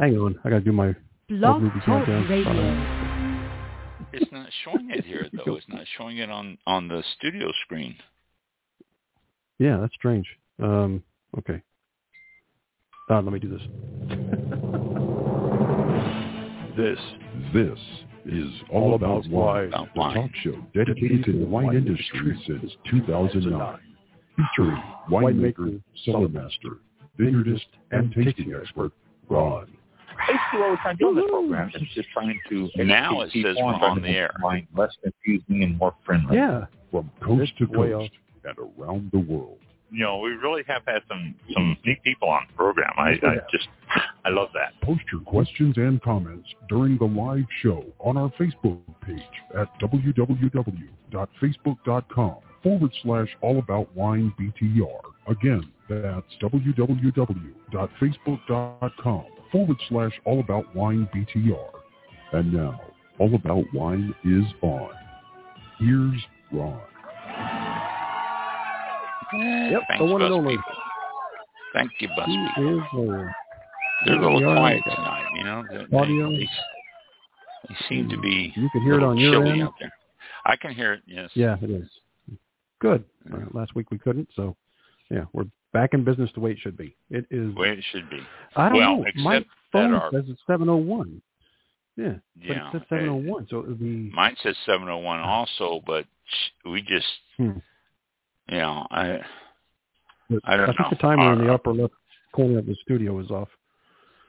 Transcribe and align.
Hang 0.00 0.16
on, 0.18 0.38
I 0.44 0.50
got 0.50 0.56
to 0.56 0.64
do 0.64 0.72
my 0.72 0.94
Blog 1.28 1.62
Talk. 1.84 2.06
Radio. 2.06 3.04
It's 4.12 4.30
not 4.30 4.48
showing 4.64 4.90
it 4.90 5.04
here 5.04 5.28
though. 5.32 5.56
It's 5.56 5.68
not 5.68 5.84
showing 5.98 6.18
it 6.18 6.30
on 6.30 6.58
on 6.66 6.88
the 6.88 7.02
studio 7.16 7.50
screen. 7.64 7.96
Yeah, 9.58 9.78
that's 9.80 9.94
strange. 9.94 10.26
Um, 10.62 11.02
okay. 11.38 11.62
Uh, 13.10 13.20
let 13.20 13.32
me 13.32 13.38
do 13.38 13.50
this. 13.50 13.62
This, 16.76 16.98
this 17.52 17.78
is 18.26 18.50
All 18.68 18.96
About 18.96 19.28
Wine, 19.28 19.68
About 19.68 19.94
the 19.94 20.00
talk 20.00 20.30
show 20.42 20.56
dedicated 20.74 21.24
to 21.24 21.32
the 21.32 21.46
wine 21.46 21.76
industry 21.76 22.36
since 22.48 22.72
2009. 22.90 23.78
Featuring 24.36 24.82
winemaker, 25.08 25.80
cellar 26.04 26.28
master, 26.28 26.78
vineyardist, 27.16 27.60
and 27.92 28.12
tasting 28.12 28.54
expert, 28.60 28.90
Ron. 29.28 29.68
Basically 30.18 30.60
what 30.60 30.70
we're 30.70 30.76
trying 30.76 30.96
to 30.96 31.04
do 31.04 31.08
in 31.10 31.16
this 31.16 31.24
program 31.28 31.70
is 31.74 31.82
just 31.94 32.08
trying 32.10 32.40
to 32.48 32.70
Now 32.84 33.20
educate 33.20 33.40
it 33.40 33.46
says 33.46 33.56
we're 33.58 33.74
on 33.74 33.96
the 33.96 34.00
make 34.02 34.16
air. 34.16 34.30
wine 34.42 34.66
less 34.76 34.92
confusing 35.02 35.62
and 35.62 35.76
more 35.78 35.94
friendly. 36.04 36.36
Yeah. 36.36 36.66
From 36.90 37.10
coast 37.22 37.52
to 37.58 37.64
Way 37.66 37.90
coast 37.90 38.10
and 38.44 38.56
around 38.58 39.10
the 39.12 39.18
world. 39.18 39.58
You 39.90 40.04
know, 40.04 40.18
we 40.18 40.30
really 40.30 40.62
have 40.66 40.82
had 40.86 41.02
some 41.08 41.34
some 41.52 41.76
neat 41.84 42.02
people 42.02 42.28
on 42.28 42.46
the 42.48 42.54
program. 42.54 42.90
I, 42.96 43.10
I 43.22 43.36
just 43.52 43.68
I 44.24 44.30
love 44.30 44.48
that. 44.54 44.72
Post 44.82 45.02
your 45.12 45.20
questions 45.22 45.76
and 45.76 46.00
comments 46.02 46.48
during 46.68 46.98
the 46.98 47.04
live 47.04 47.46
show 47.62 47.84
on 48.00 48.16
our 48.16 48.30
Facebook 48.30 48.80
page 49.06 49.22
at 49.56 49.68
www.facebook.com 49.80 52.36
forward 52.62 52.92
slash 53.02 53.28
all 53.40 53.58
about 53.58 53.94
wine 53.94 54.32
BTR. 54.40 55.00
Again, 55.28 55.70
that's 55.88 56.26
www.facebook.com 56.42 59.24
forward 59.54 59.76
slash 59.88 60.12
all 60.24 60.40
about 60.40 60.74
wine 60.74 61.08
BTR. 61.14 61.70
And 62.32 62.52
now, 62.52 62.80
All 63.20 63.32
About 63.32 63.62
Wine 63.72 64.12
is 64.24 64.42
on. 64.60 64.90
Here's 65.78 66.20
Ron. 66.50 66.80
Yep, 69.32 69.82
Thanks, 69.88 69.98
the 70.00 70.04
one 70.04 70.22
and 70.22 70.34
only. 70.34 70.56
Thank 71.72 71.92
you, 72.00 72.08
He 72.08 72.14
Busby. 72.16 72.32
is 72.72 72.80
uh, 72.92 73.32
They're 74.06 74.16
a 74.16 74.20
little 74.20 74.40
Yeah. 74.40 74.56
quiet 74.56 74.82
tonight, 74.84 75.26
you 75.36 75.44
know. 75.44 75.62
They, 75.70 75.84
they- 75.88 75.96
Audio. 75.96 76.30
They, 76.30 76.48
they 77.68 77.76
seem 77.88 78.08
to 78.08 78.18
be 78.20 78.52
You 78.56 78.68
can 78.70 78.80
a 78.82 78.84
hear 78.84 78.94
it 78.94 79.02
on 79.04 79.16
your 79.16 79.44
end? 79.46 79.62
out 79.62 79.74
there. 79.78 79.92
I 80.44 80.56
can 80.56 80.74
hear 80.74 80.94
it. 80.94 81.02
Yes. 81.06 81.30
Yeah, 81.34 81.56
it 81.62 81.70
is. 81.70 81.88
Good. 82.80 83.04
Uh, 83.32 83.38
last 83.52 83.74
week 83.76 83.90
we 83.92 83.98
couldn't, 83.98 84.28
so 84.34 84.56
yeah, 85.10 85.24
we're 85.32 85.44
back 85.74 85.92
in 85.92 86.04
business 86.04 86.30
the 86.34 86.40
way 86.40 86.52
it 86.52 86.58
should 86.60 86.76
be. 86.78 86.96
It 87.10 87.26
is. 87.30 87.52
The 87.54 87.60
way 87.60 87.70
it 87.72 87.84
should 87.92 88.08
be. 88.08 88.20
I 88.56 88.70
don't 88.70 88.78
well, 88.78 88.96
know. 88.98 89.04
My 89.16 89.44
phone 89.72 89.92
our- 89.92 90.10
says 90.10 90.24
it's 90.28 90.40
seven 90.46 90.70
oh 90.70 90.76
one. 90.76 91.20
Yeah, 91.96 92.14
but 92.36 92.46
Yeah. 92.46 92.68
it 92.68 92.72
says 92.72 92.82
seven 92.88 93.08
oh 93.10 93.14
one, 93.16 93.46
so 93.50 93.58
it 93.60 93.68
would 93.68 93.78
be. 93.78 94.10
Mine 94.14 94.34
says 94.42 94.56
701 94.64 95.20
also, 95.20 95.82
but 95.86 96.06
we 96.64 96.80
just, 96.82 97.06
Hmm. 97.36 97.58
you 98.48 98.56
know, 98.58 98.86
I, 98.90 99.20
I 100.44 100.56
don't 100.56 100.66
think 100.66 100.80
know. 100.80 100.86
the 100.90 100.96
timer 100.96 101.32
in 101.34 101.40
Uh, 101.42 101.44
the 101.44 101.52
upper 101.54 101.72
left 101.72 101.94
corner 102.32 102.58
of 102.58 102.66
the 102.66 102.74
studio 102.82 103.18
is 103.20 103.30
off. 103.30 103.48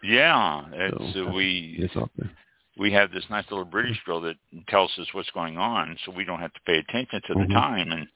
yeah, 0.03 0.65
it's 0.73 1.13
So, 1.13 1.27
uh, 1.27 1.31
we 1.31 1.77
It's 1.79 1.95
off 1.95 2.09
there. 2.17 2.29
we 2.77 2.91
have 2.91 3.11
this 3.11 3.27
nice 3.31 3.49
little 3.49 3.65
British 3.65 3.99
girl 4.03 4.21
that 4.21 4.35
tells 4.67 4.91
us 4.99 5.07
what's 5.13 5.31
going 5.31 5.57
on, 5.57 5.97
so 6.05 6.11
we 6.11 6.23
don't 6.25 6.39
have 6.41 6.53
to 6.53 6.61
pay 6.67 6.77
attention 6.77 7.21
to 7.27 7.33
the 7.33 7.45
Mhm. 7.45 7.53
time. 7.53 7.91
And 7.91 8.07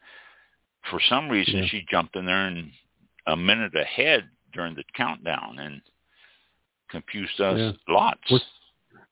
for 0.91 0.99
some 0.99 1.27
reason, 1.27 1.59
Yeah. 1.63 1.65
she 1.65 1.81
jumped 1.89 2.15
in 2.15 2.25
there 2.25 2.45
and 2.47 2.71
a 3.29 3.35
minute 3.37 3.75
ahead 3.75 4.29
during 4.53 4.75
the 4.75 4.83
countdown 4.95 5.59
and 5.59 5.81
confused 6.89 7.39
us 7.39 7.75
lots. 7.87 8.19
We're, 8.31 8.39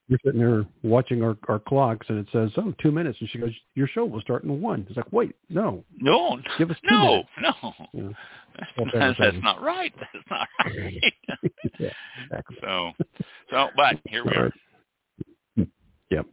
we're 0.09 0.17
sitting 0.25 0.39
there 0.39 0.65
watching 0.83 1.21
our, 1.21 1.37
our 1.47 1.59
clocks, 1.59 2.07
and 2.09 2.19
it 2.19 2.27
says, 2.31 2.49
"Oh, 2.57 2.73
two 2.81 2.91
minutes," 2.91 3.17
and 3.19 3.29
she 3.29 3.37
goes, 3.37 3.51
"Your 3.75 3.87
show 3.87 4.05
will 4.05 4.21
start 4.21 4.43
in 4.43 4.61
one." 4.61 4.85
It's 4.87 4.97
like, 4.97 5.11
"Wait, 5.11 5.35
no, 5.49 5.83
no, 5.99 6.39
give 6.57 6.71
us 6.71 6.77
two 6.87 6.95
no, 6.95 7.05
minutes." 7.05 7.29
no. 7.63 7.73
Yeah. 7.93 8.09
That's, 8.75 9.17
that's 9.19 9.37
not 9.43 9.61
right. 9.61 9.93
That's 9.99 10.25
not 10.31 10.47
right. 10.65 11.13
yeah, 11.79 11.89
exactly. 12.23 12.57
so, 12.61 12.91
so, 13.51 13.67
but 13.75 13.99
here 14.07 14.23
we 14.25 14.31
are. 14.31 14.51
Yep. 16.09 16.25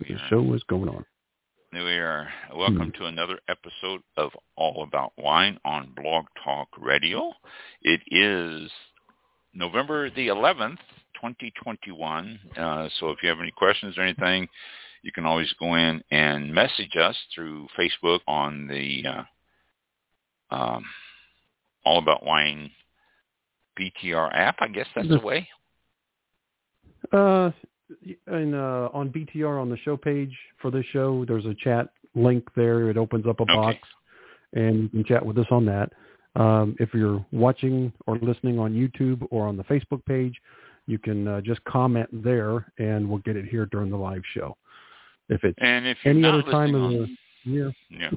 We 0.00 0.14
The 0.14 0.20
show 0.30 0.54
is 0.54 0.62
going 0.68 0.88
on. 0.88 1.04
We 1.84 1.98
are 1.98 2.28
welcome 2.54 2.90
Hmm. 2.90 2.98
to 2.98 3.06
another 3.06 3.38
episode 3.48 4.02
of 4.16 4.36
All 4.56 4.82
About 4.82 5.12
Wine 5.16 5.60
on 5.64 5.92
Blog 5.92 6.26
Talk 6.42 6.68
Radio. 6.76 7.32
It 7.82 8.00
is 8.08 8.70
November 9.54 10.10
the 10.10 10.28
11th, 10.28 10.80
2021. 11.14 12.38
Uh, 12.56 12.88
so 12.98 13.10
if 13.10 13.22
you 13.22 13.28
have 13.28 13.38
any 13.40 13.52
questions 13.52 13.96
or 13.96 14.02
anything, 14.02 14.48
you 15.02 15.12
can 15.12 15.24
always 15.24 15.52
go 15.60 15.74
in 15.76 16.02
and 16.10 16.52
message 16.52 16.96
us 16.96 17.16
through 17.32 17.68
Facebook 17.78 18.20
on 18.26 18.66
the 18.66 19.04
uh, 19.06 19.24
um, 20.54 20.84
All 21.84 21.98
About 21.98 22.24
Wine 22.24 22.72
BTR 23.78 24.34
app. 24.34 24.56
I 24.60 24.68
guess 24.68 24.88
that's 24.96 25.08
the 25.08 25.20
way. 25.20 25.48
Uh, 27.12 27.52
and 28.26 28.54
uh, 28.54 28.88
on 28.92 29.10
BTR 29.10 29.60
on 29.60 29.70
the 29.70 29.76
show 29.78 29.96
page 29.96 30.36
for 30.60 30.70
this 30.70 30.84
show, 30.92 31.24
there's 31.26 31.46
a 31.46 31.54
chat 31.54 31.88
link 32.14 32.44
there. 32.56 32.90
It 32.90 32.96
opens 32.96 33.26
up 33.26 33.40
a 33.40 33.44
Okay. 33.44 33.54
box, 33.54 33.78
and 34.52 34.82
you 34.82 34.88
can 34.88 35.04
chat 35.04 35.24
with 35.24 35.38
us 35.38 35.46
on 35.50 35.64
that. 35.66 35.92
Um, 36.36 36.76
if 36.78 36.94
you're 36.94 37.24
watching 37.32 37.92
or 38.06 38.18
listening 38.18 38.58
on 38.58 38.72
YouTube 38.72 39.26
or 39.30 39.46
on 39.46 39.56
the 39.56 39.64
Facebook 39.64 40.04
page, 40.04 40.40
you 40.86 40.98
can 40.98 41.26
uh, 41.26 41.40
just 41.40 41.62
comment 41.64 42.08
there, 42.12 42.72
and 42.78 43.08
we'll 43.08 43.18
get 43.20 43.36
it 43.36 43.46
here 43.46 43.66
during 43.66 43.90
the 43.90 43.96
live 43.96 44.22
show. 44.34 44.56
If 45.28 45.44
it's 45.44 45.58
And 45.60 45.86
if 45.86 45.98
any 46.04 46.24
other 46.24 46.42
time 46.42 46.74
of 46.74 46.90
the 46.90 47.16
year, 47.44 47.72
yeah, 47.90 48.10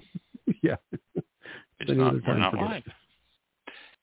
yeah, 0.61 0.75
it's 0.85 1.89
any 1.89 1.95
not, 1.95 2.15
other 2.15 2.21
we're 2.25 2.37
not 2.37 2.53
live. 2.53 2.83
it. 2.85 2.93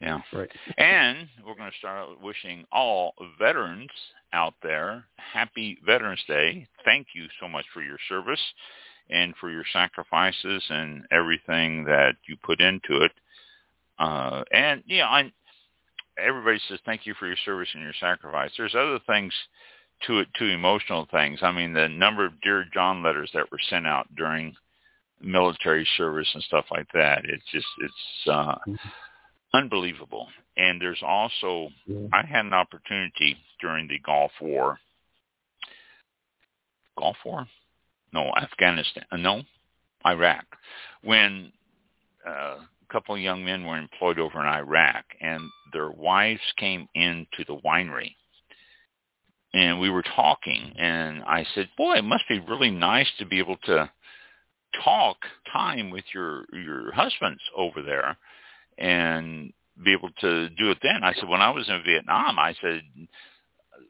Yeah. 0.01 0.21
Right. 0.33 0.51
And 0.77 1.29
we're 1.45 1.57
going 1.57 1.71
to 1.71 1.79
start 1.79 1.99
out 1.99 2.23
wishing 2.23 2.65
all 2.71 3.15
veterans 3.39 3.91
out 4.33 4.55
there 4.63 5.05
happy 5.17 5.79
Veterans 5.85 6.23
Day. 6.29 6.69
Thank 6.85 7.09
you 7.15 7.27
so 7.41 7.49
much 7.49 7.65
for 7.75 7.83
your 7.83 7.99
service 8.09 8.41
and 9.11 9.35
for 9.41 9.51
your 9.51 9.65
sacrifices 9.73 10.63
and 10.69 11.05
everything 11.11 11.85
that 11.85 12.17
you 12.29 12.37
put 12.43 12.61
into 12.61 13.03
it. 13.03 13.13
Uh, 13.99 14.45
and, 14.53 14.85
yeah, 14.87 15.07
I, 15.09 15.33
everybody 16.17 16.61
says 16.69 16.79
thank 16.85 17.07
you 17.07 17.15
for 17.19 17.27
your 17.27 17.37
service 17.45 17.69
and 17.75 17.83
your 17.83 17.95
sacrifice. 17.99 18.51
There's 18.57 18.75
other 18.75 19.01
things 19.07 19.33
to 20.07 20.21
it, 20.21 20.29
too, 20.39 20.47
emotional 20.47 21.09
things. 21.11 21.41
I 21.43 21.51
mean, 21.51 21.73
the 21.73 21.89
number 21.89 22.25
of 22.25 22.41
Dear 22.43 22.67
John 22.73 23.03
letters 23.03 23.31
that 23.35 23.51
were 23.51 23.59
sent 23.69 23.87
out 23.87 24.07
during 24.15 24.55
military 25.21 25.89
service 25.97 26.29
and 26.35 26.43
stuff 26.45 26.67
like 26.71 26.87
that. 26.95 27.23
It's 27.25 27.43
just, 27.51 27.67
it's, 27.81 28.29
uh, 28.31 28.55
unbelievable. 29.55 30.29
And 30.57 30.81
there's 30.81 31.03
also. 31.03 31.71
I 32.13 32.27
had 32.27 32.45
an 32.45 32.53
opportunity 32.53 33.37
during 33.61 33.89
the 33.89 33.99
Gulf 34.01 34.33
War. 34.41 34.79
Gulf 36.99 37.17
War? 37.25 37.47
No, 38.13 38.33
Afghanistan. 38.37 39.05
uh, 39.13 39.17
No, 39.17 39.43
Iraq. 40.07 40.45
When 41.03 41.53
uh, 42.27 42.31
a 42.61 42.93
couple 42.93 43.15
of 43.15 43.21
young 43.21 43.45
men 43.45 43.65
were 43.65 43.79
employed 43.79 44.19
over 44.19 44.41
in 44.41 44.47
Iraq, 44.47 45.05
and 45.21 45.43
their 45.73 45.91
wives 45.91 46.41
came 46.57 46.89
into 46.95 47.45
the 47.47 47.57
winery. 47.65 48.15
And 49.55 49.81
we 49.81 49.89
were 49.91 50.03
talking, 50.03 50.75
and 50.79 51.23
I 51.25 51.47
said, 51.55 51.69
"Boy, 51.77 51.95
it 51.95 52.05
must 52.05 52.25
be 52.29 52.41
really 52.41 52.71
nice 52.71 53.09
to 53.19 53.25
be 53.27 53.39
able 53.39 53.57
to 53.65 53.91
talk 54.85 55.17
time 55.53 55.91
with 55.91 56.05
your 56.13 56.45
your 56.53 56.93
husbands 56.93 57.41
over 57.57 57.81
there." 57.83 58.17
And 58.79 59.53
be 59.85 59.93
able 59.93 60.11
to 60.21 60.49
do 60.51 60.71
it 60.71 60.79
then. 60.83 61.03
I 61.03 61.13
said, 61.15 61.29
when 61.29 61.43
I 61.43 61.51
was 61.51 61.69
in 61.69 61.83
Vietnam, 61.85 62.39
I 62.39 62.55
said, 62.61 62.83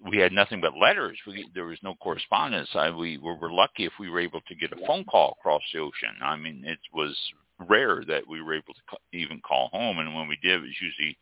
we 0.08 0.18
had 0.18 0.32
nothing 0.32 0.60
but 0.60 0.76
letters. 0.76 1.18
We, 1.26 1.48
there 1.54 1.64
was 1.64 1.78
no 1.82 1.94
correspondence. 1.96 2.68
I, 2.74 2.90
we 2.90 3.18
were, 3.18 3.34
were 3.34 3.52
lucky 3.52 3.84
if 3.84 3.92
we 3.98 4.08
were 4.08 4.20
able 4.20 4.40
to 4.48 4.54
get 4.54 4.72
a 4.72 4.86
phone 4.86 5.04
call 5.04 5.36
across 5.38 5.62
the 5.72 5.80
ocean. 5.80 6.14
I 6.22 6.36
mean, 6.36 6.62
it 6.64 6.78
was 6.92 7.16
rare 7.68 8.02
that 8.06 8.26
we 8.28 8.42
were 8.42 8.54
able 8.54 8.74
to 8.74 9.18
even 9.18 9.40
call 9.40 9.68
home. 9.68 9.98
And 9.98 10.14
when 10.14 10.28
we 10.28 10.38
did, 10.42 10.56
it 10.56 10.62
was 10.62 10.80
usually 10.80 11.18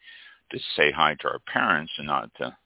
to 0.52 0.58
say 0.76 0.92
hi 0.92 1.14
to 1.20 1.28
our 1.28 1.40
parents 1.52 1.92
and 1.98 2.06
not 2.06 2.30
to 2.38 2.56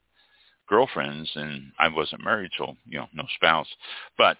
girlfriends. 0.68 1.30
And 1.34 1.72
I 1.78 1.88
wasn't 1.88 2.24
married, 2.24 2.50
so, 2.58 2.74
you 2.86 2.98
know, 2.98 3.06
no 3.14 3.24
spouse. 3.36 3.68
But 4.18 4.38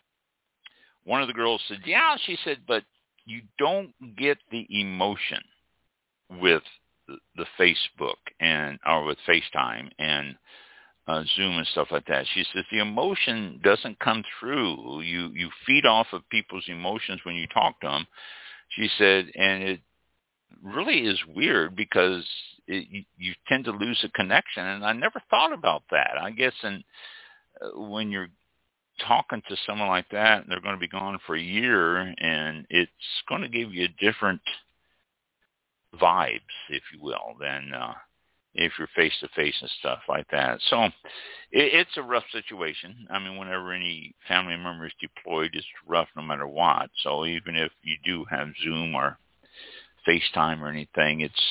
one 1.05 1.23
of 1.23 1.29
the 1.29 1.35
girls 1.35 1.63
said, 1.69 1.81
yeah, 1.85 2.17
she 2.25 2.37
said, 2.45 2.59
but 2.67 2.85
you 3.27 3.43
don't 3.59 3.93
get 4.17 4.39
the 4.51 4.67
emotion 4.71 5.41
with 6.41 6.63
the 7.37 7.47
Facebook 7.59 8.17
and 8.41 8.79
or 8.87 9.05
with 9.05 9.19
FaceTime 9.29 9.91
and 9.99 10.37
uh, 11.09 11.25
Zoom 11.37 11.59
and 11.59 11.67
stuff 11.69 11.89
like 11.91 12.07
that. 12.07 12.27
She 12.35 12.45
says 12.53 12.65
the 12.71 12.79
emotion 12.79 13.61
doesn't 13.65 13.99
come 13.99 14.23
through. 14.39 15.03
You 15.03 15.31
you 15.35 15.49
feed 15.67 15.87
off 15.87 16.07
of 16.13 16.29
people's 16.31 16.65
emotions 16.69 17.21
when 17.25 17.35
you 17.35 17.47
talk 17.49 17.81
to 17.81 17.89
them. 17.89 18.07
She 18.71 18.89
said, 18.99 19.31
and 19.35 19.63
it 19.65 19.81
really 20.63 21.01
is 21.01 21.19
weird 21.35 21.75
because 21.75 22.25
it, 22.69 22.87
you, 22.89 23.03
you 23.19 23.35
tend 23.49 23.65
to 23.65 23.73
lose 23.73 24.01
a 24.05 24.09
connection, 24.11 24.65
and 24.65 24.85
I 24.85 24.93
never 24.93 25.21
thought 25.31 25.53
about 25.53 25.83
that. 25.91 26.13
I 26.21 26.31
guess, 26.31 26.53
and 26.63 26.85
uh, 27.61 27.81
when 27.81 28.11
you're 28.11 28.29
talking 29.07 29.43
to 29.49 29.57
someone 29.67 29.89
like 29.89 30.09
that, 30.11 30.43
and 30.43 30.47
they're 30.51 30.61
going 30.61 30.77
to 30.77 30.81
be 30.81 30.87
gone 30.87 31.19
for 31.27 31.35
a 31.35 31.41
year, 31.41 31.97
and 31.97 32.67
it's 32.71 32.91
going 33.29 33.43
to 33.43 33.49
give 33.49 33.75
you 33.75 33.87
a 33.87 34.05
different 34.05 34.41
vibes, 35.99 36.41
if 36.69 36.83
you 36.93 37.03
will, 37.03 37.35
than 37.41 37.73
uh, 37.75 37.95
if 38.55 38.73
you're 38.79 38.89
face 38.95 39.13
to 39.21 39.29
face 39.35 39.55
and 39.61 39.71
stuff 39.79 40.01
like 40.09 40.27
that. 40.31 40.59
So 40.69 40.85
it, 40.85 40.93
it's 41.53 41.97
a 41.97 42.03
rough 42.03 42.25
situation. 42.33 43.07
I 43.11 43.19
mean, 43.19 43.37
whenever 43.37 43.73
any 43.73 44.15
family 44.29 44.57
member 44.57 44.87
is 44.87 44.93
deployed, 45.01 45.51
it's 45.55 45.67
rough 45.87 46.09
no 46.17 46.23
matter 46.23 46.47
what. 46.47 46.91
So 47.03 47.27
even 47.27 47.57
if 47.57 47.73
you 47.83 47.97
do 48.05 48.25
have 48.31 48.49
Zoom 48.63 48.95
or 48.95 49.19
FaceTime 50.07 50.61
or 50.61 50.69
anything, 50.69 51.21
it's 51.21 51.43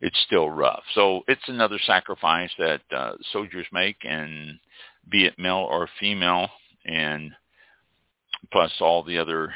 it's 0.00 0.18
still 0.26 0.48
rough. 0.48 0.84
So 0.94 1.22
it's 1.26 1.48
another 1.48 1.78
sacrifice 1.84 2.50
that 2.58 2.82
uh, 2.94 3.14
soldiers 3.32 3.66
make, 3.72 3.96
and 4.04 4.58
be 5.10 5.24
it 5.24 5.38
male 5.38 5.66
or 5.68 5.88
female, 5.98 6.48
and 6.84 7.32
plus 8.52 8.72
all 8.80 9.02
the 9.02 9.18
other 9.18 9.52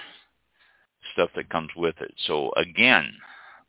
stuff 1.12 1.30
that 1.36 1.48
comes 1.48 1.70
with 1.76 1.94
it. 2.00 2.12
So 2.26 2.50
again, 2.56 3.12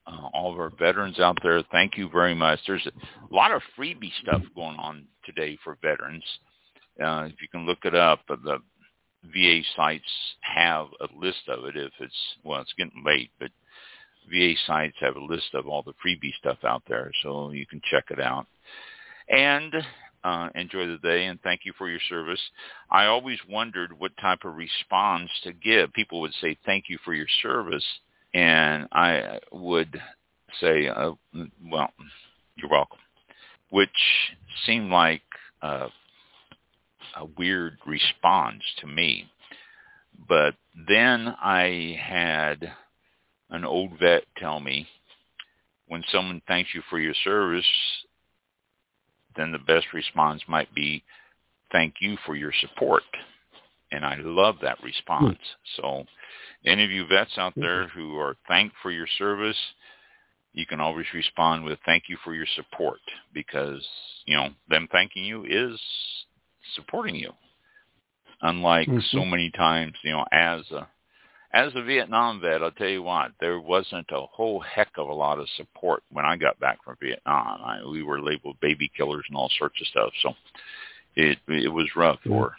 uh, 0.06 0.28
all 0.34 0.52
of 0.52 0.60
our 0.60 0.72
veterans 0.78 1.20
out 1.20 1.38
there, 1.44 1.62
thank 1.72 1.98
you 1.98 2.10
very 2.10 2.36
much. 2.36 2.60
There's 2.68 2.88
a 2.88 3.34
lot 3.34 3.52
of 3.52 3.62
freebie 3.78 4.12
stuff 4.22 4.42
going 4.56 4.78
on 4.78 5.06
today 5.26 5.58
for 5.64 5.78
veterans. 5.82 6.24
Uh, 7.02 7.28
if 7.32 7.42
you 7.42 7.48
can 7.50 7.66
look 7.66 7.86
it 7.86 7.96
up, 7.96 8.20
the 8.28 8.60
VA 9.34 9.62
sites 9.76 10.04
have 10.42 10.88
a 11.00 11.08
list 11.18 11.48
of 11.48 11.66
it. 11.66 11.78
If 11.78 11.94
it's 12.00 12.14
well, 12.44 12.62
it's 12.62 12.74
getting 12.78 13.04
late, 13.06 13.32
but 13.40 13.52
VA 14.30 14.54
sites 14.68 14.98
have 15.00 15.16
a 15.16 15.24
list 15.24 15.54
of 15.54 15.68
all 15.68 15.84
the 15.84 15.94
freebie 16.06 16.36
stuff 16.38 16.60
out 16.64 16.84
there, 16.88 17.12
so 17.24 17.52
you 17.52 17.66
can 17.66 17.82
check 17.90 18.06
it 18.10 18.20
out. 18.20 18.46
And 19.30 19.74
uh, 20.24 20.50
enjoy 20.56 20.88
the 20.88 20.98
day 21.00 21.26
and 21.26 21.42
thank 21.42 21.62
you 21.66 21.74
for 21.78 21.90
your 21.90 22.00
service. 22.10 22.40
I 22.90 23.06
always 23.06 23.40
wondered 23.50 23.98
what 23.98 24.16
type 24.22 24.46
of 24.46 24.56
response 24.56 25.30
to 25.44 25.54
give. 25.54 25.92
People 25.94 26.22
would 26.22 26.34
say 26.42 26.58
thank 26.66 26.86
you 26.88 26.98
for 27.04 27.14
your 27.14 27.28
service, 27.42 27.86
and 28.34 28.88
I 28.92 29.40
would 29.52 30.02
say, 30.60 30.88
uh, 30.88 31.12
well, 31.70 31.90
you're 32.56 32.70
welcome, 32.70 33.00
which 33.70 33.90
seemed 34.66 34.92
like 34.92 35.22
a 35.62 35.90
weird 37.38 37.78
response 37.86 38.64
to 38.80 38.88
me. 38.88 39.30
But 40.28 40.56
then 40.88 41.36
I 41.42 41.98
had 42.02 42.72
an 43.50 43.66
old 43.66 44.00
vet 44.00 44.24
tell 44.38 44.60
me, 44.60 44.88
when 45.88 46.04
someone 46.12 46.42
thanks 46.48 46.72
you 46.74 46.82
for 46.90 47.00
your 47.00 47.14
service, 47.24 47.66
then 49.36 49.52
the 49.52 49.60
best 49.60 49.88
response 49.94 50.42
might 50.48 50.74
be, 50.74 51.04
thank 51.72 51.96
you 52.00 52.18
for 52.26 52.36
your 52.36 52.54
support. 52.62 53.04
And 53.94 54.04
I 54.04 54.16
love 54.18 54.56
that 54.62 54.82
response. 54.84 55.38
Hmm. 55.38 55.82
So 55.82 56.06
any 56.66 56.84
of 56.84 56.92
you 56.92 57.06
vets 57.08 57.38
out 57.38 57.54
there 57.56 57.88
who 57.90 58.18
are 58.18 58.36
thanked 58.48 58.76
for 58.82 58.92
your 58.92 59.08
service, 59.20 59.58
you 60.54 60.66
can 60.66 60.80
always 60.80 61.06
respond 61.14 61.64
with 61.64 61.78
thank 61.86 62.04
you 62.08 62.18
for 62.24 62.34
your 62.34 62.48
support 62.56 63.00
because, 63.34 63.86
you 64.26 64.36
know, 64.36 64.50
them 64.70 64.88
thanking 64.92 65.24
you 65.24 65.46
is 65.46 65.80
supporting 66.76 67.16
you. 67.16 67.32
Unlike 68.42 68.88
mm-hmm. 68.88 69.18
so 69.18 69.26
many 69.26 69.52
times, 69.52 69.94
you 70.04 70.12
know, 70.12 70.26
as 70.32 70.62
a 70.72 70.88
as 71.56 71.72
a 71.76 71.84
Vietnam 71.84 72.42
vet, 72.42 72.64
I'll 72.64 72.72
tell 72.72 72.88
you 72.88 73.04
what, 73.04 73.32
there 73.40 73.60
wasn't 73.60 74.08
a 74.12 74.22
whole 74.22 74.60
heck 74.60 74.90
of 74.98 75.08
a 75.08 75.14
lot 75.14 75.38
of 75.38 75.48
support 75.56 76.02
when 76.12 76.26
I 76.26 76.36
got 76.36 76.60
back 76.60 76.84
from 76.84 76.98
Vietnam. 77.00 77.62
I, 77.64 77.80
we 77.88 78.02
were 78.02 78.20
labeled 78.20 78.58
baby 78.60 78.92
killers 78.98 79.24
and 79.30 79.38
all 79.38 79.52
sorts 79.60 79.80
of 79.80 79.88
stuff. 79.88 80.12
So 80.24 80.34
it 81.16 81.38
it 81.48 81.72
was 81.72 81.88
rough 81.96 82.20
for 82.26 82.56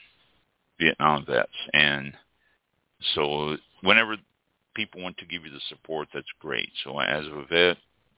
Vietnam 0.78 1.24
vets. 1.26 1.52
And 1.72 2.12
so 3.14 3.56
whenever 3.82 4.16
people 4.74 5.02
want 5.02 5.16
to 5.18 5.26
give 5.26 5.44
you 5.44 5.50
the 5.50 5.60
support, 5.68 6.08
that's 6.12 6.26
great. 6.40 6.68
So 6.82 6.98
as 6.98 7.24
a 7.26 7.44
vet, 7.48 7.76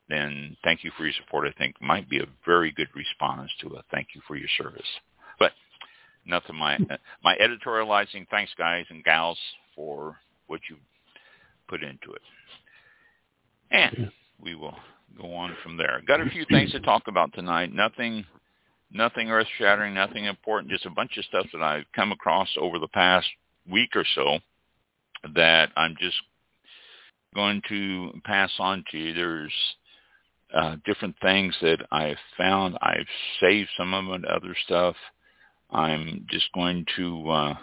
then 0.09 0.57
thank 0.63 0.85
you 0.85 0.91
for 0.97 1.05
your 1.05 1.15
support, 1.25 1.49
I 1.49 1.59
think 1.59 1.81
might 1.81 2.09
be 2.09 2.21
a 2.21 2.27
very 2.45 2.73
good 2.73 2.89
response 2.95 3.51
to 3.61 3.75
a 3.75 3.83
thank 3.91 4.09
you 4.15 4.21
for 4.27 4.37
your 4.37 4.49
service. 4.57 4.87
But 5.39 5.53
nothing 6.25 6.57
my 6.57 6.79
my 7.25 7.37
editorializing. 7.37 8.29
Thanks 8.31 8.53
guys 8.57 8.87
and 8.89 9.03
gals 9.03 9.39
for 9.75 10.17
what 10.47 10.61
you 10.71 10.77
put 11.69 11.83
into 11.83 12.13
it. 12.13 12.23
And 13.73 14.13
we 14.41 14.55
will 14.55 14.77
go 15.21 15.33
on 15.35 15.57
from 15.63 15.77
there. 15.77 16.01
Got 16.07 16.21
a 16.21 16.31
few 16.31 16.45
things 16.49 16.71
to 16.73 16.81
talk 16.81 17.09
about 17.09 17.33
tonight. 17.33 17.73
Nothing 17.73 18.25
nothing 18.93 19.31
earth 19.31 19.47
shattering, 19.59 19.95
nothing 19.95 20.25
important, 20.25 20.73
just 20.73 20.87
a 20.87 20.91
bunch 20.91 21.17
of 21.17 21.25
stuff 21.25 21.47
that 21.53 21.63
I've 21.63 21.85
come 21.95 22.13
across 22.13 22.49
over 22.61 22.79
the 22.79 22.89
past 22.89 23.27
week 23.71 23.91
or 23.95 24.05
so 24.15 24.39
that 25.35 25.71
I'm 25.77 25.97
just 26.01 26.17
going 27.35 27.63
to 27.69 28.13
pass 28.25 28.51
on 28.59 28.85
to 28.91 28.99
you. 28.99 29.15
There's 29.15 29.53
uh, 30.55 30.77
different 30.85 31.17
things 31.21 31.55
that 31.63 31.79
I've 31.91 32.19
found. 32.39 32.79
I've 32.81 33.07
saved 33.41 33.69
some 33.77 33.95
of 33.95 34.07
it, 34.15 34.25
other 34.27 34.55
stuff. 34.65 34.97
I'm 35.71 36.27
just 36.31 36.47
going 36.55 36.87
to 36.97 37.31
uh, 37.31 37.55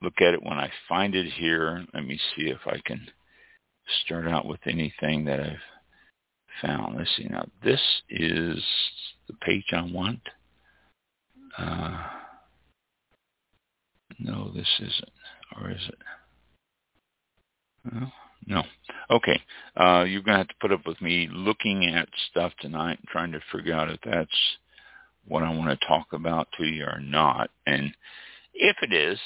look 0.00 0.14
at 0.20 0.34
it 0.34 0.42
when 0.42 0.58
I 0.58 0.70
find 0.88 1.14
it 1.14 1.32
here. 1.32 1.84
Let 1.92 2.06
me 2.06 2.18
see 2.36 2.44
if 2.44 2.60
I 2.66 2.80
can 2.86 3.06
start 4.04 4.28
out 4.28 4.46
with 4.46 4.60
anything 4.66 5.24
that 5.24 5.40
I've 5.40 5.73
found. 6.62 6.96
Let's 6.96 7.10
see. 7.16 7.26
Now, 7.28 7.46
this 7.62 7.80
is 8.08 8.62
the 9.28 9.34
page 9.40 9.64
I 9.72 9.82
want. 9.82 10.20
Uh, 11.56 12.06
no, 14.18 14.50
this 14.54 14.68
isn't. 14.78 15.12
Or 15.60 15.70
is 15.70 15.88
it? 15.88 15.98
no. 18.46 18.62
Okay. 19.10 19.40
Uh, 19.76 20.04
you're 20.04 20.22
going 20.22 20.34
to 20.34 20.38
have 20.38 20.48
to 20.48 20.54
put 20.60 20.72
up 20.72 20.86
with 20.86 21.00
me 21.00 21.28
looking 21.30 21.86
at 21.86 22.08
stuff 22.30 22.52
tonight 22.60 22.98
and 22.98 23.08
trying 23.08 23.32
to 23.32 23.40
figure 23.52 23.74
out 23.74 23.90
if 23.90 24.00
that's 24.04 24.30
what 25.26 25.42
I 25.42 25.50
want 25.50 25.78
to 25.78 25.86
talk 25.86 26.12
about 26.12 26.48
to 26.58 26.64
you 26.64 26.84
or 26.84 27.00
not. 27.00 27.50
And 27.66 27.92
if 28.52 28.76
it 28.82 28.92
is, 28.92 29.18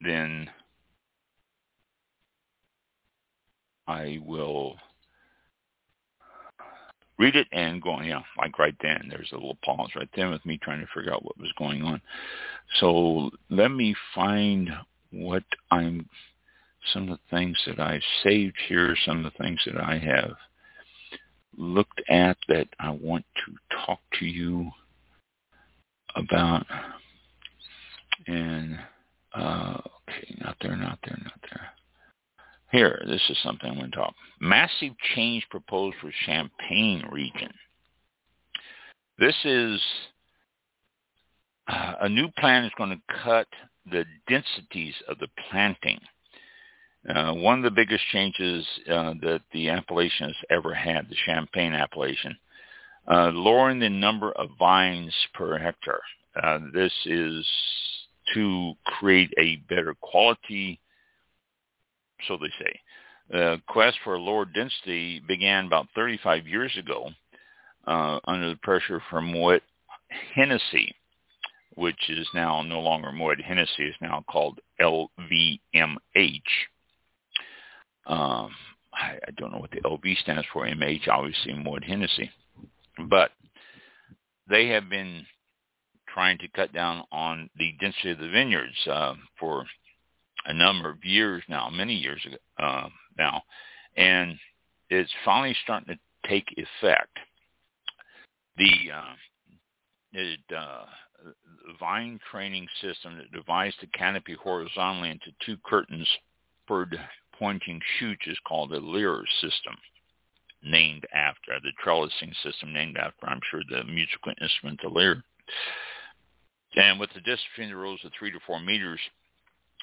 then 0.00 0.48
I 3.86 4.18
will 4.24 4.76
read 7.18 7.36
it 7.36 7.46
and 7.52 7.82
go. 7.82 8.00
Yeah, 8.00 8.22
like 8.38 8.58
right 8.58 8.76
then, 8.82 9.06
there's 9.08 9.30
a 9.32 9.36
little 9.36 9.58
pause 9.64 9.90
right 9.96 10.08
then 10.16 10.30
with 10.30 10.44
me 10.44 10.58
trying 10.58 10.80
to 10.80 10.86
figure 10.94 11.12
out 11.12 11.24
what 11.24 11.38
was 11.38 11.52
going 11.58 11.82
on. 11.82 12.00
So 12.80 13.30
let 13.50 13.68
me 13.68 13.94
find 14.14 14.70
what 15.10 15.44
I'm, 15.70 16.08
some 16.92 17.08
of 17.08 17.18
the 17.18 17.36
things 17.36 17.56
that 17.66 17.78
I've 17.78 18.02
saved 18.22 18.56
here, 18.68 18.96
some 19.04 19.24
of 19.24 19.32
the 19.32 19.38
things 19.42 19.60
that 19.66 19.76
I 19.76 19.98
have 19.98 20.32
looked 21.56 22.00
at 22.08 22.36
that 22.48 22.68
I 22.80 22.90
want 22.90 23.24
to 23.46 23.76
talk 23.86 24.00
to 24.18 24.26
you 24.26 24.70
about. 26.16 26.66
And 28.26 28.78
uh, 29.34 29.78
okay, 30.08 30.36
not 30.40 30.56
there, 30.60 30.76
not 30.76 30.98
there, 31.04 31.18
not 31.22 31.40
there. 31.50 31.68
Here, 32.72 33.02
this 33.06 33.20
is 33.28 33.36
something 33.42 33.70
I'm 33.70 33.78
going 33.78 33.90
to 33.90 33.96
talk. 33.96 34.14
Massive 34.40 34.92
change 35.14 35.46
proposed 35.50 35.96
for 36.00 36.10
Champagne 36.24 37.06
region. 37.12 37.52
This 39.18 39.36
is 39.44 39.78
uh, 41.68 41.94
a 42.00 42.08
new 42.08 42.28
plan 42.38 42.64
is 42.64 42.72
going 42.78 42.90
to 42.90 43.14
cut 43.22 43.46
the 43.90 44.06
densities 44.26 44.94
of 45.06 45.18
the 45.18 45.28
planting. 45.50 46.00
Uh, 47.08 47.34
one 47.34 47.58
of 47.58 47.64
the 47.64 47.70
biggest 47.70 48.04
changes 48.10 48.64
uh, 48.90 49.12
that 49.20 49.42
the 49.52 49.68
appellation 49.68 50.28
has 50.28 50.36
ever 50.50 50.72
had, 50.72 51.08
the 51.10 51.16
Champagne 51.26 51.74
appellation, 51.74 52.34
uh, 53.10 53.30
lowering 53.34 53.80
the 53.80 53.90
number 53.90 54.32
of 54.32 54.48
vines 54.58 55.14
per 55.34 55.58
hectare. 55.58 56.00
Uh, 56.42 56.58
this 56.72 56.92
is 57.04 57.46
to 58.32 58.72
create 58.86 59.32
a 59.38 59.56
better 59.68 59.94
quality, 60.00 60.80
so 62.28 62.36
they 62.36 62.50
say. 62.58 62.80
The 63.30 63.62
quest 63.68 63.98
for 64.04 64.18
lower 64.18 64.44
density 64.44 65.20
began 65.26 65.66
about 65.66 65.88
35 65.94 66.46
years 66.46 66.76
ago 66.76 67.10
uh, 67.86 68.18
under 68.24 68.50
the 68.50 68.56
pressure 68.56 69.02
from 69.10 69.26
Moet 69.26 69.62
Hennessy, 70.34 70.94
which 71.74 72.10
is 72.10 72.28
now 72.34 72.62
no 72.62 72.80
longer 72.80 73.12
Moet 73.12 73.40
Hennessy, 73.40 73.84
is 73.84 73.94
now 74.00 74.24
called 74.30 74.60
LVMH. 74.80 75.58
Um, 78.06 78.50
I, 78.92 79.18
I 79.26 79.30
don't 79.36 79.52
know 79.52 79.58
what 79.58 79.70
the 79.70 79.80
LV 79.80 80.18
stands 80.18 80.46
for. 80.52 80.66
MH, 80.66 81.08
obviously 81.08 81.54
Moet 81.54 81.84
Hennessy. 81.84 82.30
But 83.08 83.30
they 84.48 84.68
have 84.68 84.90
been 84.90 85.24
trying 86.12 86.38
to 86.38 86.48
cut 86.48 86.72
down 86.72 87.04
on 87.10 87.48
the 87.56 87.72
density 87.80 88.10
of 88.10 88.18
the 88.18 88.28
vineyards 88.28 88.76
uh, 88.86 89.14
for 89.38 89.64
a 90.46 90.52
number 90.52 90.90
of 90.90 91.04
years 91.04 91.42
now, 91.48 91.70
many 91.70 91.94
years 91.94 92.20
ago, 92.26 92.36
uh, 92.58 92.88
now, 93.18 93.42
and 93.96 94.36
it's 94.90 95.12
finally 95.24 95.56
starting 95.62 95.94
to 95.94 96.28
take 96.28 96.46
effect. 96.56 97.16
The 98.56 98.92
uh, 98.94 99.14
it, 100.12 100.40
uh, 100.56 100.84
vine 101.78 102.18
training 102.30 102.66
system 102.80 103.16
that 103.16 103.32
divides 103.32 103.74
the 103.80 103.86
canopy 103.88 104.36
horizontally 104.42 105.10
into 105.10 105.32
two 105.44 105.56
curtains 105.64 106.08
per 106.66 106.86
pointing 107.38 107.80
shoots 107.98 108.22
is 108.26 108.38
called 108.46 108.70
the 108.70 108.80
Lyre 108.80 109.24
system, 109.40 109.74
named 110.62 111.06
after 111.12 111.58
the 111.62 111.72
trellising 111.84 112.32
system 112.42 112.72
named 112.72 112.96
after, 112.96 113.26
I'm 113.26 113.40
sure, 113.50 113.62
the 113.68 113.84
musical 113.84 114.32
instrument, 114.40 114.80
the 114.82 114.88
lyre. 114.88 115.22
And 116.76 117.00
with 117.00 117.10
the 117.14 117.20
distance 117.20 117.42
between 117.54 117.70
the 117.70 117.76
rows 117.76 117.98
of 118.04 118.12
three 118.18 118.30
to 118.30 118.38
four 118.46 118.60
meters, 118.60 119.00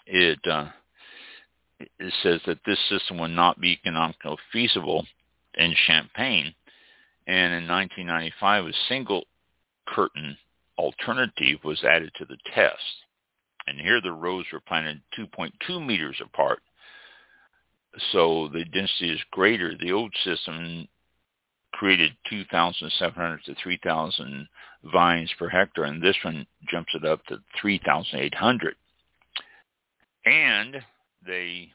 it 0.10 0.39
uh, 0.48 0.68
it 1.80 2.13
says 2.24 2.42
that 2.46 2.60
this 2.66 2.80
system 2.89 3.20
would 3.20 3.32
not 3.32 3.62
be 3.62 3.74
economically 3.74 4.38
feasible 4.51 5.06
in 5.56 5.74
Champagne. 5.88 6.54
And 7.28 7.54
in 7.54 7.68
1995, 7.68 8.66
a 8.66 8.74
single 8.89 9.24
curtain 9.88 10.38
alternative 10.78 11.60
was 11.63 11.84
added 11.84 12.12
to 12.18 12.25
the 12.25 12.38
test. 12.54 12.84
And 13.68 13.80
here 13.80 14.01
the 14.01 14.12
rows 14.12 14.46
were 14.51 14.62
planted 14.62 15.01
2.2 15.18 15.86
meters 15.86 16.20
apart. 16.24 16.60
So 18.12 18.50
the 18.51 18.66
density 18.66 19.12
is 19.12 19.20
greater. 19.32 19.75
The 19.78 19.92
old 19.92 20.13
system 20.24 20.88
created 21.74 22.12
2,700 22.30 23.44
to 23.46 23.56
3,000 23.62 24.48
vines 24.92 25.32
per 25.38 25.50
hectare, 25.50 25.86
and 25.86 26.01
this 26.01 26.16
one 26.24 26.46
jumps 26.70 26.94
it 26.96 27.06
up 27.06 27.24
to 27.28 27.38
3,800. 27.62 28.75
And 30.30 30.76
they, 31.26 31.72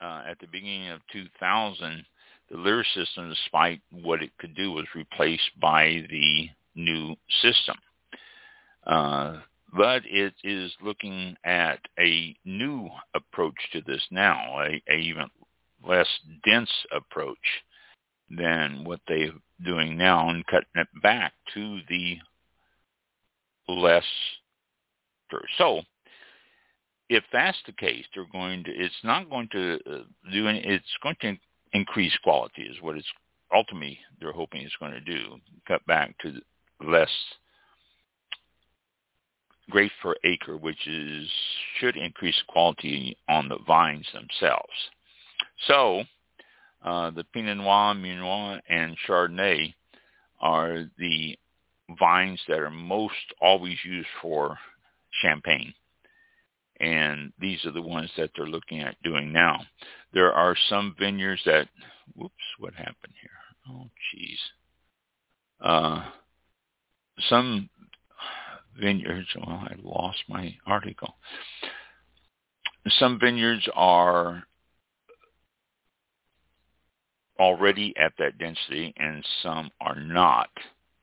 uh, 0.00 0.22
at 0.26 0.38
the 0.40 0.46
beginning 0.46 0.88
of 0.88 1.00
2000, 1.12 2.04
the 2.50 2.56
Lyre 2.56 2.84
system, 2.94 3.28
despite 3.28 3.82
what 3.90 4.22
it 4.22 4.30
could 4.38 4.54
do, 4.54 4.72
was 4.72 4.86
replaced 4.94 5.50
by 5.60 6.06
the 6.08 6.48
new 6.74 7.14
system. 7.42 7.76
Uh, 8.86 9.40
but 9.76 10.02
it 10.06 10.32
is 10.42 10.72
looking 10.82 11.36
at 11.44 11.80
a 11.98 12.34
new 12.46 12.88
approach 13.14 13.58
to 13.72 13.82
this 13.86 14.02
now, 14.10 14.60
a, 14.60 14.82
a 14.90 14.96
even 14.96 15.26
less 15.86 16.08
dense 16.46 16.70
approach 16.90 17.36
than 18.30 18.84
what 18.84 19.00
they're 19.06 19.32
doing 19.64 19.98
now 19.98 20.30
and 20.30 20.46
cutting 20.46 20.66
it 20.76 20.88
back 21.02 21.34
to 21.52 21.80
the 21.90 22.16
less. 23.68 24.04
So 25.58 25.82
if 27.08 27.24
that's 27.32 27.58
the 27.66 27.72
case, 27.72 28.04
they're 28.14 28.26
going 28.30 28.64
to, 28.64 28.70
it's 28.70 28.94
not 29.02 29.30
going 29.30 29.48
to 29.52 29.78
uh, 29.90 29.98
do 30.32 30.48
any, 30.48 30.60
it's 30.60 30.84
going 31.02 31.16
to 31.22 31.36
increase 31.72 32.16
quality 32.22 32.62
is 32.62 32.76
what 32.80 32.96
it's 32.96 33.06
ultimately 33.54 33.98
they're 34.20 34.32
hoping 34.32 34.62
it's 34.62 34.76
going 34.78 34.92
to 34.92 35.00
do, 35.00 35.36
cut 35.66 35.84
back 35.86 36.14
to 36.18 36.34
less 36.86 37.10
grape 39.70 39.92
per 40.02 40.14
acre, 40.24 40.56
which 40.56 40.86
is 40.86 41.28
should 41.78 41.96
increase 41.96 42.40
quality 42.48 43.16
on 43.28 43.48
the 43.48 43.58
vines 43.66 44.06
themselves. 44.12 44.72
So 45.66 46.02
uh, 46.84 47.10
the 47.10 47.24
Pinot 47.24 47.58
Noir, 47.58 47.94
Meunier, 47.94 48.60
and 48.68 48.96
Chardonnay 49.06 49.74
are 50.40 50.84
the 50.98 51.38
vines 51.98 52.40
that 52.48 52.58
are 52.58 52.70
most 52.70 53.14
always 53.40 53.76
used 53.84 54.08
for 54.20 54.58
champagne. 55.22 55.72
And 56.80 57.32
these 57.40 57.64
are 57.64 57.72
the 57.72 57.82
ones 57.82 58.10
that 58.16 58.30
they're 58.36 58.46
looking 58.46 58.80
at 58.80 59.02
doing 59.02 59.32
now. 59.32 59.60
There 60.12 60.32
are 60.32 60.56
some 60.68 60.94
vineyards 60.98 61.42
that, 61.44 61.68
whoops, 62.14 62.34
what 62.58 62.74
happened 62.74 63.14
here? 63.20 63.30
Oh, 63.68 63.90
jeez. 64.14 64.38
Uh, 65.60 66.04
some 67.28 67.68
vineyards, 68.80 69.28
well, 69.36 69.64
I 69.68 69.74
lost 69.82 70.18
my 70.28 70.54
article. 70.66 71.14
Some 72.88 73.18
vineyards 73.18 73.68
are 73.74 74.44
already 77.38 77.94
at 77.96 78.12
that 78.18 78.38
density 78.38 78.94
and 78.96 79.24
some 79.42 79.70
are 79.80 80.00
not. 80.00 80.50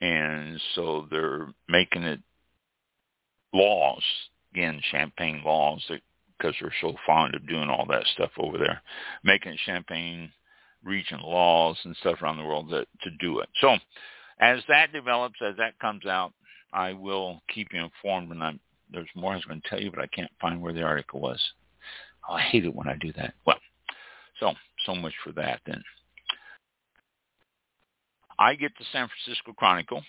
And 0.02 0.60
so 0.76 1.08
they're 1.10 1.48
making 1.70 2.04
it 2.04 2.20
laws, 3.54 4.04
again, 4.56 4.80
champagne 4.92 5.42
laws, 5.44 5.84
because 6.38 6.56
they're 6.60 6.74
so 6.82 6.96
fond 7.06 7.36
of 7.36 7.48
doing 7.48 7.70
all 7.70 7.86
that 7.90 8.06
stuff 8.14 8.32
over 8.38 8.58
there, 8.58 8.82
making 9.24 9.58
champagne 9.66 10.32
region 10.84 11.20
laws 11.22 11.78
and 11.84 11.96
stuff 11.98 12.22
around 12.22 12.38
the 12.38 12.44
world 12.44 12.70
that, 12.70 12.88
to 13.02 13.10
do 13.20 13.40
it. 13.40 13.50
So 13.60 13.76
as 14.40 14.60
that 14.70 14.94
develops, 14.94 15.40
as 15.46 15.58
that 15.58 15.80
comes 15.80 16.06
out, 16.06 16.34
I 16.74 16.94
will 16.94 17.42
keep 17.54 17.70
you 17.74 17.84
informed. 17.84 18.32
And 18.32 18.44
I'm, 18.44 18.60
there's 18.92 19.10
more 19.16 19.34
I 19.34 19.36
was 19.36 19.46
going 19.46 19.62
to 19.62 19.70
tell 19.70 19.82
you, 19.82 19.92
but 19.92 20.02
I 20.02 20.08
can't 20.08 20.32
find 20.40 20.62
where 20.62 20.74
the 20.74 20.84
article 20.84 21.20
was. 21.20 21.42
Oh, 22.30 22.34
I 22.34 22.42
hate 22.42 22.66
it 22.66 22.74
when 22.74 22.88
I 22.88 22.96
do 22.96 23.12
that. 23.14 23.34
Well, 23.46 23.60
so 24.40 24.54
so 24.86 24.96
much 24.96 25.14
for 25.24 25.32
that 25.34 25.62
then. 25.66 25.82
I 28.38 28.56
get 28.56 28.72
the 28.78 28.86
San 28.92 29.08
Francisco 29.08 29.54
Chronicle 29.54 30.04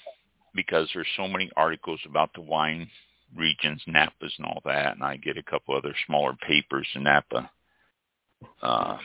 because 0.55 0.89
there's 0.93 1.07
so 1.17 1.29
many 1.29 1.51
articles 1.57 2.01
about 2.07 2.31
the 2.35 2.41
wine 2.41 2.89
regions, 3.35 3.83
Napas 3.89 4.37
and 4.39 4.47
all 4.47 4.61
that, 4.65 4.95
and 4.95 5.03
I 5.03 5.17
get 5.17 5.37
a 5.37 5.43
couple 5.43 5.77
other 5.77 5.95
smaller 6.07 6.35
papers 6.47 6.87
in 6.95 7.05
Napa. 7.05 7.51
Uh, 8.63 8.99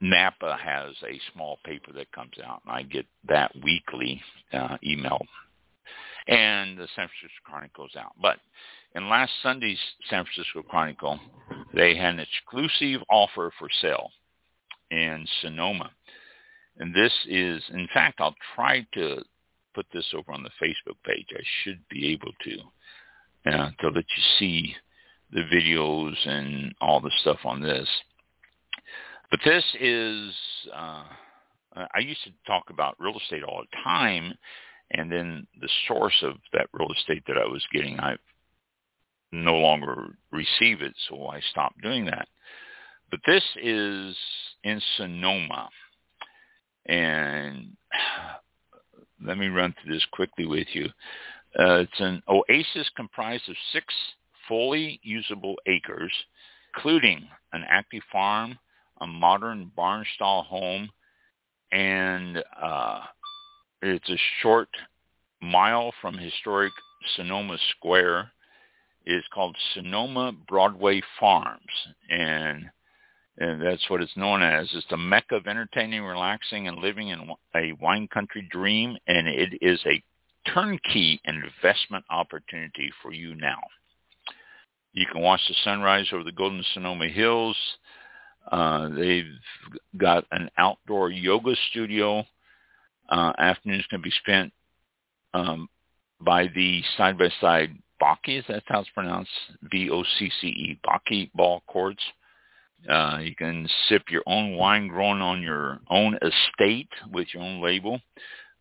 Napa 0.00 0.58
has 0.62 0.94
a 1.02 1.20
small 1.32 1.58
paper 1.64 1.92
that 1.92 2.12
comes 2.12 2.34
out, 2.44 2.62
and 2.64 2.72
I 2.74 2.82
get 2.82 3.06
that 3.28 3.52
weekly 3.62 4.22
uh, 4.52 4.76
email. 4.84 5.20
And 6.28 6.78
the 6.78 6.86
San 6.94 7.08
Francisco 7.08 7.42
Chronicle 7.44 7.88
out. 7.98 8.12
But 8.20 8.38
in 8.94 9.08
last 9.08 9.32
Sunday's 9.42 9.78
San 10.08 10.24
Francisco 10.24 10.62
Chronicle, 10.62 11.18
they 11.74 11.96
had 11.96 12.14
an 12.14 12.20
exclusive 12.20 13.02
offer 13.10 13.52
for 13.58 13.68
sale 13.80 14.10
in 14.90 15.26
Sonoma. 15.40 15.90
And 16.78 16.94
this 16.94 17.12
is, 17.26 17.62
in 17.70 17.88
fact, 17.92 18.20
I'll 18.20 18.36
try 18.54 18.86
to 18.94 19.22
put 19.74 19.86
this 19.92 20.06
over 20.16 20.32
on 20.32 20.42
the 20.42 20.50
Facebook 20.64 20.96
page. 21.04 21.26
I 21.32 21.42
should 21.62 21.80
be 21.88 22.12
able 22.12 22.32
to, 22.44 22.56
uh, 23.46 23.70
to 23.80 23.88
let 23.88 24.04
you 24.16 24.22
see 24.38 24.74
the 25.32 25.42
videos 25.52 26.14
and 26.26 26.74
all 26.80 27.00
the 27.00 27.10
stuff 27.20 27.38
on 27.44 27.60
this. 27.60 27.88
But 29.30 29.40
this 29.44 29.64
is, 29.80 30.34
uh, 30.74 31.04
I 31.74 31.98
used 32.00 32.22
to 32.24 32.30
talk 32.46 32.64
about 32.68 32.96
real 33.00 33.16
estate 33.18 33.42
all 33.42 33.62
the 33.62 33.76
time, 33.82 34.34
and 34.90 35.10
then 35.10 35.46
the 35.60 35.70
source 35.88 36.22
of 36.22 36.34
that 36.52 36.66
real 36.72 36.92
estate 36.92 37.24
that 37.26 37.38
I 37.38 37.46
was 37.46 37.64
getting, 37.72 37.98
I 37.98 38.16
no 39.32 39.54
longer 39.54 40.16
receive 40.30 40.82
it, 40.82 40.94
so 41.08 41.28
I 41.28 41.40
stopped 41.50 41.80
doing 41.80 42.04
that. 42.04 42.28
But 43.10 43.20
this 43.26 43.44
is 43.62 44.16
in 44.64 44.80
Sonoma. 44.96 45.68
And 46.86 47.76
let 49.24 49.38
me 49.38 49.48
run 49.48 49.74
through 49.82 49.94
this 49.94 50.06
quickly 50.12 50.46
with 50.46 50.66
you. 50.72 50.88
Uh, 51.58 51.80
it's 51.80 52.00
an 52.00 52.22
oasis 52.28 52.88
comprised 52.96 53.48
of 53.48 53.56
six 53.72 53.86
fully 54.48 54.98
usable 55.02 55.56
acres, 55.66 56.12
including 56.74 57.28
an 57.52 57.64
active 57.68 58.02
farm, 58.10 58.58
a 59.00 59.06
modern 59.06 59.70
barn-style 59.76 60.42
home, 60.42 60.90
and 61.70 62.42
uh, 62.60 63.00
it's 63.82 64.08
a 64.08 64.18
short 64.40 64.68
mile 65.42 65.92
from 66.00 66.16
historic 66.16 66.72
Sonoma 67.16 67.58
Square. 67.76 68.30
It's 69.04 69.26
called 69.34 69.56
Sonoma 69.74 70.32
Broadway 70.48 71.02
Farms, 71.18 71.60
and 72.08 72.70
and 73.38 73.60
that's 73.62 73.88
what 73.88 74.02
it's 74.02 74.16
known 74.16 74.42
as. 74.42 74.68
It's 74.74 74.86
the 74.90 74.96
mecca 74.96 75.36
of 75.36 75.46
entertaining, 75.46 76.02
relaxing, 76.02 76.68
and 76.68 76.78
living 76.78 77.08
in 77.08 77.30
a 77.56 77.72
wine 77.80 78.06
country 78.06 78.46
dream, 78.50 78.96
and 79.06 79.26
it 79.26 79.54
is 79.62 79.80
a 79.86 80.02
turnkey 80.52 81.20
investment 81.24 82.04
opportunity 82.10 82.90
for 83.02 83.12
you 83.12 83.34
now. 83.34 83.60
You 84.92 85.06
can 85.10 85.22
watch 85.22 85.40
the 85.48 85.54
sunrise 85.64 86.06
over 86.12 86.24
the 86.24 86.32
Golden 86.32 86.64
Sonoma 86.74 87.08
Hills. 87.08 87.56
Uh, 88.50 88.88
they've 88.90 89.24
got 89.96 90.24
an 90.32 90.50
outdoor 90.58 91.10
yoga 91.10 91.54
studio. 91.70 92.24
Uh, 93.08 93.32
afternoons 93.38 93.86
can 93.88 94.02
be 94.02 94.12
spent 94.22 94.52
um, 95.34 95.68
by 96.20 96.48
the 96.54 96.82
side-by-side 96.96 97.76
Bocce, 98.00 98.38
is 98.40 98.44
that 98.48 98.64
how 98.66 98.80
it's 98.80 98.90
pronounced? 98.90 99.30
B-O-C-C-E, 99.70 100.80
Bocce 100.84 101.30
ball 101.34 101.62
courts. 101.68 102.02
Uh, 102.88 103.18
you 103.22 103.34
can 103.36 103.68
sip 103.88 104.02
your 104.10 104.24
own 104.26 104.56
wine 104.56 104.88
grown 104.88 105.20
on 105.20 105.40
your 105.40 105.78
own 105.88 106.16
estate 106.16 106.88
with 107.12 107.28
your 107.32 107.42
own 107.42 107.62
label. 107.62 108.00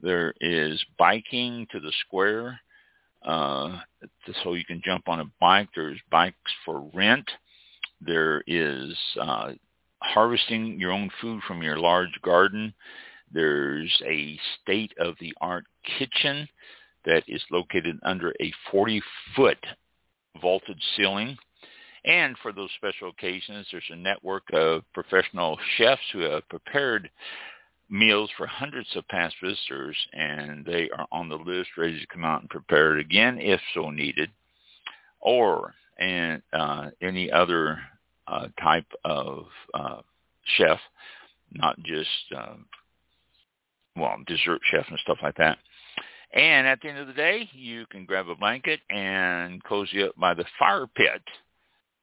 There 0.01 0.34
is 0.41 0.84
biking 0.98 1.67
to 1.72 1.79
the 1.79 1.91
square, 2.05 2.60
uh, 3.24 3.79
so 4.43 4.53
you 4.53 4.65
can 4.65 4.81
jump 4.84 5.08
on 5.08 5.20
a 5.20 5.31
bike. 5.39 5.70
There's 5.75 6.00
bikes 6.10 6.51
for 6.65 6.89
rent. 6.93 7.29
There 8.01 8.43
is 8.48 8.96
uh, 9.20 9.51
harvesting 10.01 10.79
your 10.79 10.91
own 10.91 11.10
food 11.22 11.41
from 11.48 11.62
your 11.62 11.77
large 11.77 12.20
garden. 12.24 12.74
There's 13.31 14.01
a 14.05 14.39
state-of-the-art 14.62 15.65
kitchen 16.00 16.48
that 17.05 17.24
is 17.27 17.43
located 17.51 18.00
under 18.03 18.34
a 18.41 18.51
40-foot 18.74 19.58
vaulted 20.41 20.81
ceiling. 20.96 21.38
And 22.03 22.36
for 22.41 22.51
those 22.51 22.70
special 22.77 23.10
occasions, 23.10 23.67
there's 23.72 23.84
a 23.91 23.96
network 23.96 24.43
of 24.53 24.81
professional 24.93 25.58
chefs 25.77 26.01
who 26.12 26.20
have 26.22 26.50
prepared 26.50 27.10
meals 27.91 28.29
for 28.38 28.48
hundreds 28.48 28.88
of 28.95 29.07
past 29.10 29.36
visitors, 29.43 29.98
and 30.13 30.65
they 30.65 30.89
are 30.98 31.07
on 31.12 31.29
the 31.29 31.36
list 31.36 31.69
ready 31.77 32.00
to 32.00 32.07
come 32.07 32.24
out 32.24 32.41
and 32.41 32.50
prepare 32.50 32.98
it 32.98 33.01
again 33.01 33.38
if 33.38 33.60
so 33.74 33.89
needed, 33.89 34.31
or 35.19 35.74
and 36.00 36.41
uh, 36.53 36.89
any 37.01 37.29
other 37.31 37.79
uh, 38.27 38.48
type 38.60 38.88
of 39.03 39.45
uh, 39.74 40.01
chef, 40.57 40.79
not 41.51 41.77
just 41.83 42.10
uh, 42.36 42.55
well 43.95 44.15
dessert 44.25 44.62
chef 44.71 44.86
and 44.89 45.00
stuff 45.00 45.17
like 45.21 45.36
that. 45.36 45.57
And 46.33 46.65
at 46.65 46.79
the 46.81 46.88
end 46.88 46.98
of 46.98 47.07
the 47.07 47.13
day, 47.13 47.50
you 47.51 47.86
can 47.88 48.05
grab 48.05 48.29
a 48.29 48.36
blanket 48.36 48.79
and 48.89 49.62
cozy 49.65 50.03
up 50.03 50.15
by 50.15 50.33
the 50.33 50.45
fire 50.57 50.88
pit 50.88 51.21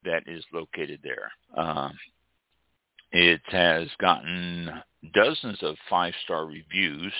that 0.05 0.23
is 0.27 0.43
located 0.53 0.99
there. 1.03 1.31
Uh, 1.57 1.89
it 3.11 3.41
has 3.47 3.87
gotten 3.99 4.69
dozens 5.13 5.57
of 5.63 5.75
five-star 5.89 6.45
reviews, 6.45 7.13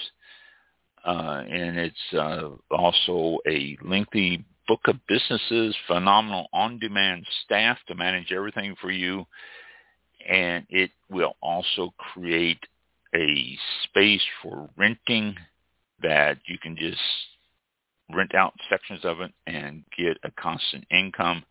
uh, 1.06 1.44
and 1.50 1.78
it's 1.78 2.14
uh, 2.14 2.50
also 2.72 3.40
a 3.48 3.78
lengthy 3.84 4.44
book 4.68 4.82
of 4.86 4.96
businesses, 5.08 5.76
phenomenal 5.88 6.48
on-demand 6.54 7.26
staff 7.44 7.78
to 7.88 7.96
manage 7.96 8.32
everything 8.32 8.76
for 8.80 8.92
you, 8.92 9.26
and 10.30 10.66
it 10.70 10.92
will 11.10 11.36
also 11.42 11.94
create 11.98 12.60
a 13.16 13.58
space 13.84 14.22
for 14.44 14.70
renting 14.78 15.36
that 16.02 16.38
you 16.48 16.58
can 16.60 16.76
just 16.78 17.02
rent 18.14 18.36
out 18.36 18.54
sections 18.70 19.04
of 19.04 19.22
it 19.22 19.32
and 19.48 19.84
get 19.98 20.18
a 20.24 20.32
constant 20.32 20.86
income 20.92 21.44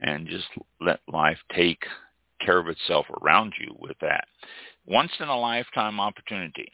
and 0.00 0.26
just 0.26 0.46
let 0.80 1.00
life 1.08 1.38
take 1.54 1.84
care 2.40 2.58
of 2.58 2.68
itself 2.68 3.06
around 3.22 3.54
you 3.60 3.74
with 3.78 3.96
that. 4.00 4.26
Once 4.86 5.10
in 5.20 5.28
a 5.28 5.38
lifetime 5.38 6.00
opportunity. 6.00 6.70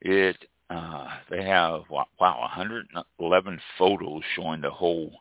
It 0.00 0.36
uh, 0.70 1.08
they 1.30 1.42
have 1.44 1.82
wow 1.90 2.06
111 2.20 3.60
photos 3.78 4.22
showing 4.36 4.60
the 4.60 4.70
whole 4.70 5.12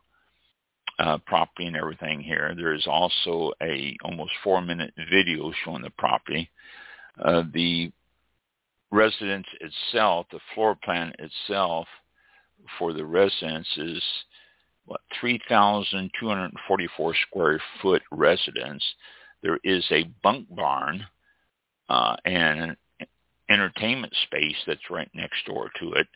uh, 0.99 1.17
property 1.25 1.67
and 1.67 1.75
everything 1.75 2.19
here. 2.19 2.53
There's 2.55 2.85
also 2.87 3.53
a 3.61 3.95
almost 4.03 4.31
four 4.43 4.61
minute 4.61 4.93
video 5.11 5.51
showing 5.63 5.83
the 5.83 5.89
property. 5.91 6.49
Uh, 7.23 7.43
the 7.53 7.91
residence 8.91 9.47
itself, 9.61 10.27
the 10.31 10.39
floor 10.53 10.75
plan 10.83 11.13
itself 11.19 11.87
for 12.77 12.93
the 12.93 13.05
residence 13.05 13.67
is 13.77 14.03
what 14.85 15.01
3,244 15.19 17.15
square 17.27 17.61
foot 17.81 18.01
residence. 18.11 18.83
There 19.47 19.59
is 19.63 19.85
a 19.91 20.03
bunk 20.23 20.53
barn 20.53 21.05
uh, 21.87 22.17
and 22.25 22.75
entertainment 23.49 24.13
space 24.25 24.57
that's 24.67 24.89
right 24.89 25.09
next 25.13 25.45
door 25.45 25.71
to 25.79 25.93
it. 25.93 26.07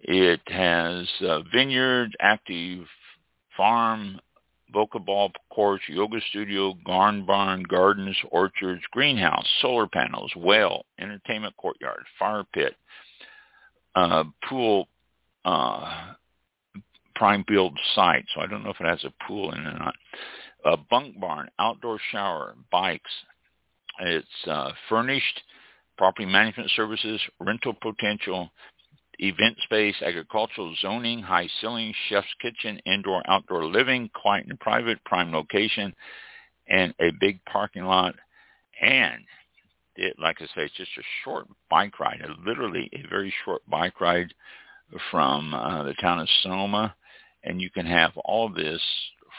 It 0.00 0.40
has 0.48 1.08
a 1.22 1.40
vineyard, 1.50 2.14
active 2.20 2.84
farm, 3.56 4.20
ball 4.70 5.32
courts, 5.50 5.84
yoga 5.88 6.18
studio, 6.28 6.74
garden 6.84 7.24
barn, 7.24 7.62
gardens, 7.62 8.18
orchards, 8.30 8.82
greenhouse, 8.90 9.46
solar 9.62 9.86
panels, 9.86 10.30
well, 10.36 10.84
entertainment 10.98 11.56
courtyard, 11.56 12.04
fire 12.18 12.44
pit, 12.52 12.74
uh, 13.94 14.24
pool, 14.46 14.86
uh, 15.46 16.12
prime 17.16 17.42
build 17.48 17.78
site. 17.94 18.26
So 18.34 18.42
I 18.42 18.46
don't 18.46 18.62
know 18.62 18.70
if 18.70 18.80
it 18.82 18.86
has 18.86 19.04
a 19.04 19.24
pool 19.26 19.52
in 19.54 19.60
it 19.60 19.66
or 19.66 19.78
not. 19.78 19.94
A 20.64 20.76
bunk 20.76 21.20
barn, 21.20 21.50
outdoor 21.58 21.98
shower, 22.10 22.54
bikes. 22.72 23.10
It's 24.00 24.26
uh, 24.46 24.72
furnished, 24.88 25.42
property 25.96 26.26
management 26.26 26.70
services, 26.74 27.20
rental 27.38 27.74
potential, 27.80 28.50
event 29.18 29.56
space, 29.64 29.94
agricultural 30.04 30.74
zoning, 30.80 31.20
high 31.22 31.48
ceiling, 31.60 31.94
chef's 32.08 32.26
kitchen, 32.40 32.80
indoor 32.86 33.22
outdoor 33.28 33.64
living, 33.66 34.10
quiet 34.14 34.46
and 34.48 34.58
private, 34.58 35.02
prime 35.04 35.32
location, 35.32 35.94
and 36.68 36.94
a 37.00 37.10
big 37.20 37.44
parking 37.44 37.84
lot. 37.84 38.14
And 38.80 39.22
it, 39.96 40.16
like 40.18 40.38
I 40.40 40.46
say, 40.46 40.64
it's 40.64 40.74
just 40.74 40.90
a 40.98 41.02
short 41.22 41.46
bike 41.70 42.00
ride, 42.00 42.22
literally 42.44 42.90
a 42.92 43.08
very 43.08 43.32
short 43.44 43.62
bike 43.68 44.00
ride 44.00 44.32
from 45.10 45.54
uh, 45.54 45.84
the 45.84 45.94
town 45.94 46.20
of 46.20 46.28
Sonoma. 46.42 46.94
And 47.44 47.60
you 47.60 47.70
can 47.70 47.86
have 47.86 48.12
all 48.16 48.48
this 48.48 48.80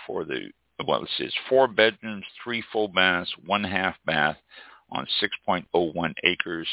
for 0.06 0.24
the, 0.24 0.50
well, 0.86 1.06
see, 1.18 1.26
it's 1.26 1.36
four 1.48 1.68
bedrooms, 1.68 2.26
three 2.44 2.64
full 2.72 2.88
baths, 2.88 3.32
one 3.46 3.64
half 3.64 3.96
bath 4.06 4.38
on 4.92 5.08
6.01 5.48 6.14
acres 6.24 6.68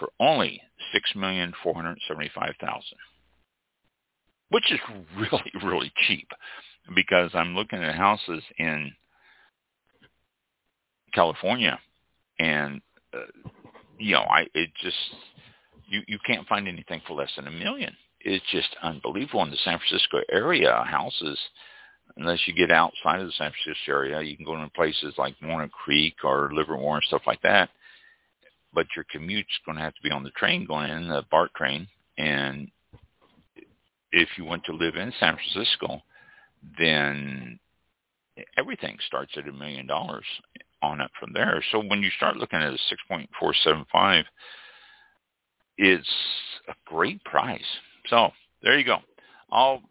for 0.00 0.08
only 0.18 0.60
six 0.92 1.14
million 1.14 1.52
four 1.62 1.74
hundred 1.74 1.98
seventy-five 2.08 2.54
thousand, 2.60 2.98
which 4.48 4.72
is 4.72 4.80
really 5.16 5.52
really 5.64 5.92
cheap 6.08 6.28
because 6.96 7.30
I'm 7.34 7.54
looking 7.54 7.78
at 7.84 7.94
houses 7.94 8.42
in 8.58 8.90
California, 11.12 11.78
and 12.38 12.80
uh, 13.14 13.18
you 13.98 14.14
know 14.14 14.22
I 14.22 14.46
it 14.54 14.70
just 14.82 14.96
you 15.86 16.00
you 16.08 16.18
can't 16.26 16.48
find 16.48 16.66
anything 16.66 17.02
for 17.06 17.14
less 17.14 17.30
than 17.36 17.46
a 17.46 17.52
million. 17.52 17.94
It's 18.22 18.44
just 18.50 18.68
unbelievable 18.82 19.42
in 19.44 19.50
the 19.50 19.56
San 19.64 19.78
Francisco 19.78 20.20
area 20.32 20.82
houses. 20.86 21.38
Unless 22.16 22.40
you 22.46 22.54
get 22.54 22.70
outside 22.70 23.20
of 23.20 23.26
the 23.26 23.32
San 23.32 23.52
Francisco 23.52 23.92
area, 23.92 24.20
you 24.20 24.36
can 24.36 24.44
go 24.44 24.56
to 24.56 24.68
places 24.74 25.14
like 25.16 25.34
Walnut 25.42 25.72
Creek 25.72 26.16
or 26.24 26.50
Livermore 26.52 26.96
and 26.96 27.04
stuff 27.04 27.22
like 27.26 27.40
that 27.42 27.70
but 28.72 28.86
your 28.94 29.04
commute's 29.10 29.58
going 29.64 29.76
to 29.76 29.82
have 29.82 29.94
to 29.94 30.02
be 30.02 30.10
on 30.10 30.22
the 30.22 30.30
train 30.30 30.64
going 30.64 30.90
in, 30.90 31.08
the 31.08 31.24
BART 31.30 31.52
train. 31.54 31.86
And 32.18 32.70
if 34.12 34.28
you 34.36 34.44
want 34.44 34.64
to 34.64 34.72
live 34.72 34.96
in 34.96 35.12
San 35.18 35.36
Francisco, 35.36 36.02
then 36.78 37.58
everything 38.56 38.96
starts 39.06 39.32
at 39.36 39.48
a 39.48 39.52
million 39.52 39.86
dollars 39.86 40.24
on 40.82 41.00
up 41.00 41.10
from 41.18 41.32
there. 41.32 41.62
So 41.72 41.80
when 41.80 42.02
you 42.02 42.10
start 42.16 42.36
looking 42.36 42.60
at 42.60 42.72
a 42.72 42.78
6.475, 43.10 44.24
it's 45.78 46.08
a 46.68 46.74
great 46.86 47.22
price. 47.24 47.60
So 48.08 48.30
there 48.62 48.78
you 48.78 48.84
go. 48.84 48.98
I'll 49.50 49.82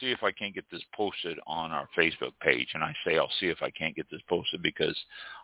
see 0.00 0.10
if 0.10 0.22
I 0.22 0.32
can't 0.32 0.54
get 0.54 0.64
this 0.70 0.82
posted 0.94 1.38
on 1.46 1.70
our 1.70 1.88
Facebook 1.96 2.32
page. 2.40 2.68
And 2.74 2.82
I 2.82 2.94
say 3.04 3.18
I'll 3.18 3.30
see 3.40 3.46
if 3.46 3.62
I 3.62 3.70
can't 3.70 3.96
get 3.96 4.06
this 4.10 4.22
posted 4.28 4.62
because 4.62 4.96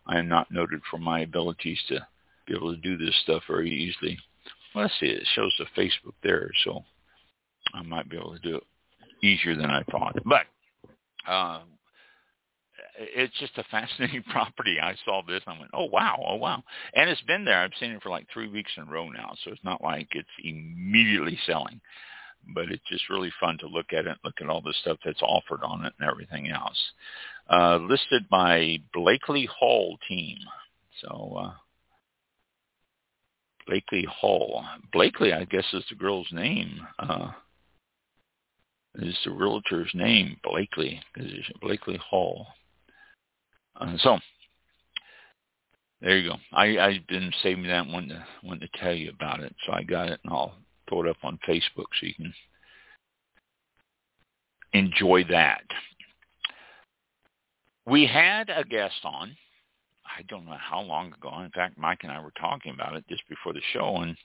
I 0.06 0.18
am 0.18 0.28
not 0.28 0.50
noted 0.50 0.80
for 0.90 0.98
my 0.98 1.20
abilities 1.20 1.80
to 1.88 2.06
be 2.46 2.54
able 2.54 2.74
to 2.74 2.80
do 2.80 2.96
this 2.96 3.14
stuff 3.22 3.42
very 3.48 3.70
easily. 3.70 4.18
Well, 4.74 4.84
let's 4.84 4.94
see. 5.00 5.06
It 5.06 5.26
shows 5.34 5.52
the 5.58 5.66
Facebook 5.80 6.14
there, 6.22 6.50
so 6.64 6.82
I 7.74 7.82
might 7.82 8.08
be 8.08 8.16
able 8.16 8.34
to 8.34 8.40
do 8.40 8.56
it 8.56 8.64
easier 9.22 9.54
than 9.54 9.70
I 9.70 9.82
thought. 9.90 10.16
But 10.24 10.46
uh, 11.28 11.60
it's 12.98 13.38
just 13.38 13.58
a 13.58 13.64
fascinating 13.64 14.22
property. 14.30 14.78
I 14.80 14.94
saw 15.04 15.22
this 15.26 15.42
and 15.46 15.56
I 15.56 15.60
went, 15.60 15.70
oh, 15.74 15.84
wow, 15.84 16.22
oh, 16.26 16.36
wow. 16.36 16.62
And 16.94 17.08
it's 17.08 17.22
been 17.22 17.44
there. 17.44 17.58
I've 17.62 17.72
seen 17.78 17.92
it 17.92 18.02
for 18.02 18.10
like 18.10 18.26
three 18.32 18.48
weeks 18.48 18.72
in 18.76 18.84
a 18.84 18.86
row 18.86 19.08
now, 19.08 19.34
so 19.44 19.50
it's 19.50 19.64
not 19.64 19.82
like 19.82 20.08
it's 20.12 20.28
immediately 20.42 21.38
selling 21.46 21.80
but 22.54 22.70
it's 22.70 22.86
just 22.88 23.08
really 23.10 23.32
fun 23.40 23.58
to 23.58 23.66
look 23.66 23.92
at 23.92 24.06
it, 24.06 24.18
look 24.24 24.40
at 24.40 24.48
all 24.48 24.60
the 24.60 24.74
stuff 24.80 24.98
that's 25.04 25.22
offered 25.22 25.62
on 25.62 25.84
it 25.84 25.92
and 25.98 26.08
everything 26.08 26.50
else. 26.50 26.78
Uh, 27.50 27.76
listed 27.76 28.28
by 28.30 28.78
Blakely 28.92 29.48
Hall 29.58 29.98
team. 30.08 30.38
So 31.00 31.36
uh, 31.38 31.52
Blakely 33.66 34.06
Hall. 34.10 34.64
Blakely, 34.92 35.32
I 35.32 35.44
guess, 35.44 35.64
is 35.72 35.84
the 35.88 35.96
girl's 35.96 36.28
name. 36.32 36.86
Uh, 36.98 37.30
is 38.96 39.16
the 39.24 39.30
realtor's 39.30 39.90
name 39.94 40.36
Blakely? 40.42 41.00
Blakely 41.60 41.98
Hall. 41.98 42.46
Uh, 43.80 43.96
so 43.98 44.18
there 46.00 46.18
you 46.18 46.30
go. 46.30 46.36
I 46.52 46.78
I've 46.78 47.06
been 47.06 47.32
saving 47.42 47.68
that 47.68 47.86
one 47.86 48.08
to 48.08 48.24
one 48.42 48.60
to 48.60 48.68
tell 48.80 48.92
you 48.92 49.10
about 49.10 49.40
it, 49.40 49.54
so 49.64 49.72
I 49.72 49.82
got 49.82 50.08
it, 50.08 50.20
and 50.24 50.32
I'll 50.32 50.54
throw 50.88 51.04
it 51.04 51.08
up 51.08 51.16
on 51.22 51.38
Facebook 51.48 51.86
so 52.00 52.06
you 52.06 52.14
can 52.14 52.34
enjoy 54.72 55.24
that. 55.30 55.62
We 57.86 58.06
had 58.06 58.48
a 58.48 58.64
guest 58.64 59.04
on. 59.04 59.36
I 60.04 60.22
don't 60.28 60.46
know 60.46 60.58
how 60.58 60.80
long 60.80 61.12
ago. 61.12 61.40
In 61.40 61.50
fact, 61.50 61.78
Mike 61.78 62.00
and 62.02 62.12
I 62.12 62.20
were 62.20 62.32
talking 62.38 62.72
about 62.72 62.96
it 62.96 63.04
just 63.08 63.22
before 63.28 63.52
the 63.52 63.62
show, 63.72 63.96
and 63.96 64.16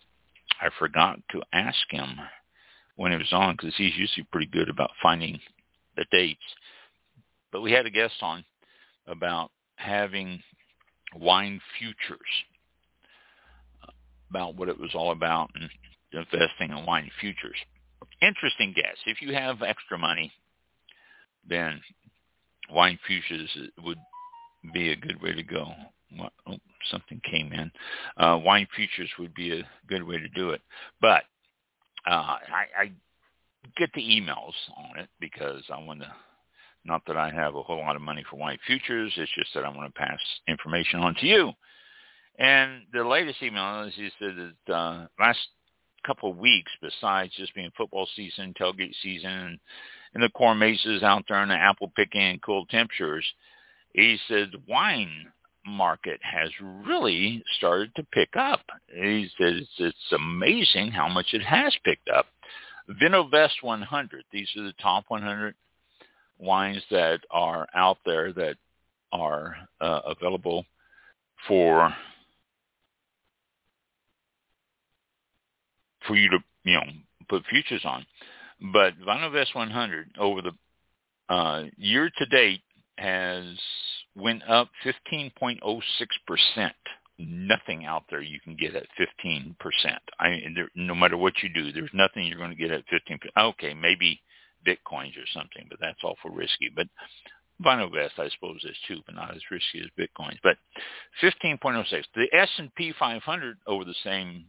I 0.61 0.69
forgot 0.77 1.19
to 1.31 1.41
ask 1.53 1.77
him 1.89 2.19
when 2.95 3.11
he 3.11 3.17
was 3.17 3.31
on 3.31 3.55
because 3.55 3.75
he's 3.77 3.95
usually 3.95 4.27
pretty 4.31 4.47
good 4.47 4.69
about 4.69 4.91
finding 5.01 5.39
the 5.95 6.05
dates. 6.11 6.39
But 7.51 7.61
we 7.61 7.71
had 7.71 7.85
a 7.85 7.91
guest 7.91 8.15
on 8.21 8.43
about 9.07 9.51
having 9.75 10.41
Wine 11.15 11.61
Futures 11.79 12.19
about 14.29 14.55
what 14.55 14.69
it 14.69 14.79
was 14.79 14.91
all 14.93 15.11
about 15.11 15.49
and 15.55 15.69
investing 16.13 16.71
in 16.71 16.85
wine 16.85 17.09
futures. 17.19 17.57
Interesting 18.21 18.73
guess. 18.75 18.95
If 19.05 19.21
you 19.21 19.33
have 19.33 19.61
extra 19.61 19.97
money, 19.97 20.31
then 21.47 21.81
wine 22.69 22.99
futures 23.05 23.49
would 23.83 23.97
be 24.73 24.91
a 24.91 24.95
good 24.95 25.21
way 25.21 25.33
to 25.33 25.43
go. 25.43 25.67
Oh, 26.47 26.55
something 26.89 27.21
came 27.29 27.51
in. 27.51 27.71
Uh, 28.17 28.39
wine 28.43 28.67
futures 28.75 29.09
would 29.19 29.33
be 29.33 29.59
a 29.59 29.67
good 29.87 30.03
way 30.03 30.17
to 30.17 30.29
do 30.29 30.51
it. 30.51 30.61
But 31.01 31.23
uh, 32.05 32.37
I, 32.51 32.65
I 32.79 32.91
get 33.75 33.89
the 33.93 34.01
emails 34.01 34.53
on 34.77 34.97
it 34.99 35.09
because 35.19 35.63
I 35.69 35.81
want 35.83 36.01
to, 36.01 36.11
not 36.85 37.01
that 37.07 37.17
I 37.17 37.29
have 37.31 37.55
a 37.55 37.61
whole 37.61 37.79
lot 37.79 37.95
of 37.97 38.01
money 38.01 38.23
for 38.29 38.37
wine 38.37 38.57
futures, 38.65 39.11
it's 39.17 39.31
just 39.35 39.53
that 39.53 39.65
I 39.65 39.69
want 39.69 39.93
to 39.93 39.99
pass 39.99 40.19
information 40.47 40.99
on 41.01 41.15
to 41.15 41.25
you. 41.25 41.51
And 42.39 42.83
the 42.93 43.03
latest 43.03 43.41
email 43.41 43.83
is 43.83 43.93
that 44.21 44.73
uh, 44.73 45.07
last 45.19 45.39
couple 46.05 46.31
of 46.31 46.37
weeks, 46.37 46.71
besides 46.81 47.33
just 47.35 47.55
being 47.55 47.71
football 47.77 48.07
season, 48.15 48.53
tailgate 48.59 48.93
season, 49.01 49.29
and, 49.29 49.59
and 50.13 50.23
the 50.23 50.29
corn 50.29 50.59
mazes 50.59 51.03
out 51.03 51.25
there 51.27 51.41
and 51.41 51.51
the 51.51 51.55
apple 51.55 51.91
picking 51.95 52.21
and 52.21 52.41
cool 52.41 52.65
temperatures, 52.65 53.25
he 53.93 54.17
said 54.27 54.49
wine 54.67 55.31
market 55.65 56.19
has 56.23 56.49
really 56.85 57.43
started 57.57 57.93
to 57.95 58.03
pick 58.13 58.29
up. 58.37 58.61
He 58.87 59.29
says 59.39 59.63
it's 59.77 60.13
amazing 60.13 60.91
how 60.91 61.09
much 61.09 61.27
it 61.33 61.43
has 61.43 61.75
picked 61.83 62.09
up. 62.09 62.27
Vinovest 63.01 63.61
100, 63.61 64.23
these 64.31 64.47
are 64.55 64.63
the 64.63 64.73
top 64.81 65.05
100 65.09 65.55
wines 66.39 66.81
that 66.89 67.19
are 67.31 67.67
out 67.75 67.97
there 68.05 68.31
that 68.31 68.55
are 69.11 69.55
uh, 69.81 70.01
available 70.05 70.65
for 71.47 71.93
for 76.07 76.15
you 76.15 76.29
to 76.29 76.39
you 76.63 76.73
know 76.73 76.83
put 77.29 77.45
futures 77.49 77.85
on. 77.85 78.05
But 78.73 78.93
Vinovest 78.99 79.53
100 79.53 80.11
over 80.19 80.41
the 80.41 81.33
uh, 81.33 81.63
year 81.77 82.09
to 82.17 82.25
date 82.25 82.61
has 82.97 83.45
went 84.15 84.41
up 84.49 84.69
15.06 84.83 85.61
percent. 86.25 86.73
Nothing 87.19 87.85
out 87.85 88.03
there 88.09 88.21
you 88.21 88.39
can 88.39 88.55
get 88.55 88.75
at 88.75 88.87
15 88.97 89.55
percent. 89.59 90.01
I 90.19 90.39
there, 90.55 90.69
no 90.75 90.95
matter 90.95 91.17
what 91.17 91.33
you 91.41 91.49
do, 91.49 91.71
there's 91.71 91.89
nothing 91.93 92.25
you're 92.25 92.37
going 92.37 92.51
to 92.51 92.55
get 92.55 92.71
at 92.71 92.85
15. 92.89 93.19
Okay, 93.37 93.73
maybe 93.73 94.21
bitcoins 94.65 95.17
or 95.17 95.27
something, 95.33 95.65
but 95.69 95.79
that's 95.79 96.03
awful 96.03 96.31
risky. 96.31 96.71
But 96.75 96.87
Vinovest, 97.63 98.19
I 98.19 98.29
suppose, 98.29 98.63
is 98.63 98.77
too, 98.87 99.01
but 99.05 99.15
not 99.15 99.35
as 99.35 99.41
risky 99.49 99.79
as 99.79 99.87
bitcoins. 99.97 100.37
But 100.43 100.57
15.06. 101.23 102.03
The 102.15 102.27
S&P 102.33 102.93
500 102.99 103.57
over 103.65 103.83
the 103.83 103.95
same 104.03 104.45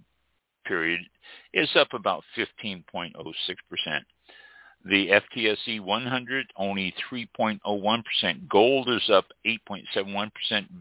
period 0.68 1.00
is 1.52 1.68
up 1.74 1.92
about 1.94 2.22
15.06%. 2.36 2.84
The 4.84 5.08
FTSE 5.08 5.80
100 5.80 6.46
only 6.56 6.94
3.01%. 7.10 8.48
Gold 8.48 8.88
is 8.88 9.10
up 9.10 9.26
8.71%. 9.44 10.30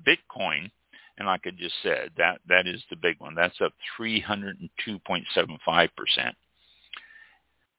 Bitcoin, 0.07 0.69
and 1.17 1.27
like 1.27 1.47
I 1.47 1.51
just 1.57 1.73
said, 1.81 2.11
that 2.17 2.39
that 2.47 2.67
is 2.67 2.83
the 2.89 2.95
big 2.95 3.19
one. 3.19 3.33
That's 3.33 3.59
up 3.59 3.73
302.75%. 3.99 5.89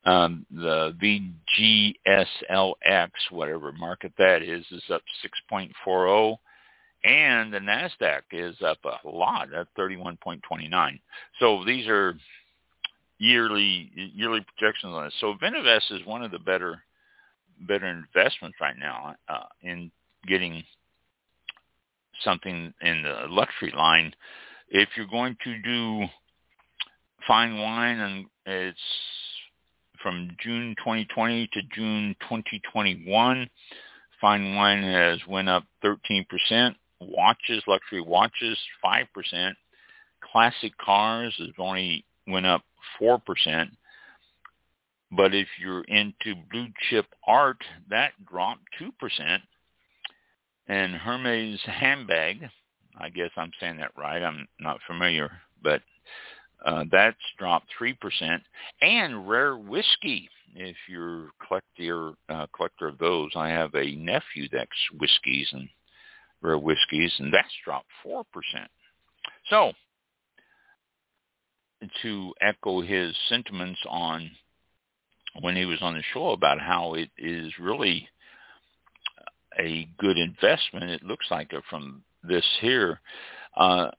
Um, 0.04 0.46
the 0.50 0.96
VGSLX, 2.08 3.10
whatever 3.30 3.72
market 3.72 4.12
that 4.18 4.42
is, 4.42 4.64
is 4.70 4.82
up 4.90 5.02
6.40 5.52 6.38
and 7.04 7.52
the 7.52 7.58
Nasdaq 7.58 8.22
is 8.32 8.56
up 8.62 8.78
a 8.84 9.08
lot 9.08 9.52
at 9.52 9.68
31.29. 9.78 11.00
So 11.38 11.64
these 11.64 11.86
are 11.86 12.14
yearly 13.18 13.90
yearly 13.94 14.44
projections 14.56 14.94
on 14.94 15.04
this. 15.04 15.14
So 15.20 15.34
Vinovest 15.42 15.92
is 15.92 16.06
one 16.06 16.22
of 16.22 16.30
the 16.30 16.38
better 16.38 16.82
better 17.60 17.86
investments 17.86 18.58
right 18.60 18.76
now 18.78 19.14
uh, 19.28 19.44
in 19.62 19.90
getting 20.26 20.62
something 22.22 22.72
in 22.82 23.02
the 23.02 23.26
luxury 23.28 23.72
line. 23.76 24.12
If 24.68 24.90
you're 24.96 25.06
going 25.06 25.36
to 25.44 25.62
do 25.62 26.04
fine 27.26 27.58
wine 27.58 27.98
and 27.98 28.26
it's 28.46 28.78
from 30.02 30.30
June 30.42 30.74
2020 30.78 31.48
to 31.52 31.60
June 31.74 32.14
2021, 32.20 33.50
fine 34.20 34.54
wine 34.54 34.82
has 34.82 35.18
went 35.28 35.48
up 35.48 35.64
13% 35.84 36.74
watches, 37.00 37.62
luxury 37.66 38.00
watches, 38.00 38.58
5%. 38.84 39.54
Classic 40.20 40.76
cars 40.78 41.34
has 41.38 41.48
only 41.58 42.04
went 42.26 42.46
up 42.46 42.62
4%. 43.00 43.20
But 45.10 45.34
if 45.34 45.48
you're 45.58 45.84
into 45.84 46.34
blue 46.50 46.68
chip 46.88 47.06
art, 47.26 47.62
that 47.88 48.12
dropped 48.26 48.62
2%. 48.80 49.38
And 50.68 50.94
Hermes 50.94 51.60
handbag, 51.64 52.50
I 52.98 53.08
guess 53.08 53.30
I'm 53.36 53.52
saying 53.58 53.78
that 53.78 53.92
right. 53.96 54.22
I'm 54.22 54.46
not 54.60 54.80
familiar, 54.86 55.30
but 55.62 55.80
uh, 56.64 56.84
that's 56.90 57.16
dropped 57.38 57.68
3%. 57.80 58.40
And 58.82 59.28
rare 59.28 59.56
whiskey, 59.56 60.28
if 60.54 60.76
you're 60.88 61.30
collector, 61.46 62.12
uh, 62.28 62.46
collector 62.54 62.88
of 62.88 62.98
those, 62.98 63.30
I 63.34 63.48
have 63.48 63.74
a 63.74 63.94
nephew 63.96 64.48
that's 64.52 64.68
whiskeys 64.98 65.48
and 65.52 65.68
rare 66.42 66.58
whiskeys, 66.58 67.12
and 67.18 67.32
that's 67.32 67.48
dropped 67.64 67.88
4%. 68.06 68.24
So, 69.50 69.72
to 72.02 72.34
echo 72.40 72.80
his 72.80 73.14
sentiments 73.28 73.78
on 73.88 74.30
when 75.40 75.56
he 75.56 75.64
was 75.64 75.78
on 75.80 75.94
the 75.94 76.02
show 76.12 76.30
about 76.30 76.60
how 76.60 76.94
it 76.94 77.10
is 77.16 77.52
really 77.60 78.08
a 79.58 79.88
good 79.98 80.16
investment, 80.16 80.90
it 80.90 81.02
looks 81.02 81.26
like 81.30 81.52
it 81.52 81.62
from 81.70 82.02
this 82.22 82.44
here. 82.60 83.00
Uh, 83.56 83.90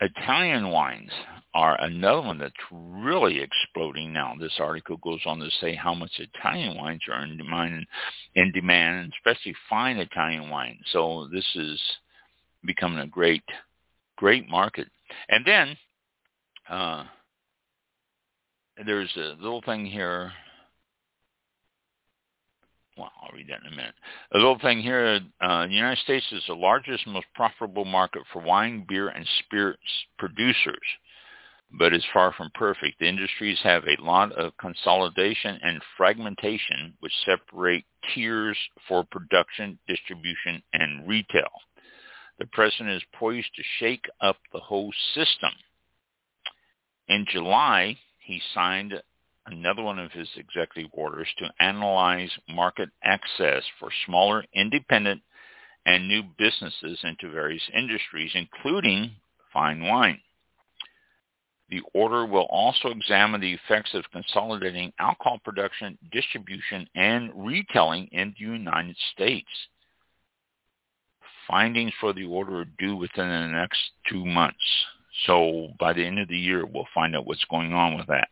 Italian 0.00 0.70
wines 0.70 1.10
are 1.54 1.80
another 1.80 2.22
one 2.22 2.38
that's 2.38 2.54
really 2.70 3.40
exploding 3.40 4.12
now. 4.12 4.34
This 4.38 4.56
article 4.58 4.98
goes 4.98 5.20
on 5.26 5.38
to 5.38 5.50
say 5.60 5.74
how 5.74 5.94
much 5.94 6.12
Italian 6.18 6.76
wines 6.76 7.02
are 7.10 7.24
in 7.24 7.36
demand, 7.36 7.86
in 8.34 8.52
demand, 8.52 9.12
especially 9.18 9.54
fine 9.68 9.96
Italian 9.96 10.50
wine. 10.50 10.78
So 10.92 11.28
this 11.32 11.46
is 11.54 11.80
becoming 12.64 13.00
a 13.00 13.06
great, 13.06 13.44
great 14.16 14.48
market. 14.48 14.88
And 15.28 15.44
then 15.44 15.76
uh, 16.68 17.04
there's 18.84 19.12
a 19.16 19.36
little 19.40 19.62
thing 19.62 19.86
here 19.86 20.32
well, 22.98 23.12
I'll 23.22 23.30
read 23.32 23.48
that 23.48 23.60
in 23.60 23.72
a 23.72 23.76
minute. 23.76 23.94
A 24.34 24.38
little 24.38 24.58
thing 24.58 24.80
here, 24.80 25.20
uh, 25.40 25.66
the 25.66 25.72
United 25.72 26.02
States 26.02 26.26
is 26.32 26.42
the 26.48 26.54
largest 26.54 27.06
most 27.06 27.26
profitable 27.34 27.84
market 27.84 28.22
for 28.32 28.42
wine, 28.42 28.84
beer, 28.88 29.08
and 29.08 29.24
spirits 29.44 29.80
producers, 30.18 30.76
but 31.70 31.92
is 31.92 32.04
far 32.12 32.32
from 32.32 32.50
perfect. 32.54 32.98
The 32.98 33.08
industries 33.08 33.58
have 33.62 33.84
a 33.84 34.02
lot 34.02 34.32
of 34.32 34.56
consolidation 34.56 35.58
and 35.62 35.82
fragmentation, 35.96 36.94
which 37.00 37.12
separate 37.24 37.84
tiers 38.14 38.56
for 38.86 39.04
production, 39.04 39.78
distribution, 39.86 40.62
and 40.72 41.06
retail. 41.06 41.50
The 42.38 42.46
president 42.46 42.90
is 42.90 43.02
poised 43.14 43.50
to 43.56 43.62
shake 43.78 44.06
up 44.20 44.36
the 44.52 44.60
whole 44.60 44.92
system. 45.14 45.50
In 47.08 47.26
July, 47.30 47.98
he 48.18 48.40
signed 48.54 48.94
another 49.46 49.82
one 49.82 49.98
of 49.98 50.12
his 50.12 50.28
executive 50.36 50.90
orders 50.92 51.28
to 51.38 51.50
analyze 51.60 52.30
market 52.48 52.90
access 53.02 53.62
for 53.78 53.90
smaller 54.06 54.44
independent 54.54 55.22
and 55.86 56.06
new 56.06 56.22
businesses 56.38 56.98
into 57.02 57.30
various 57.30 57.62
industries, 57.74 58.30
including 58.34 59.10
fine 59.52 59.82
wine. 59.82 60.20
The 61.70 61.82
order 61.92 62.24
will 62.24 62.46
also 62.50 62.88
examine 62.88 63.40
the 63.40 63.52
effects 63.52 63.92
of 63.92 64.10
consolidating 64.10 64.92
alcohol 64.98 65.38
production, 65.44 65.98
distribution, 66.10 66.88
and 66.94 67.30
retailing 67.34 68.08
in 68.12 68.34
the 68.38 68.44
United 68.44 68.96
States. 69.12 69.48
Findings 71.46 71.92
for 72.00 72.12
the 72.12 72.24
order 72.24 72.60
are 72.60 72.64
due 72.78 72.96
within 72.96 73.28
the 73.28 73.48
next 73.48 73.78
two 74.08 74.24
months. 74.24 74.56
So 75.26 75.68
by 75.78 75.92
the 75.92 76.04
end 76.04 76.18
of 76.18 76.28
the 76.28 76.38
year, 76.38 76.64
we'll 76.64 76.88
find 76.94 77.14
out 77.14 77.26
what's 77.26 77.44
going 77.46 77.72
on 77.74 77.96
with 77.96 78.06
that. 78.06 78.28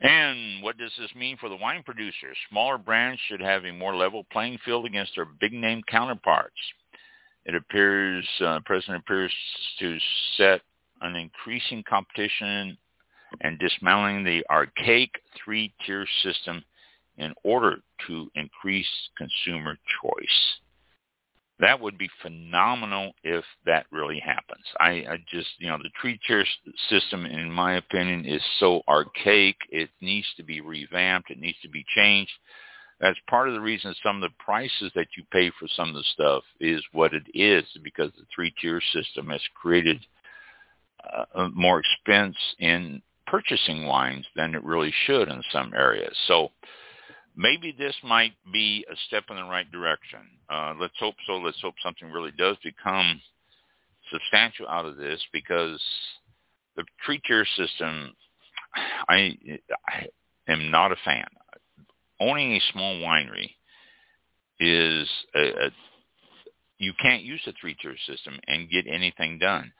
And 0.00 0.62
what 0.62 0.78
does 0.78 0.92
this 0.98 1.12
mean 1.16 1.36
for 1.38 1.48
the 1.48 1.56
wine 1.56 1.82
producers? 1.82 2.36
Smaller 2.50 2.78
brands 2.78 3.20
should 3.26 3.40
have 3.40 3.64
a 3.64 3.72
more 3.72 3.96
level 3.96 4.24
playing 4.30 4.58
field 4.64 4.86
against 4.86 5.12
their 5.16 5.24
big-name 5.24 5.82
counterparts. 5.88 6.54
It 7.44 7.56
appears, 7.56 8.28
uh, 8.44 8.60
President 8.64 9.02
appears 9.02 9.32
to 9.80 9.98
set 10.36 10.60
an 11.00 11.16
increasing 11.16 11.82
competition 11.88 12.76
and 13.42 13.58
dismantling 13.58 14.24
the 14.24 14.44
archaic 14.50 15.10
three-tier 15.44 16.06
system 16.22 16.64
in 17.18 17.34
order 17.44 17.78
to 18.06 18.30
increase 18.34 18.86
consumer 19.16 19.76
choice. 20.02 20.58
that 21.60 21.80
would 21.80 21.98
be 21.98 22.08
phenomenal 22.22 23.12
if 23.24 23.44
that 23.66 23.86
really 23.90 24.20
happens. 24.20 24.64
I, 24.78 24.90
I 24.90 25.24
just, 25.28 25.48
you 25.58 25.68
know, 25.68 25.78
the 25.78 25.90
three-tier 26.00 26.44
system, 26.88 27.26
in 27.26 27.50
my 27.50 27.74
opinion, 27.74 28.24
is 28.24 28.42
so 28.60 28.82
archaic. 28.88 29.56
It 29.70 29.90
needs 30.00 30.26
to 30.36 30.44
be 30.44 30.60
revamped. 30.60 31.30
It 31.30 31.40
needs 31.40 31.58
to 31.62 31.68
be 31.68 31.84
changed. 31.96 32.30
That's 33.00 33.18
part 33.28 33.48
of 33.48 33.54
the 33.54 33.60
reason 33.60 33.94
some 34.02 34.22
of 34.22 34.30
the 34.30 34.44
prices 34.44 34.92
that 34.94 35.08
you 35.16 35.24
pay 35.32 35.50
for 35.58 35.68
some 35.76 35.88
of 35.88 35.94
the 35.94 36.04
stuff 36.14 36.42
is 36.60 36.82
what 36.92 37.12
it 37.12 37.24
is 37.34 37.64
because 37.82 38.10
the 38.16 38.26
three-tier 38.34 38.80
system 38.92 39.28
has 39.28 39.40
created 39.60 39.98
uh, 41.34 41.48
more 41.54 41.80
expense 41.80 42.36
in 42.58 43.02
purchasing 43.26 43.86
wines 43.86 44.26
than 44.36 44.54
it 44.54 44.64
really 44.64 44.92
should 45.06 45.28
in 45.28 45.42
some 45.52 45.72
areas. 45.74 46.16
So 46.26 46.50
maybe 47.36 47.74
this 47.76 47.94
might 48.02 48.32
be 48.52 48.84
a 48.90 48.96
step 49.06 49.24
in 49.30 49.36
the 49.36 49.44
right 49.44 49.70
direction. 49.70 50.20
Uh, 50.50 50.74
let's 50.80 50.98
hope 50.98 51.14
so. 51.26 51.34
Let's 51.34 51.60
hope 51.60 51.74
something 51.82 52.10
really 52.10 52.32
does 52.36 52.56
become 52.64 53.20
substantial 54.10 54.66
out 54.68 54.86
of 54.86 54.96
this 54.96 55.20
because 55.32 55.80
the 56.76 56.84
three 57.04 57.20
tier 57.26 57.46
system, 57.56 58.14
I, 59.08 59.36
I 59.86 60.06
am 60.48 60.70
not 60.70 60.92
a 60.92 60.96
fan. 61.04 61.26
Owning 62.20 62.52
a 62.52 62.72
small 62.72 62.96
winery 62.96 63.50
is 64.58 65.08
a, 65.36 65.66
a 65.66 65.70
you 66.78 66.92
can't 67.00 67.22
use 67.22 67.40
a 67.46 67.52
three 67.60 67.76
tier 67.80 67.96
system 68.06 68.38
and 68.46 68.70
get 68.70 68.86
anything 68.86 69.38
done 69.38 69.72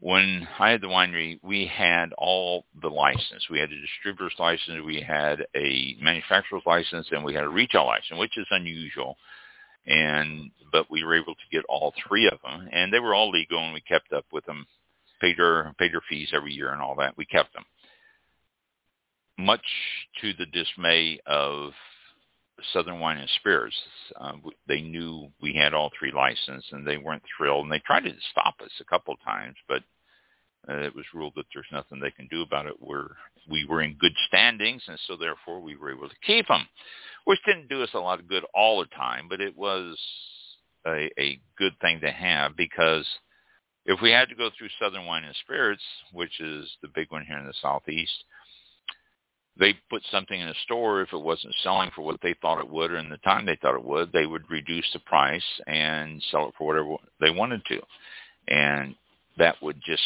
when 0.00 0.46
I 0.58 0.70
had 0.70 0.80
the 0.82 0.88
winery, 0.88 1.38
we 1.42 1.66
had 1.66 2.12
all 2.18 2.66
the 2.80 2.88
license. 2.88 3.48
We 3.50 3.58
had 3.58 3.70
a 3.70 3.80
distributor's 3.80 4.34
license, 4.38 4.84
we 4.84 5.00
had 5.00 5.46
a 5.54 5.96
manufacturer's 6.00 6.62
license, 6.66 7.08
and 7.10 7.24
we 7.24 7.34
had 7.34 7.44
a 7.44 7.48
retail 7.48 7.86
license, 7.86 8.18
which 8.18 8.36
is 8.36 8.46
unusual. 8.50 9.16
And 9.86 10.50
but 10.72 10.90
we 10.90 11.04
were 11.04 11.14
able 11.14 11.34
to 11.34 11.50
get 11.52 11.64
all 11.68 11.94
three 12.06 12.26
of 12.26 12.38
them, 12.42 12.68
and 12.72 12.92
they 12.92 12.98
were 12.98 13.14
all 13.14 13.30
legal, 13.30 13.58
and 13.58 13.72
we 13.72 13.80
kept 13.80 14.12
up 14.12 14.26
with 14.32 14.44
them, 14.44 14.66
paid 15.20 15.40
our 15.40 15.72
paid 15.78 15.92
their 15.92 16.02
fees 16.08 16.30
every 16.34 16.52
year 16.52 16.72
and 16.72 16.82
all 16.82 16.96
that. 16.96 17.16
We 17.16 17.24
kept 17.24 17.54
them, 17.54 17.64
much 19.38 19.64
to 20.20 20.32
the 20.34 20.46
dismay 20.46 21.20
of 21.26 21.72
Southern 22.72 23.00
Wine 23.00 23.18
and 23.18 23.30
Spirits. 23.40 23.76
Uh, 24.18 24.32
they 24.66 24.80
knew 24.80 25.28
we 25.42 25.54
had 25.54 25.74
all 25.74 25.90
three 25.98 26.12
licenses, 26.12 26.64
and 26.72 26.86
they 26.86 26.96
weren't 26.96 27.22
thrilled. 27.36 27.64
And 27.64 27.72
they 27.72 27.80
tried 27.80 28.04
to 28.04 28.12
stop 28.30 28.54
us 28.62 28.70
a 28.80 28.84
couple 28.84 29.14
times, 29.24 29.56
but 29.68 29.82
uh, 30.68 30.80
it 30.80 30.94
was 30.94 31.04
ruled 31.14 31.34
that 31.36 31.46
there's 31.54 31.66
nothing 31.72 32.00
they 32.00 32.10
can 32.10 32.28
do 32.28 32.42
about 32.42 32.66
it. 32.66 32.74
We're 32.80 33.10
we 33.48 33.64
were 33.64 33.82
in 33.82 33.94
good 34.00 34.14
standings, 34.26 34.82
and 34.88 34.98
so 35.06 35.16
therefore 35.16 35.60
we 35.60 35.76
were 35.76 35.92
able 35.92 36.08
to 36.08 36.14
keep 36.26 36.48
them, 36.48 36.66
which 37.24 37.38
didn't 37.46 37.68
do 37.68 37.82
us 37.82 37.90
a 37.94 37.98
lot 37.98 38.18
of 38.18 38.28
good 38.28 38.44
all 38.54 38.80
the 38.80 38.86
time, 38.86 39.28
but 39.28 39.40
it 39.40 39.56
was 39.56 39.96
a, 40.86 41.08
a 41.18 41.40
good 41.56 41.72
thing 41.80 42.00
to 42.00 42.10
have 42.10 42.56
because 42.56 43.06
if 43.84 44.00
we 44.02 44.10
had 44.10 44.28
to 44.28 44.34
go 44.34 44.50
through 44.56 44.68
Southern 44.80 45.06
Wine 45.06 45.22
and 45.22 45.36
Spirits, 45.44 45.82
which 46.12 46.40
is 46.40 46.68
the 46.82 46.88
big 46.88 47.10
one 47.12 47.24
here 47.24 47.38
in 47.38 47.46
the 47.46 47.54
southeast, 47.62 48.24
they 49.58 49.74
put 49.88 50.02
something 50.10 50.38
in 50.38 50.48
a 50.48 50.54
store 50.64 51.00
if 51.02 51.12
it 51.12 51.18
wasn't 51.18 51.54
selling 51.62 51.90
for 51.94 52.02
what 52.02 52.20
they 52.22 52.34
thought 52.40 52.60
it 52.60 52.68
would 52.68 52.90
or 52.90 52.98
in 52.98 53.08
the 53.08 53.16
time 53.18 53.46
they 53.46 53.56
thought 53.56 53.74
it 53.74 53.84
would, 53.84 54.12
they 54.12 54.26
would 54.26 54.50
reduce 54.50 54.86
the 54.92 54.98
price 55.00 55.42
and 55.66 56.22
sell 56.30 56.48
it 56.48 56.54
for 56.58 56.66
whatever 56.66 56.96
they 57.20 57.30
wanted 57.30 57.64
to. 57.66 57.80
And 58.48 58.94
that 59.38 59.56
would 59.62 59.80
just 59.84 60.02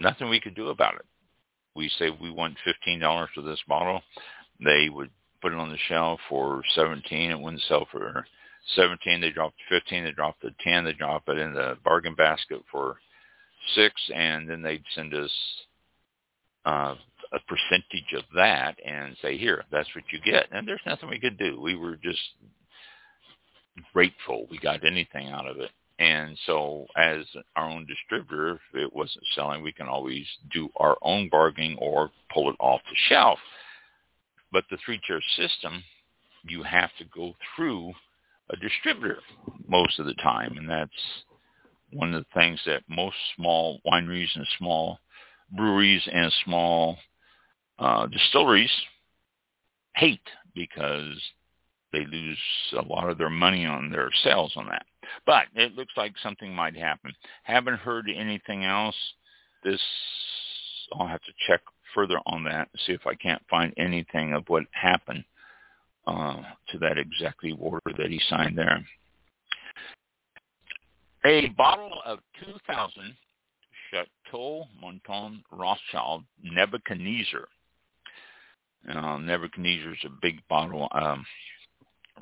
nothing 0.00 0.28
we 0.28 0.40
could 0.40 0.54
do 0.54 0.68
about 0.68 0.94
it. 0.94 1.04
We 1.74 1.90
say 1.98 2.10
we 2.10 2.30
want 2.30 2.56
fifteen 2.64 3.00
dollars 3.00 3.28
for 3.34 3.42
this 3.42 3.60
bottle. 3.68 4.00
They 4.64 4.88
would 4.88 5.10
put 5.42 5.52
it 5.52 5.58
on 5.58 5.70
the 5.70 5.78
shelf 5.88 6.20
for 6.28 6.62
seventeen. 6.74 7.30
It 7.30 7.40
wouldn't 7.40 7.62
sell 7.68 7.86
for 7.90 8.24
seventeen. 8.74 9.20
They 9.20 9.30
dropped 9.30 9.56
fifteen. 9.68 10.04
They 10.04 10.12
dropped 10.12 10.42
the 10.42 10.54
ten. 10.62 10.84
They 10.84 10.92
drop 10.92 11.28
it 11.28 11.38
in 11.38 11.52
the 11.52 11.76
bargain 11.84 12.14
basket 12.14 12.62
for 12.70 12.96
six, 13.74 13.94
and 14.14 14.48
then 14.48 14.62
they'd 14.62 14.84
send 14.94 15.12
us 15.12 15.30
uh, 16.64 16.94
a 17.32 17.38
percentage 17.40 18.12
of 18.16 18.24
that 18.34 18.76
and 18.84 19.16
say, 19.22 19.36
here, 19.36 19.64
that's 19.70 19.88
what 19.94 20.04
you 20.10 20.20
get. 20.24 20.46
And 20.52 20.66
there's 20.66 20.80
nothing 20.86 21.08
we 21.08 21.20
could 21.20 21.38
do. 21.38 21.60
We 21.60 21.76
were 21.76 21.96
just 21.96 22.20
grateful 23.92 24.46
we 24.50 24.58
got 24.58 24.84
anything 24.84 25.28
out 25.28 25.46
of 25.46 25.58
it. 25.58 25.70
And 25.98 26.38
so 26.46 26.86
as 26.96 27.24
our 27.56 27.68
own 27.68 27.86
distributor, 27.86 28.54
if 28.54 28.60
it 28.74 28.94
wasn't 28.94 29.24
selling, 29.34 29.62
we 29.62 29.72
can 29.72 29.88
always 29.88 30.26
do 30.52 30.68
our 30.76 30.96
own 31.02 31.28
bargaining 31.30 31.76
or 31.78 32.10
pull 32.32 32.50
it 32.50 32.56
off 32.60 32.82
the 32.84 32.96
shelf. 33.08 33.38
But 34.52 34.64
the 34.70 34.76
three-tier 34.84 35.20
system, 35.36 35.82
you 36.44 36.62
have 36.62 36.90
to 36.98 37.04
go 37.14 37.34
through 37.54 37.92
a 38.50 38.56
distributor 38.56 39.20
most 39.66 39.98
of 39.98 40.06
the 40.06 40.14
time. 40.14 40.56
And 40.58 40.68
that's 40.68 40.90
one 41.92 42.12
of 42.14 42.24
the 42.24 42.40
things 42.40 42.60
that 42.66 42.82
most 42.88 43.16
small 43.34 43.80
wineries 43.86 44.34
and 44.34 44.46
small 44.58 44.98
breweries 45.56 46.02
and 46.12 46.32
small 46.44 46.98
uh, 47.78 48.06
distilleries 48.06 48.70
hate 49.96 50.20
because 50.54 51.16
they 51.92 52.04
lose 52.06 52.38
a 52.78 52.82
lot 52.82 53.08
of 53.10 53.18
their 53.18 53.30
money 53.30 53.64
on 53.64 53.90
their 53.90 54.10
sales 54.22 54.52
on 54.56 54.66
that. 54.66 54.84
But 55.24 55.44
it 55.54 55.74
looks 55.74 55.92
like 55.96 56.12
something 56.22 56.54
might 56.54 56.76
happen. 56.76 57.12
Haven't 57.44 57.78
heard 57.78 58.08
anything 58.14 58.64
else. 58.64 58.96
This 59.64 59.80
I'll 60.92 61.06
have 61.06 61.22
to 61.22 61.32
check 61.48 61.60
further 61.94 62.18
on 62.26 62.44
that 62.44 62.68
see 62.86 62.92
if 62.92 63.06
I 63.06 63.14
can't 63.14 63.42
find 63.48 63.72
anything 63.76 64.34
of 64.34 64.44
what 64.48 64.64
happened 64.72 65.24
uh, 66.06 66.42
to 66.68 66.78
that 66.78 66.98
executive 66.98 67.60
order 67.60 67.92
that 67.96 68.10
he 68.10 68.20
signed 68.28 68.56
there. 68.56 68.84
A 71.24 71.48
bottle 71.56 72.00
of 72.04 72.20
2000 72.44 73.16
Chateau 73.90 74.64
Mouton 74.80 75.42
Rothschild 75.50 76.22
Nebuchadnezzar 76.42 77.48
uh, 78.88 79.18
Nebuchadnezzar 79.18 79.92
is 79.92 80.04
a 80.04 80.20
big 80.22 80.40
bottle. 80.48 80.88
Um, 80.92 81.24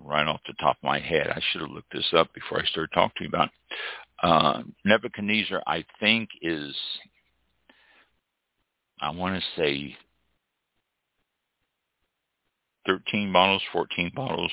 right 0.03 0.27
off 0.27 0.41
the 0.47 0.55
top 0.55 0.77
of 0.77 0.83
my 0.83 0.99
head, 0.99 1.29
I 1.29 1.41
should 1.51 1.61
have 1.61 1.71
looked 1.71 1.93
this 1.93 2.13
up 2.17 2.33
before 2.35 2.61
I 2.61 2.67
started 2.67 2.91
talking 2.95 3.13
to 3.19 3.25
you 3.25 3.29
about. 3.29 3.51
Uh, 4.23 4.63
Nebuchadnezzar, 4.85 5.63
I 5.67 5.85
think, 6.01 6.29
is 6.43 6.75
I 9.01 9.11
want 9.11 9.37
to 9.37 9.61
say 9.61 9.97
13 12.87 13.33
bottles, 13.33 13.63
14 13.73 14.13
bottles, 14.15 14.53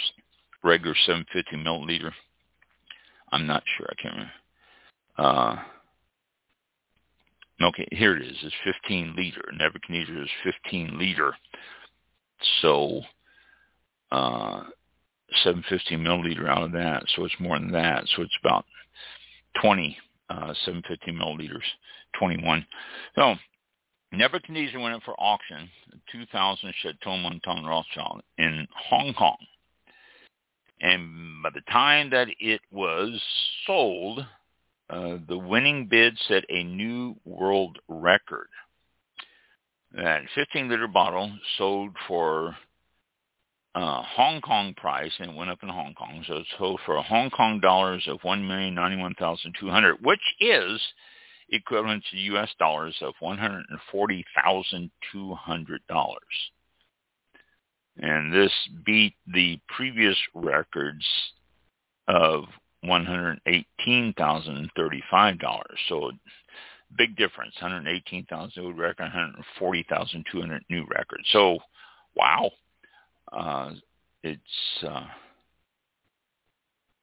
regular 0.63 0.95
750 1.05 1.57
milliliter. 1.57 2.11
I'm 3.31 3.47
not 3.47 3.63
sure. 3.77 3.87
I 3.89 4.01
can't 4.01 4.13
remember. 4.15 4.33
Uh, 5.17 5.55
okay, 7.67 7.87
here 7.91 8.17
it 8.17 8.23
is. 8.23 8.35
It's 8.41 8.55
15 8.65 9.15
liter. 9.15 9.51
Nebuchadnezzar 9.57 10.21
is 10.21 10.29
15 10.43 10.97
liter. 10.97 11.33
So 12.61 13.01
uh, 14.11 14.63
750 15.43 15.97
milliliter 15.97 16.49
out 16.49 16.63
of 16.63 16.71
that. 16.73 17.03
So 17.15 17.25
it's 17.25 17.39
more 17.39 17.57
than 17.59 17.71
that. 17.71 18.03
So 18.15 18.21
it's 18.21 18.37
about 18.43 18.65
20 19.61 19.97
uh, 20.31 20.53
750 20.65 21.11
milliliters, 21.11 21.65
21. 22.17 22.65
So 23.15 23.35
Nebuchadnezzar 24.13 24.79
went 24.79 24.95
up 24.95 25.03
for 25.03 25.13
auction, 25.19 25.69
2000 26.11 26.73
Chateau 26.81 27.17
Mouton 27.17 27.65
Rothschild 27.65 28.21
in 28.37 28.67
Hong 28.89 29.13
Kong. 29.13 29.37
And 30.79 31.43
by 31.43 31.49
the 31.53 31.61
time 31.71 32.09
that 32.11 32.27
it 32.39 32.61
was 32.71 33.21
sold, 33.67 34.25
uh, 34.89 35.17
the 35.27 35.37
winning 35.37 35.87
bid 35.87 36.17
set 36.27 36.43
a 36.49 36.63
new 36.63 37.15
world 37.25 37.77
record. 37.87 38.47
That 39.93 40.21
15 40.35 40.69
liter 40.69 40.87
bottle 40.87 41.31
sold 41.57 41.91
for 42.07 42.55
uh, 43.75 44.01
Hong 44.03 44.41
Kong 44.41 44.73
price 44.75 45.11
and 45.19 45.31
it 45.31 45.35
went 45.35 45.49
up 45.49 45.59
in 45.63 45.69
Hong 45.69 45.93
Kong. 45.93 46.23
So 46.27 46.37
it 46.37 46.47
sold 46.57 46.79
for 46.85 47.01
Hong 47.01 47.29
Kong 47.29 47.59
dollars 47.59 48.03
of 48.07 48.19
one 48.23 48.47
million 48.47 48.75
ninety 48.75 48.97
one 48.97 49.15
thousand 49.15 49.55
two 49.59 49.69
hundred, 49.69 49.97
which 50.01 50.19
is 50.39 50.81
equivalent 51.49 52.03
to 52.11 52.17
U.S. 52.17 52.49
dollars 52.59 52.95
of 53.01 53.13
one 53.19 53.37
hundred 53.37 53.65
and 57.97 58.33
this 58.33 58.51
beat 58.85 59.13
the 59.33 59.59
previous 59.75 60.17
records 60.33 61.05
of 62.07 62.45
one 62.83 63.05
hundred 63.05 63.39
eighteen 63.45 64.13
thousand 64.17 64.69
thirty 64.75 65.03
five 65.09 65.39
dollars. 65.39 65.77
So 65.87 66.11
big 66.97 67.15
difference. 67.15 67.53
118,000 67.61 68.63
old 68.63 68.77
record, 68.77 69.03
140,200 69.03 70.63
new 70.69 70.85
records. 70.89 71.23
So, 71.31 71.59
wow. 72.15 72.51
Uh, 73.31 73.71
it's, 74.23 74.83
uh, 74.87 75.05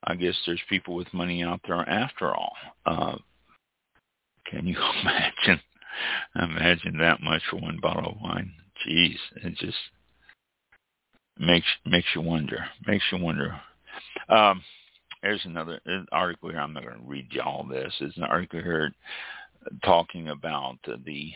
I 0.04 0.14
guess 0.14 0.34
there's 0.46 0.60
people 0.68 0.94
with 0.94 1.12
money 1.12 1.42
out 1.42 1.60
there 1.66 1.88
after 1.88 2.34
all. 2.34 2.52
Uh, 2.86 3.16
can 4.46 4.66
you 4.66 4.76
imagine? 5.02 5.60
Imagine 6.36 6.98
that 6.98 7.20
much 7.20 7.42
for 7.50 7.56
one 7.56 7.78
bottle 7.80 8.12
of 8.12 8.20
wine. 8.20 8.52
Jeez, 8.86 9.16
it 9.42 9.56
just 9.56 9.76
makes 11.38 11.66
makes 11.84 12.06
you 12.14 12.20
wonder. 12.20 12.64
Makes 12.86 13.04
you 13.10 13.18
wonder. 13.18 13.60
Um, 14.28 14.62
there's 15.22 15.44
another 15.44 15.80
article 16.12 16.50
here. 16.50 16.60
I'm 16.60 16.72
not 16.72 16.84
going 16.84 16.98
to 17.00 17.04
read 17.04 17.28
you 17.30 17.40
all 17.40 17.64
this. 17.64 17.92
There's 17.98 18.16
an 18.16 18.22
article 18.22 18.60
here 18.60 18.92
talking 19.84 20.28
about 20.28 20.78
the 20.84 21.32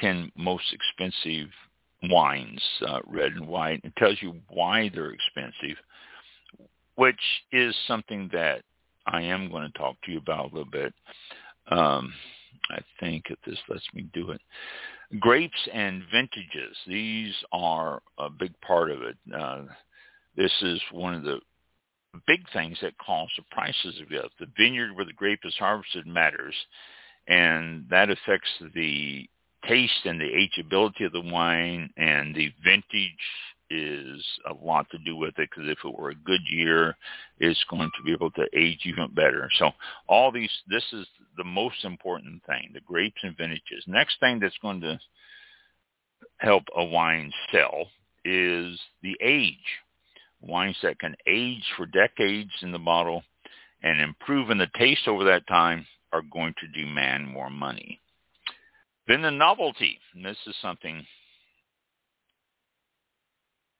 10 0.00 0.32
most 0.36 0.64
expensive 0.72 1.48
wines, 2.04 2.62
uh, 2.86 3.00
red 3.06 3.32
and 3.32 3.46
white. 3.46 3.80
It 3.84 3.94
tells 3.96 4.20
you 4.20 4.34
why 4.48 4.90
they're 4.92 5.12
expensive, 5.12 5.76
which 6.96 7.20
is 7.52 7.74
something 7.86 8.28
that 8.32 8.62
I 9.06 9.22
am 9.22 9.50
going 9.50 9.70
to 9.70 9.78
talk 9.78 9.96
to 10.04 10.12
you 10.12 10.18
about 10.18 10.52
a 10.52 10.54
little 10.54 10.70
bit. 10.70 10.94
Um, 11.70 12.12
I 12.70 12.80
think 13.00 13.24
if 13.28 13.38
this 13.46 13.58
lets 13.68 13.86
me 13.94 14.08
do 14.12 14.30
it. 14.30 14.40
Grapes 15.20 15.68
and 15.72 16.02
vintages. 16.10 16.76
These 16.86 17.34
are 17.52 18.00
a 18.18 18.30
big 18.30 18.52
part 18.60 18.90
of 18.90 19.02
it. 19.02 19.16
Uh, 19.34 19.62
this 20.36 20.52
is 20.62 20.80
one 20.90 21.14
of 21.14 21.22
the 21.22 21.40
big 22.26 22.40
things 22.52 22.78
that 22.82 22.96
cause 22.98 23.28
the 23.36 23.44
prices 23.50 24.00
of 24.00 24.12
it. 24.12 24.30
The 24.38 24.46
vineyard 24.56 24.94
where 24.94 25.04
the 25.04 25.12
grape 25.12 25.40
is 25.44 25.54
harvested 25.58 26.06
matters, 26.06 26.54
and 27.28 27.86
that 27.90 28.10
affects 28.10 28.50
the 28.74 29.28
taste 29.68 30.04
and 30.04 30.20
the 30.20 30.24
ageability 30.24 31.06
of 31.06 31.12
the 31.12 31.20
wine, 31.20 31.90
and 31.96 32.34
the 32.34 32.52
vintage 32.64 33.12
is 33.70 34.22
a 34.50 34.52
lot 34.64 34.86
to 34.90 34.98
do 34.98 35.16
with 35.16 35.38
it 35.38 35.48
because 35.50 35.68
if 35.70 35.78
it 35.84 35.98
were 35.98 36.10
a 36.10 36.14
good 36.14 36.40
year, 36.50 36.94
it's 37.38 37.64
going 37.70 37.90
to 37.96 38.02
be 38.04 38.12
able 38.12 38.30
to 38.32 38.46
age 38.54 38.80
even 38.84 39.08
better. 39.14 39.48
So 39.58 39.70
all 40.08 40.30
these, 40.30 40.50
this 40.68 40.84
is 40.92 41.06
the 41.36 41.44
most 41.44 41.84
important 41.84 42.42
thing, 42.46 42.70
the 42.74 42.80
grapes 42.80 43.20
and 43.22 43.36
vintages. 43.36 43.84
Next 43.86 44.20
thing 44.20 44.40
that's 44.40 44.58
going 44.60 44.82
to 44.82 45.00
help 46.38 46.64
a 46.76 46.84
wine 46.84 47.32
sell 47.50 47.86
is 48.24 48.78
the 49.02 49.16
age. 49.22 49.56
Wines 50.40 50.76
that 50.82 50.98
can 50.98 51.14
age 51.26 51.64
for 51.76 51.86
decades 51.86 52.50
in 52.62 52.72
the 52.72 52.78
bottle 52.78 53.22
and 53.82 54.00
improve 54.00 54.50
in 54.50 54.58
the 54.58 54.68
taste 54.76 55.08
over 55.08 55.24
that 55.24 55.46
time 55.46 55.86
are 56.12 56.22
going 56.32 56.54
to 56.60 56.80
demand 56.80 57.28
more 57.28 57.50
money. 57.50 58.00
Then 59.08 59.22
the 59.22 59.30
novelty, 59.30 59.98
and 60.14 60.24
this 60.24 60.36
is 60.46 60.54
something 60.62 61.04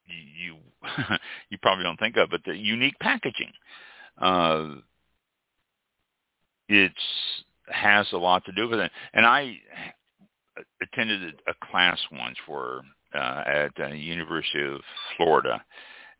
you 0.06 0.56
you 1.50 1.58
probably 1.62 1.84
don't 1.84 1.98
think 1.98 2.16
of, 2.16 2.30
but 2.30 2.42
the 2.44 2.56
unique 2.56 2.98
packaging. 3.00 3.52
Uh, 4.18 4.74
it's 6.68 6.94
has 7.68 8.06
a 8.12 8.16
lot 8.16 8.44
to 8.44 8.52
do 8.52 8.68
with 8.68 8.80
it. 8.80 8.90
And 9.14 9.24
I 9.24 9.56
attended 10.82 11.40
a 11.46 11.54
class 11.70 11.98
once 12.12 12.36
for 12.46 12.82
uh, 13.14 13.42
at 13.46 13.72
the 13.76 13.96
University 13.96 14.62
of 14.62 14.80
Florida, 15.16 15.62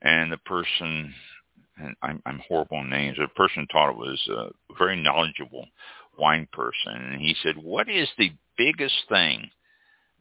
and 0.03 0.31
the 0.31 0.38
person, 0.38 1.12
and 1.79 1.94
I'm, 2.03 2.22
I'm 2.27 2.42
horrible 2.48 2.79
on 2.79 2.90
names, 2.90 3.16
the 3.18 3.29
person 3.29 3.66
taught 3.70 3.90
it 3.90 3.96
was 3.96 4.29
a 4.31 4.75
very 4.79 5.01
knowledgeable 5.01 5.66
wine 6.18 6.48
person, 6.53 6.94
and 6.94 7.20
he 7.20 7.35
said, 7.42 7.57
"What 7.57 7.88
is 7.88 8.09
the 8.18 8.33
biggest 8.57 8.94
thing 9.09 9.51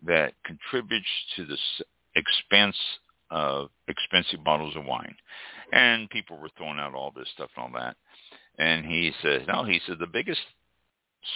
that 0.03 0.33
contributes 0.43 1.07
to 1.35 1.45
the 1.45 1.57
expense 2.15 2.77
of 3.31 3.69
expensive 3.87 4.43
bottles 4.43 4.75
of 4.75 4.85
wine. 4.85 5.15
And 5.71 6.09
people 6.09 6.37
were 6.37 6.49
throwing 6.57 6.79
out 6.79 6.93
all 6.93 7.13
this 7.15 7.29
stuff 7.33 7.49
and 7.55 7.63
all 7.63 7.81
that. 7.81 7.95
And 8.57 8.85
he 8.85 9.13
said, 9.21 9.47
no, 9.47 9.63
he 9.63 9.79
said 9.87 9.97
the 9.99 10.07
biggest 10.07 10.41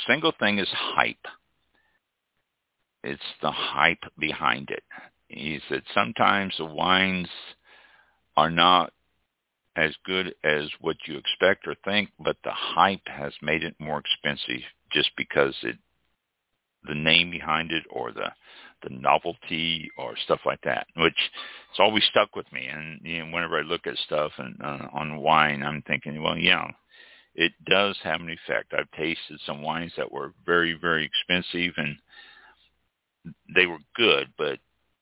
single 0.05 0.33
thing 0.37 0.59
is 0.59 0.67
hype. 0.71 1.25
It's 3.03 3.21
the 3.41 3.51
hype 3.51 4.03
behind 4.19 4.69
it. 4.71 4.83
He 5.29 5.59
said 5.69 5.83
sometimes 5.93 6.55
the 6.57 6.65
wines 6.65 7.29
are 8.35 8.49
not 8.49 8.91
as 9.75 9.93
good 10.05 10.33
as 10.43 10.69
what 10.79 10.97
you 11.05 11.17
expect 11.17 11.67
or 11.67 11.75
think, 11.83 12.09
but 12.19 12.37
the 12.43 12.51
hype 12.51 13.07
has 13.07 13.33
made 13.41 13.63
it 13.63 13.75
more 13.79 13.99
expensive 13.99 14.61
just 14.91 15.11
because 15.17 15.55
it 15.63 15.77
the 16.87 16.95
name 16.95 17.31
behind 17.31 17.71
it 17.71 17.83
or 17.89 18.11
the 18.11 18.31
the 18.83 18.89
novelty 18.89 19.89
or 19.97 20.15
stuff 20.25 20.41
like 20.45 20.61
that, 20.63 20.85
which 20.97 21.17
it's 21.69 21.79
always 21.79 22.03
stuck 22.03 22.35
with 22.35 22.51
me. 22.53 22.67
And 22.67 22.99
you 23.03 23.19
know, 23.19 23.33
whenever 23.33 23.57
I 23.57 23.63
look 23.63 23.87
at 23.87 23.97
stuff 23.97 24.31
and 24.37 24.55
uh, 24.61 24.87
on 24.93 25.17
wine, 25.17 25.63
I'm 25.63 25.81
thinking, 25.81 26.21
well, 26.21 26.37
yeah, 26.37 26.67
it 27.33 27.51
does 27.65 27.97
have 28.03 28.21
an 28.21 28.29
effect. 28.29 28.73
I've 28.73 28.91
tasted 28.91 29.39
some 29.45 29.61
wines 29.61 29.93
that 29.97 30.11
were 30.11 30.33
very, 30.45 30.77
very 30.79 31.05
expensive 31.05 31.73
and 31.77 31.97
they 33.55 33.65
were 33.65 33.79
good, 33.95 34.27
but 34.37 34.59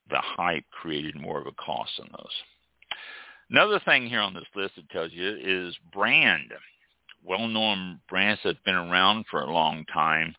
the 0.10 0.22
hype 0.22 0.66
created 0.72 1.20
more 1.20 1.40
of 1.40 1.48
a 1.48 1.52
cost 1.54 1.92
on 2.00 2.10
those. 2.12 2.34
Another 3.54 3.80
thing 3.86 4.08
here 4.08 4.20
on 4.20 4.34
this 4.34 4.48
list 4.56 4.78
that 4.78 4.90
tells 4.90 5.12
you 5.12 5.38
is 5.40 5.78
brand. 5.94 6.52
Well-known 7.24 8.00
brands 8.10 8.42
that 8.44 8.56
have 8.56 8.64
been 8.64 8.74
around 8.74 9.26
for 9.30 9.42
a 9.42 9.54
long 9.54 9.86
time 9.94 10.36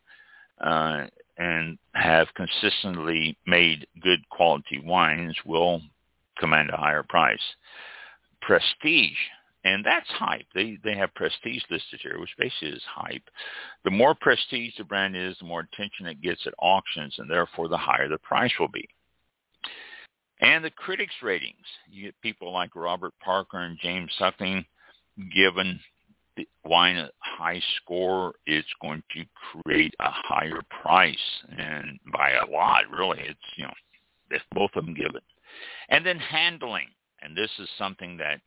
uh, 0.59 1.05
and 1.37 1.77
have 1.93 2.27
consistently 2.35 3.37
made 3.47 3.87
good 4.01 4.19
quality 4.29 4.81
wines 4.83 5.37
will 5.45 5.81
command 6.37 6.71
a 6.71 6.77
higher 6.77 7.03
price. 7.03 7.39
Prestige, 8.41 9.17
and 9.63 9.85
that's 9.85 10.09
hype. 10.09 10.45
They 10.53 10.77
they 10.83 10.95
have 10.95 11.15
prestige 11.15 11.63
listed 11.69 12.01
here, 12.03 12.19
which 12.19 12.35
basically 12.37 12.69
is 12.69 12.83
hype. 12.85 13.23
The 13.85 13.91
more 13.91 14.13
prestige 14.13 14.73
the 14.77 14.83
brand 14.83 15.15
is, 15.15 15.37
the 15.39 15.45
more 15.45 15.61
attention 15.61 16.05
it 16.05 16.21
gets 16.21 16.45
at 16.45 16.53
auctions, 16.59 17.15
and 17.17 17.31
therefore 17.31 17.69
the 17.69 17.77
higher 17.77 18.09
the 18.09 18.17
price 18.17 18.51
will 18.59 18.67
be. 18.67 18.89
And 20.41 20.63
the 20.63 20.69
critics' 20.69 21.13
ratings. 21.23 21.65
You 21.89 22.05
get 22.05 22.21
people 22.21 22.51
like 22.51 22.75
Robert 22.75 23.13
Parker 23.23 23.59
and 23.59 23.77
James 23.81 24.11
Suckling 24.17 24.65
given 25.33 25.79
the 26.35 26.47
wine 26.65 26.97
a 26.97 27.09
high 27.19 27.61
score, 27.77 28.33
it's 28.45 28.67
going 28.81 29.01
to 29.13 29.23
create 29.63 29.93
a 29.99 30.09
higher 30.09 30.61
price, 30.81 31.17
and 31.57 31.97
by 32.11 32.31
a 32.31 32.49
lot, 32.49 32.83
really. 32.91 33.19
It's 33.21 33.39
you 33.55 33.63
know, 33.63 33.73
if 34.31 34.41
both 34.53 34.71
of 34.75 34.85
them 34.85 34.93
give 34.93 35.15
it, 35.15 35.23
and 35.89 36.05
then 36.05 36.19
handling, 36.19 36.87
and 37.21 37.37
this 37.37 37.51
is 37.59 37.69
something 37.77 38.17
that 38.17 38.41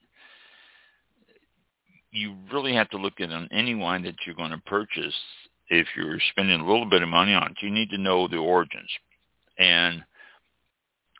you 2.11 2.37
really 2.53 2.75
have 2.75 2.91
to 2.91 2.99
look 2.99 3.21
at 3.21 3.31
on 3.31 3.49
any 3.51 3.75
wine 3.75 4.03
that 4.03 4.17
you're 4.27 4.35
going 4.35 4.51
to 4.51 4.59
purchase. 4.67 5.15
If 5.71 5.87
you're 5.97 6.19
spending 6.31 6.61
a 6.61 6.67
little 6.67 6.87
bit 6.87 7.03
of 7.03 7.09
money 7.09 7.35
on 7.35 7.51
it, 7.51 7.63
you 7.63 7.71
need 7.71 7.91
to 7.91 7.99
know 7.99 8.27
the 8.27 8.39
origins 8.39 8.91
and 9.59 10.03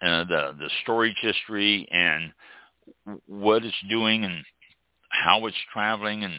uh, 0.03 0.25
the 0.25 0.55
the 0.59 0.71
storage 0.83 1.17
history 1.21 1.89
and 1.91 2.33
what 3.27 3.65
it's 3.65 3.75
doing 3.89 4.25
and 4.25 4.45
how 5.11 5.47
it's 5.47 5.57
traveling 5.73 6.25
and 6.25 6.35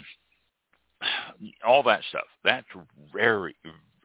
all 1.65 1.84
that 1.84 2.02
stuff. 2.10 2.26
That's 2.43 2.67
very, 3.13 3.56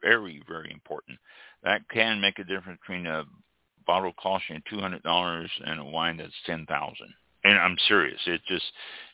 very, 0.01 0.41
very 0.47 0.71
important. 0.71 1.19
That 1.63 1.87
can 1.89 2.21
make 2.21 2.39
a 2.39 2.43
difference 2.43 2.79
between 2.81 3.05
a 3.07 3.25
bottle 3.87 4.13
costing 4.21 4.61
two 4.69 4.79
hundred 4.79 5.03
dollars 5.03 5.49
and 5.65 5.79
a 5.79 5.85
wine 5.85 6.17
that's 6.17 6.33
ten 6.45 6.65
thousand. 6.65 7.13
And 7.43 7.57
I'm 7.57 7.77
serious. 7.87 8.19
It 8.25 8.41
just 8.47 8.65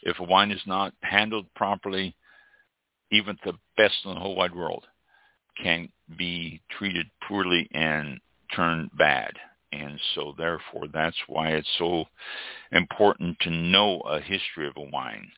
if 0.03 0.19
a 0.19 0.23
wine 0.23 0.51
is 0.51 0.61
not 0.65 0.93
handled 1.01 1.47
properly, 1.55 2.15
even 3.11 3.37
the 3.43 3.53
best 3.77 3.95
in 4.05 4.13
the 4.13 4.19
whole 4.19 4.35
wide 4.35 4.55
world 4.55 4.85
can 5.61 5.89
be 6.17 6.61
treated 6.77 7.07
poorly 7.27 7.67
and 7.73 8.19
turn 8.55 8.89
bad. 8.97 9.33
And 9.71 9.99
so 10.15 10.33
therefore 10.37 10.87
that's 10.93 11.17
why 11.27 11.49
it's 11.49 11.67
so 11.77 12.05
important 12.71 13.39
to 13.41 13.49
know 13.49 14.01
a 14.01 14.19
history 14.19 14.67
of 14.67 14.77
a 14.77 14.89
wine. 14.89 15.31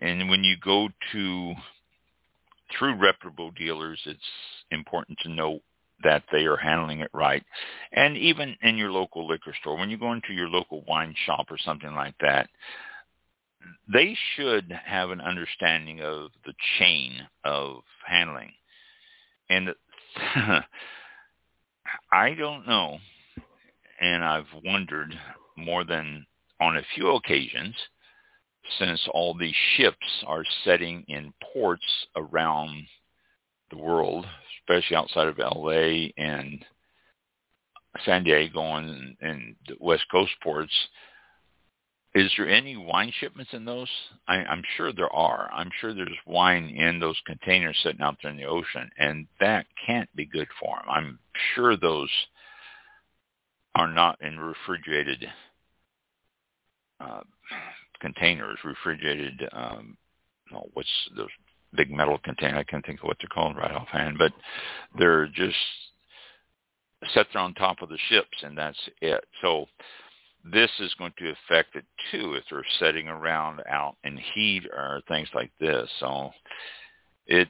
And 0.00 0.28
when 0.28 0.44
you 0.44 0.56
go 0.62 0.88
to 1.12 1.54
through 2.76 2.96
reputable 2.96 3.50
dealers, 3.52 4.00
it's 4.06 4.20
important 4.70 5.18
to 5.22 5.28
know 5.28 5.60
that 6.02 6.24
they 6.30 6.44
are 6.44 6.56
handling 6.56 7.00
it 7.00 7.10
right. 7.12 7.42
And 7.92 8.16
even 8.16 8.56
in 8.62 8.76
your 8.76 8.90
local 8.90 9.26
liquor 9.26 9.54
store, 9.60 9.76
when 9.78 9.90
you 9.90 9.96
go 9.96 10.12
into 10.12 10.32
your 10.32 10.48
local 10.48 10.84
wine 10.86 11.14
shop 11.24 11.46
or 11.50 11.58
something 11.58 11.94
like 11.94 12.14
that, 12.20 12.48
they 13.92 14.16
should 14.34 14.72
have 14.84 15.10
an 15.10 15.20
understanding 15.20 16.00
of 16.00 16.30
the 16.44 16.54
chain 16.78 17.26
of 17.44 17.82
handling. 18.06 18.52
And 19.48 19.74
I 22.12 22.34
don't 22.34 22.66
know, 22.66 22.98
and 24.00 24.24
I've 24.24 24.46
wondered 24.64 25.18
more 25.56 25.84
than 25.84 26.26
on 26.60 26.76
a 26.76 26.86
few 26.94 27.10
occasions– 27.10 27.74
since 28.78 29.00
all 29.12 29.34
these 29.34 29.54
ships 29.76 30.24
are 30.26 30.44
setting 30.64 31.04
in 31.08 31.32
ports 31.52 32.06
around 32.16 32.86
the 33.70 33.76
world, 33.76 34.26
especially 34.60 34.96
outside 34.96 35.28
of 35.28 35.38
LA 35.38 36.08
and 36.16 36.64
San 38.04 38.24
Diego 38.24 38.60
and, 38.76 39.16
and 39.20 39.56
the 39.68 39.76
West 39.80 40.04
Coast 40.10 40.32
ports, 40.42 40.72
is 42.14 42.30
there 42.36 42.48
any 42.48 42.76
wine 42.76 43.12
shipments 43.20 43.52
in 43.52 43.64
those? 43.64 43.90
I, 44.26 44.36
I'm 44.36 44.62
sure 44.76 44.92
there 44.92 45.12
are. 45.12 45.50
I'm 45.52 45.70
sure 45.80 45.92
there's 45.92 46.08
wine 46.26 46.68
in 46.70 46.98
those 46.98 47.20
containers 47.26 47.78
sitting 47.82 48.00
out 48.00 48.16
there 48.22 48.30
in 48.30 48.38
the 48.38 48.46
ocean, 48.46 48.90
and 48.98 49.26
that 49.40 49.66
can't 49.86 50.14
be 50.16 50.24
good 50.24 50.48
for 50.58 50.76
them. 50.76 50.88
I'm 50.88 51.18
sure 51.54 51.76
those 51.76 52.10
are 53.76 53.86
not 53.86 54.20
in 54.22 54.40
refrigerated 54.40 55.26
uh, 56.98 57.20
containers, 58.00 58.58
refrigerated 58.64 59.46
um, 59.52 59.96
what's 60.72 60.88
the 61.14 61.26
big 61.74 61.90
metal 61.90 62.18
container. 62.24 62.56
I 62.56 62.64
can't 62.64 62.84
think 62.84 63.00
of 63.00 63.06
what 63.06 63.18
they're 63.20 63.28
called 63.28 63.56
right 63.56 63.70
offhand, 63.70 64.16
but 64.18 64.32
they're 64.98 65.26
just 65.26 65.56
set 67.12 67.26
there 67.32 67.42
on 67.42 67.52
top 67.54 67.82
of 67.82 67.90
the 67.90 67.98
ships, 68.08 68.42
and 68.42 68.56
that's 68.56 68.78
it. 69.02 69.22
So 69.42 69.66
this 70.50 70.70
is 70.80 70.94
going 70.94 71.12
to 71.18 71.32
affect 71.32 71.76
it 71.76 71.84
too 72.10 72.34
if 72.34 72.44
they're 72.50 72.64
setting 72.78 73.08
around 73.08 73.60
out 73.68 73.96
in 74.04 74.18
heat 74.34 74.64
or 74.72 75.02
things 75.06 75.28
like 75.34 75.50
this. 75.60 75.88
So 76.00 76.30
it 77.26 77.48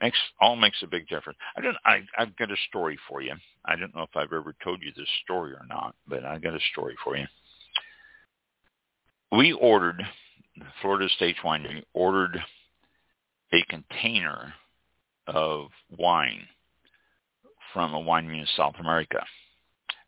makes 0.00 0.18
all 0.40 0.56
makes 0.56 0.82
a 0.82 0.86
big 0.86 1.08
difference. 1.08 1.38
I 1.56 1.60
don't. 1.60 1.76
I 1.84 2.00
I've 2.18 2.36
got 2.36 2.50
a 2.50 2.56
story 2.68 2.98
for 3.08 3.20
you. 3.22 3.34
I 3.64 3.76
don't 3.76 3.94
know 3.94 4.02
if 4.02 4.16
I've 4.16 4.32
ever 4.32 4.54
told 4.62 4.82
you 4.82 4.92
this 4.96 5.08
story 5.24 5.52
or 5.52 5.64
not, 5.68 5.94
but 6.06 6.24
I 6.24 6.38
got 6.38 6.54
a 6.54 6.60
story 6.72 6.94
for 7.02 7.16
you. 7.16 7.26
We 9.32 9.52
ordered 9.52 10.02
Florida 10.80 11.08
State 11.16 11.36
Winery 11.44 11.82
ordered 11.92 12.38
a 13.52 13.62
container 13.68 14.54
of 15.26 15.68
wine 15.96 16.46
from 17.72 17.94
a 17.94 18.00
winery 18.00 18.40
in 18.40 18.46
South 18.56 18.74
America, 18.78 19.24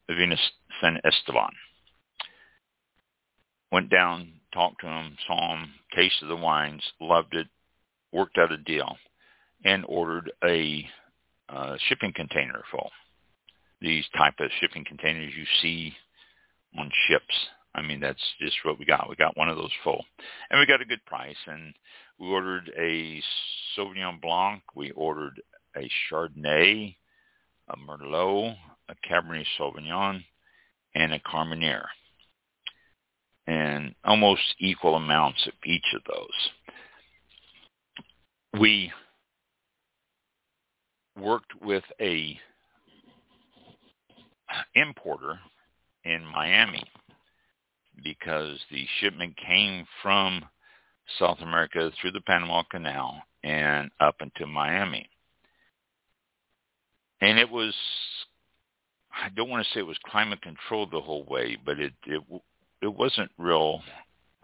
Viña 0.09 0.39
San 0.81 0.99
Esteban. 1.05 1.51
Went 3.71 3.91
down, 3.91 4.33
talked 4.55 4.81
to 4.81 4.87
him, 4.87 5.17
saw 5.27 5.57
him, 5.57 5.71
tasted 5.95 6.27
the 6.27 6.37
wines, 6.37 6.83
loved 7.01 7.35
it, 7.35 7.49
worked 8.13 8.39
out 8.39 8.53
a 8.53 8.57
deal, 8.57 8.97
and 9.65 9.85
ordered 9.89 10.31
a 10.45 10.89
uh, 11.49 11.77
shipping 11.89 12.13
container 12.15 12.63
full. 12.71 12.91
These 13.81 14.05
type 14.17 14.35
of 14.41 14.51
shipping 14.61 14.85
containers 14.85 15.33
you 15.37 15.45
see 15.63 15.95
on 16.79 16.91
ships. 17.09 17.35
I 17.75 17.83
mean, 17.83 18.01
that's 18.01 18.23
just 18.41 18.57
what 18.65 18.79
we 18.79 18.85
got. 18.85 19.09
We 19.09 19.17
got 19.17 19.37
one 19.37 19.49
of 19.49 19.57
those 19.57 19.73
full. 19.85 20.05
And 20.51 20.59
we 20.59 20.67
got 20.67 20.81
a 20.81 20.87
good 20.87 21.05
price. 21.07 21.37
And 21.47 21.75
we 22.19 22.27
ordered 22.29 22.73
a 22.77 23.23
Sauvignon 23.77 24.21
Blanc. 24.21 24.63
We 24.75 24.91
ordered 24.93 25.41
a 25.77 25.89
Chardonnay, 26.11 26.97
a 27.69 27.77
Merlot, 27.77 28.57
a 28.89 28.95
Cabernet 29.09 29.45
Sauvignon, 29.59 30.25
and 30.95 31.13
a 31.13 31.21
Carmenere. 31.21 31.87
And 33.47 33.95
almost 34.05 34.43
equal 34.59 34.97
amounts 34.97 35.47
of 35.47 35.55
each 35.65 35.95
of 35.95 36.03
those. 36.05 36.51
We 38.61 38.93
worked 41.19 41.53
with 41.63 41.85
a 42.01 42.39
importer 44.75 45.39
in 46.05 46.25
Miami 46.25 46.85
because 48.03 48.59
the 48.71 48.87
shipment 49.01 49.37
came 49.37 49.87
from 50.03 50.45
South 51.19 51.39
America 51.41 51.91
through 52.01 52.13
the 52.13 52.21
Panama 52.21 52.63
Canal 52.71 53.23
and 53.43 53.91
up 54.01 54.17
into 54.21 54.47
Miami. 54.47 55.09
And 57.21 57.39
it 57.39 57.51
was, 57.51 57.75
I 59.13 59.29
don't 59.31 59.49
want 59.49 59.67
to 59.67 59.73
say 59.73 59.81
it 59.81 59.87
was 59.87 59.99
climate 60.07 60.41
controlled 60.43 60.93
the 60.93 61.01
whole 61.01 61.25
way, 61.25 61.59
but 61.65 61.81
it, 61.81 61.93
it, 62.07 62.23
it 62.83 62.95
wasn't 62.95 63.31
real, 63.39 63.83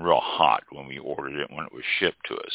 real 0.01 0.21
hot 0.21 0.65
when 0.73 0.87
we 0.87 0.99
ordered 0.99 1.39
it 1.41 1.51
when 1.51 1.67
it 1.67 1.73
was 1.73 1.85
shipped 1.99 2.27
to 2.27 2.35
us. 2.35 2.53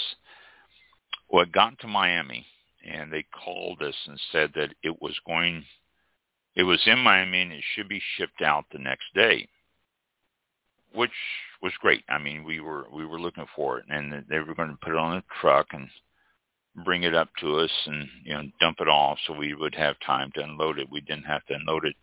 Well, 1.30 1.44
it 1.44 1.52
got 1.52 1.80
to 1.80 1.88
Miami 1.88 2.46
and 2.86 3.12
they 3.12 3.26
called 3.44 3.82
us 3.82 3.96
and 4.08 4.20
said 4.32 4.52
that 4.56 4.74
it 4.84 5.02
was 5.02 5.18
going, 5.26 5.64
it 6.56 6.64
was 6.64 6.82
in 6.86 7.00
Miami 7.00 7.42
and 7.42 7.54
it 7.54 7.64
should 7.76 7.90
be 7.90 8.02
shipped 8.18 8.42
out 8.42 8.66
the 8.72 8.80
next 8.80 9.06
day 9.14 9.48
which 10.94 11.12
was 11.62 11.74
great. 11.80 12.04
I 12.10 12.18
mean, 12.18 12.44
we 12.44 12.60
were 12.60 12.86
we 12.92 13.06
were 13.06 13.20
looking 13.20 13.46
for 13.56 13.80
it, 13.80 13.86
and 13.90 14.26
they 14.30 14.40
were 14.40 14.56
going 14.56 14.70
to 14.70 14.78
put 14.82 14.94
it 14.94 14.98
on 14.98 15.18
a 15.18 15.24
truck 15.42 15.68
and 15.72 15.88
bring 16.86 17.04
it 17.04 17.16
up 17.16 17.30
to 17.42 17.58
us, 17.58 17.72
and 17.86 18.08
you 18.24 18.34
know, 18.34 18.44
dump 18.60 18.78
it 18.80 18.88
off 18.88 19.18
so 19.26 19.34
we 19.34 19.54
would 19.54 19.76
have 19.76 19.96
time 20.06 20.32
to 20.36 20.44
unload 20.44 20.80
it. 20.80 20.90
We 20.90 21.02
didn't 21.02 21.26
have 21.26 21.46
to 21.48 21.56
unload 21.56 21.86
it 21.86 21.96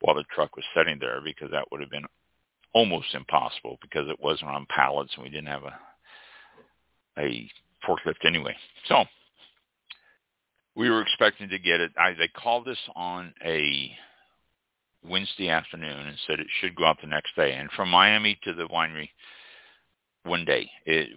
while 0.00 0.16
the 0.16 0.24
truck 0.34 0.56
was 0.56 0.64
sitting 0.76 0.98
there 0.98 1.20
because 1.22 1.50
that 1.52 1.70
would 1.70 1.80
have 1.80 1.90
been 1.90 2.06
almost 2.74 3.14
impossible 3.14 3.78
because 3.82 4.08
it 4.08 4.20
wasn't 4.20 4.50
on 4.50 4.66
pallets 4.68 5.12
and 5.14 5.22
we 5.22 5.30
didn't 5.30 5.46
have 5.46 5.64
a 5.64 5.78
a 7.18 7.48
forklift 7.86 8.24
anyway. 8.24 8.56
So 8.86 9.04
we 10.74 10.90
were 10.90 11.02
expecting 11.02 11.48
to 11.50 11.58
get 11.58 11.80
it. 11.80 11.92
I, 11.98 12.12
they 12.12 12.28
called 12.28 12.68
us 12.68 12.78
on 12.94 13.34
a 13.44 13.90
Wednesday 15.04 15.48
afternoon 15.48 16.06
and 16.06 16.16
said 16.26 16.40
it 16.40 16.46
should 16.60 16.74
go 16.74 16.86
out 16.86 16.98
the 17.00 17.08
next 17.08 17.34
day. 17.36 17.54
And 17.54 17.70
from 17.72 17.90
Miami 17.90 18.38
to 18.44 18.54
the 18.54 18.68
winery, 18.68 19.08
one 20.24 20.44
day 20.44 20.70
it, 20.86 21.08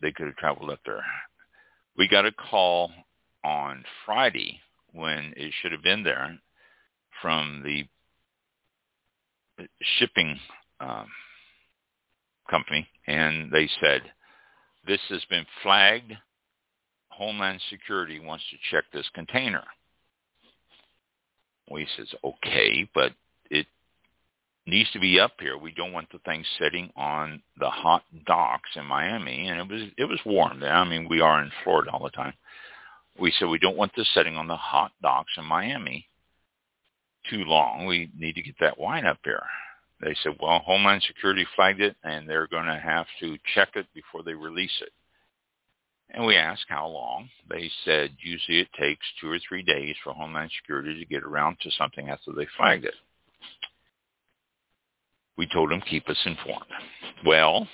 they 0.00 0.12
could 0.12 0.26
have 0.26 0.36
traveled 0.36 0.70
up 0.70 0.80
there. 0.86 1.04
We 1.96 2.08
got 2.08 2.26
a 2.26 2.32
call 2.32 2.90
on 3.44 3.84
Friday 4.04 4.60
when 4.92 5.34
it 5.36 5.52
should 5.60 5.72
have 5.72 5.82
been 5.82 6.02
there 6.02 6.38
from 7.22 7.62
the 7.64 7.84
shipping 9.98 10.38
um, 10.80 11.06
company, 12.50 12.86
and 13.06 13.50
they 13.50 13.68
said 13.80 14.02
this 14.86 15.00
has 15.08 15.24
been 15.30 15.46
flagged. 15.62 16.12
Homeland 17.16 17.60
Security 17.70 18.20
wants 18.20 18.44
to 18.50 18.56
check 18.70 18.84
this 18.92 19.08
container. 19.14 19.64
We 21.70 21.86
says 21.96 22.08
okay, 22.22 22.88
but 22.94 23.12
it 23.50 23.66
needs 24.66 24.90
to 24.92 25.00
be 25.00 25.18
up 25.18 25.32
here. 25.40 25.56
We 25.56 25.72
don't 25.72 25.92
want 25.92 26.10
the 26.12 26.18
thing 26.20 26.44
sitting 26.58 26.90
on 26.96 27.42
the 27.58 27.70
hot 27.70 28.04
docks 28.26 28.70
in 28.76 28.84
Miami, 28.84 29.48
and 29.48 29.58
it 29.58 29.68
was 29.68 29.90
it 29.98 30.04
was 30.04 30.20
warm. 30.24 30.62
I 30.62 30.84
mean, 30.84 31.08
we 31.08 31.20
are 31.20 31.42
in 31.42 31.50
Florida 31.64 31.90
all 31.90 32.04
the 32.04 32.10
time. 32.10 32.34
We 33.18 33.32
said 33.32 33.48
we 33.48 33.58
don't 33.58 33.76
want 33.76 33.92
this 33.96 34.08
sitting 34.14 34.36
on 34.36 34.46
the 34.46 34.56
hot 34.56 34.92
docks 35.02 35.32
in 35.36 35.44
Miami 35.44 36.06
too 37.30 37.44
long. 37.44 37.86
We 37.86 38.10
need 38.16 38.34
to 38.34 38.42
get 38.42 38.56
that 38.60 38.78
wine 38.78 39.06
up 39.06 39.18
here. 39.24 39.42
They 40.00 40.14
said, 40.22 40.36
well, 40.40 40.58
Homeland 40.58 41.02
Security 41.06 41.46
flagged 41.56 41.80
it, 41.80 41.96
and 42.04 42.28
they're 42.28 42.46
going 42.46 42.66
to 42.66 42.78
have 42.78 43.06
to 43.20 43.38
check 43.54 43.70
it 43.76 43.86
before 43.94 44.22
they 44.22 44.34
release 44.34 44.82
it. 44.82 44.90
And 46.10 46.24
we 46.24 46.36
asked 46.36 46.66
how 46.68 46.86
long. 46.86 47.28
They 47.50 47.70
said 47.84 48.16
usually 48.20 48.60
it 48.60 48.68
takes 48.78 49.04
two 49.20 49.30
or 49.30 49.38
three 49.46 49.62
days 49.62 49.96
for 50.02 50.12
Homeland 50.12 50.50
Security 50.60 50.98
to 50.98 51.04
get 51.04 51.24
around 51.24 51.58
to 51.60 51.70
something 51.72 52.08
after 52.08 52.32
they 52.32 52.46
flagged 52.56 52.84
it. 52.84 52.94
We 55.36 55.46
told 55.46 55.70
them 55.70 55.82
keep 55.82 56.08
us 56.08 56.20
informed. 56.24 56.64
Well, 57.26 57.68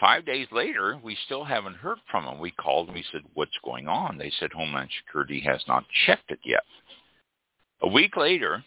five 0.00 0.24
days 0.24 0.46
later, 0.52 1.00
we 1.02 1.16
still 1.24 1.42
haven't 1.42 1.76
heard 1.76 1.98
from 2.10 2.24
them. 2.24 2.38
We 2.38 2.52
called 2.52 2.88
and 2.88 2.94
we 2.94 3.04
said, 3.10 3.22
what's 3.34 3.58
going 3.64 3.88
on? 3.88 4.18
They 4.18 4.30
said 4.38 4.52
Homeland 4.52 4.90
Security 5.04 5.40
has 5.40 5.62
not 5.66 5.84
checked 6.06 6.30
it 6.30 6.40
yet. 6.44 6.62
A 7.82 7.88
week 7.88 8.16
later, 8.16 8.62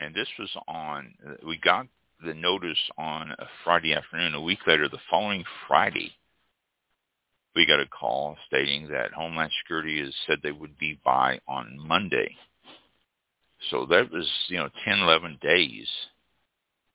and 0.00 0.14
this 0.14 0.28
was 0.38 0.50
on, 0.68 1.14
we 1.46 1.56
got 1.58 1.86
the 2.24 2.34
notice 2.34 2.78
on 2.98 3.30
a 3.30 3.46
Friday 3.64 3.94
afternoon. 3.94 4.34
A 4.34 4.42
week 4.42 4.66
later, 4.66 4.88
the 4.88 4.98
following 5.08 5.44
Friday, 5.66 6.12
we 7.54 7.66
got 7.66 7.80
a 7.80 7.86
call 7.86 8.36
stating 8.46 8.88
that 8.88 9.12
Homeland 9.12 9.50
Security 9.62 10.00
has 10.00 10.14
said 10.26 10.38
they 10.42 10.52
would 10.52 10.78
be 10.78 10.98
by 11.04 11.40
on 11.48 11.78
Monday. 11.78 12.36
So 13.70 13.86
that 13.86 14.10
was, 14.10 14.28
you 14.48 14.58
know, 14.58 14.68
10, 14.84 15.00
11 15.00 15.38
days 15.42 15.88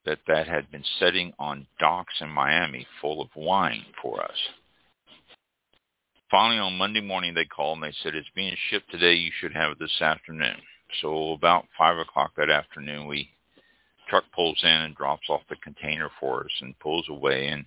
that 0.05 0.19
that 0.27 0.47
had 0.47 0.71
been 0.71 0.83
sitting 0.99 1.33
on 1.39 1.67
docks 1.79 2.13
in 2.21 2.29
Miami 2.29 2.87
full 3.01 3.21
of 3.21 3.29
wine 3.35 3.85
for 4.01 4.23
us. 4.23 4.37
Finally, 6.31 6.59
on 6.59 6.77
Monday 6.77 7.01
morning, 7.01 7.33
they 7.33 7.45
called 7.45 7.77
and 7.77 7.83
they 7.83 7.95
said, 8.01 8.15
it's 8.15 8.27
being 8.35 8.55
shipped 8.69 8.89
today. 8.91 9.13
You 9.13 9.31
should 9.39 9.53
have 9.53 9.73
it 9.73 9.79
this 9.79 10.01
afternoon. 10.01 10.57
So 11.01 11.33
about 11.33 11.65
5 11.77 11.99
o'clock 11.99 12.31
that 12.37 12.49
afternoon, 12.49 13.07
we 13.07 13.29
truck 14.09 14.23
pulls 14.33 14.59
in 14.63 14.69
and 14.69 14.95
drops 14.95 15.29
off 15.29 15.41
the 15.49 15.55
container 15.57 16.09
for 16.19 16.41
us 16.45 16.51
and 16.61 16.77
pulls 16.79 17.07
away. 17.09 17.47
And 17.47 17.65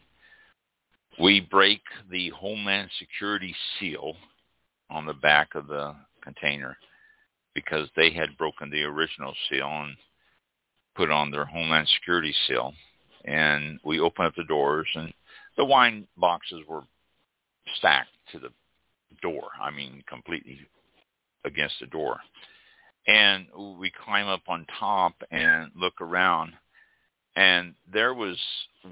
we 1.21 1.41
break 1.41 1.81
the 2.11 2.31
Homeland 2.31 2.91
Security 2.99 3.55
seal 3.79 4.15
on 4.91 5.07
the 5.07 5.15
back 5.15 5.55
of 5.55 5.67
the 5.67 5.95
container 6.23 6.77
because 7.55 7.89
they 7.97 8.11
had 8.11 8.39
broken 8.39 8.71
the 8.71 8.83
original 8.83 9.35
seal 9.49 9.67
and 9.67 9.97
put 10.95 11.11
on 11.11 11.31
their 11.31 11.45
Homeland 11.45 11.89
Security 11.95 12.35
seal. 12.47 12.73
And 13.25 13.81
we 13.85 14.01
open 14.01 14.27
up 14.27 14.35
the 14.37 14.45
doors, 14.45 14.87
and 14.95 15.13
the 15.57 15.65
wine 15.65 16.07
boxes 16.17 16.61
were 16.69 16.85
stacked 17.77 18.11
to 18.33 18.39
the 18.39 18.51
door. 19.21 19.49
I 19.61 19.71
mean, 19.71 20.03
completely 20.09 20.61
against 21.45 21.75
the 21.81 21.87
door. 21.87 22.19
And 23.07 23.47
we 23.79 23.91
climb 24.05 24.29
up 24.29 24.43
on 24.49 24.67
top 24.79 25.15
and 25.31 25.71
look 25.75 26.01
around, 26.01 26.53
and 27.35 27.75
there 27.91 28.15
was 28.15 28.37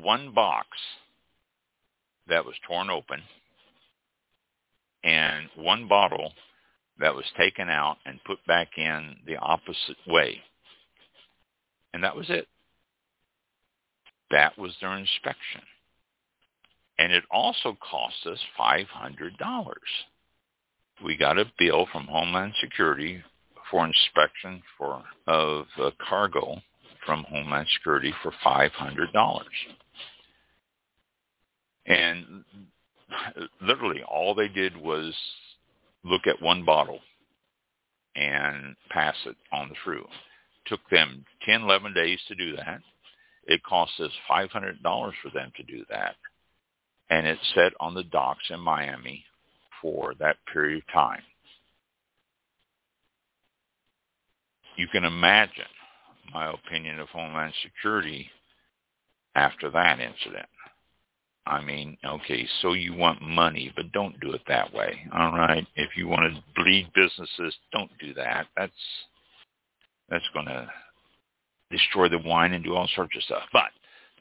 one 0.02 0.32
box 0.34 0.66
that 2.28 2.44
was 2.44 2.54
torn 2.66 2.90
open 2.90 3.22
and 5.06 5.48
one 5.56 5.86
bottle 5.86 6.32
that 6.98 7.14
was 7.14 7.24
taken 7.38 7.68
out 7.68 7.96
and 8.04 8.22
put 8.24 8.38
back 8.46 8.70
in 8.76 9.16
the 9.26 9.36
opposite 9.36 9.96
way. 10.06 10.40
And 11.94 12.02
that 12.02 12.16
was 12.16 12.26
it. 12.28 12.48
That 14.30 14.58
was 14.58 14.74
their 14.80 14.96
inspection. 14.96 15.62
And 16.98 17.12
it 17.12 17.24
also 17.30 17.76
cost 17.80 18.26
us 18.26 18.40
$500. 18.58 18.86
We 21.04 21.16
got 21.16 21.38
a 21.38 21.44
bill 21.58 21.86
from 21.92 22.06
Homeland 22.06 22.54
Security 22.60 23.22
for 23.70 23.86
inspection 23.86 24.62
for 24.78 25.02
of 25.26 25.66
uh, 25.80 25.90
cargo 26.08 26.56
from 27.04 27.24
Homeland 27.28 27.68
Security 27.76 28.12
for 28.22 28.32
$500. 28.44 28.70
And 31.86 32.44
literally 33.60 34.02
all 34.02 34.34
they 34.34 34.48
did 34.48 34.76
was 34.76 35.14
look 36.04 36.26
at 36.26 36.42
one 36.42 36.64
bottle 36.64 37.00
and 38.16 38.74
pass 38.90 39.14
it 39.26 39.36
on 39.52 39.72
through. 39.82 40.06
Took 40.66 40.80
them 40.90 41.24
10, 41.44 41.62
11 41.62 41.94
days 41.94 42.18
to 42.28 42.34
do 42.34 42.56
that. 42.56 42.80
It 43.46 43.62
cost 43.62 43.92
us 44.00 44.10
$500 44.28 44.82
for 44.82 45.30
them 45.32 45.52
to 45.56 45.62
do 45.62 45.84
that. 45.90 46.16
And 47.10 47.26
it 47.26 47.38
sat 47.54 47.72
on 47.78 47.94
the 47.94 48.02
docks 48.02 48.44
in 48.50 48.58
Miami 48.58 49.24
for 49.80 50.14
that 50.18 50.36
period 50.52 50.78
of 50.78 50.92
time. 50.92 51.22
You 54.76 54.88
can 54.88 55.04
imagine 55.04 55.64
my 56.34 56.52
opinion 56.52 56.98
of 56.98 57.08
Homeland 57.08 57.54
Security 57.62 58.28
after 59.36 59.70
that 59.70 60.00
incident. 60.00 60.48
I 61.46 61.62
mean, 61.62 61.96
okay, 62.04 62.46
so 62.60 62.72
you 62.72 62.92
want 62.94 63.22
money, 63.22 63.72
but 63.76 63.92
don't 63.92 64.18
do 64.20 64.32
it 64.32 64.42
that 64.48 64.72
way. 64.74 64.98
All 65.14 65.32
right. 65.32 65.66
If 65.76 65.96
you 65.96 66.08
want 66.08 66.34
to 66.34 66.42
bleed 66.60 66.90
businesses, 66.94 67.54
don't 67.72 67.90
do 68.00 68.12
that. 68.14 68.46
That's 68.56 68.72
that's 70.08 70.24
going 70.34 70.46
to 70.46 70.68
destroy 71.70 72.08
the 72.08 72.18
wine 72.18 72.52
and 72.52 72.64
do 72.64 72.74
all 72.74 72.88
sorts 72.94 73.16
of 73.16 73.22
stuff. 73.22 73.42
But 73.52 73.70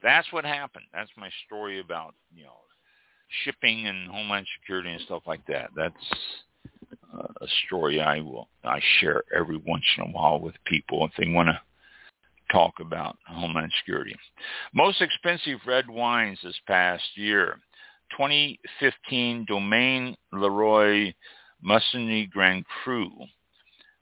that's 0.03 0.31
what 0.31 0.45
happened. 0.45 0.85
That's 0.93 1.09
my 1.17 1.29
story 1.45 1.79
about, 1.79 2.13
you 2.33 2.43
know, 2.43 2.57
shipping 3.43 3.87
and 3.87 4.09
homeland 4.09 4.45
security 4.59 4.91
and 4.91 5.01
stuff 5.01 5.23
like 5.25 5.45
that. 5.47 5.69
That's 5.75 5.93
a 7.41 7.47
story 7.65 8.01
I 8.01 8.19
will 8.19 8.49
I 8.63 8.79
share 8.99 9.23
every 9.35 9.57
once 9.57 9.85
in 9.97 10.03
a 10.03 10.11
while 10.11 10.39
with 10.39 10.55
people 10.65 11.05
if 11.05 11.11
they 11.17 11.31
want 11.31 11.49
to 11.49 11.59
talk 12.51 12.73
about 12.79 13.17
Homeland 13.27 13.71
Security. 13.79 14.15
Most 14.73 15.01
expensive 15.01 15.59
red 15.65 15.89
wines 15.89 16.39
this 16.43 16.59
past 16.67 17.03
year. 17.15 17.59
2015 18.11 19.45
Domaine 19.47 20.15
Leroy 20.31 21.13
Musigny 21.65 22.29
Grand 22.29 22.65
Cru. 22.83 23.11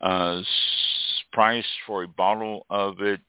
Uh, 0.02 0.42
price 1.32 1.66
for 1.88 2.04
a 2.04 2.08
bottle 2.08 2.66
of 2.70 3.02
it 3.02 3.20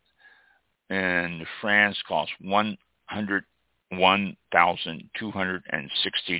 in 0.90 1.46
France 1.60 1.96
cost 2.06 2.30
one 2.40 2.76
hundred 3.06 3.44
one 3.90 4.36
thousand 4.52 5.08
two 5.18 5.30
hundred 5.30 5.62
and 5.70 5.90
sixty 6.02 6.38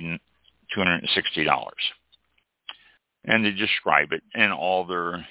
two 0.73 0.79
hundred 0.79 0.99
and 1.01 1.09
sixty 1.15 1.43
dollars. 1.43 1.73
And 3.23 3.43
they 3.43 3.51
describe 3.51 4.09
it 4.11 4.21
in 4.35 4.51
all 4.51 4.85
their 4.85 5.25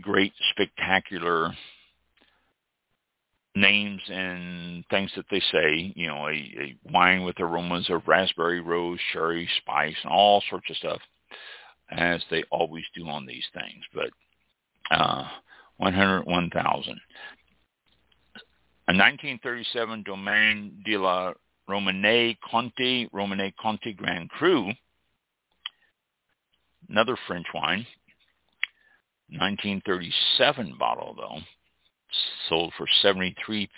great 0.00 0.32
spectacular 0.52 1.52
names 3.54 4.00
and 4.08 4.84
things 4.90 5.10
that 5.16 5.26
they 5.30 5.42
say, 5.52 5.92
you 5.96 6.06
know, 6.06 6.28
a, 6.28 6.32
a 6.32 6.76
wine 6.92 7.22
with 7.24 7.40
aromas 7.40 7.88
of 7.90 8.06
raspberry, 8.06 8.60
rose, 8.60 8.98
sherry, 9.12 9.48
spice, 9.58 9.96
and 10.02 10.12
all 10.12 10.42
sorts 10.48 10.70
of 10.70 10.76
stuff, 10.76 11.00
as 11.90 12.22
they 12.30 12.44
always 12.50 12.84
do 12.94 13.08
on 13.08 13.26
these 13.26 13.44
things. 13.52 13.84
But 13.92 14.10
uh, 14.96 15.24
101,000. 15.78 17.00
A 18.88 18.92
1937 18.92 20.02
Domaine 20.02 20.82
de 20.84 20.96
la 20.96 21.32
Romanée 21.68 22.36
Conti, 22.50 23.08
Romanée 23.14 23.52
Conti 23.60 23.92
Grand 23.92 24.28
Cru, 24.30 24.72
another 26.88 27.16
French 27.26 27.46
wine, 27.54 27.86
1937 29.30 30.74
bottle 30.78 31.14
though, 31.16 31.38
sold 32.48 32.72
for 32.76 32.86
$73,228 33.04 33.68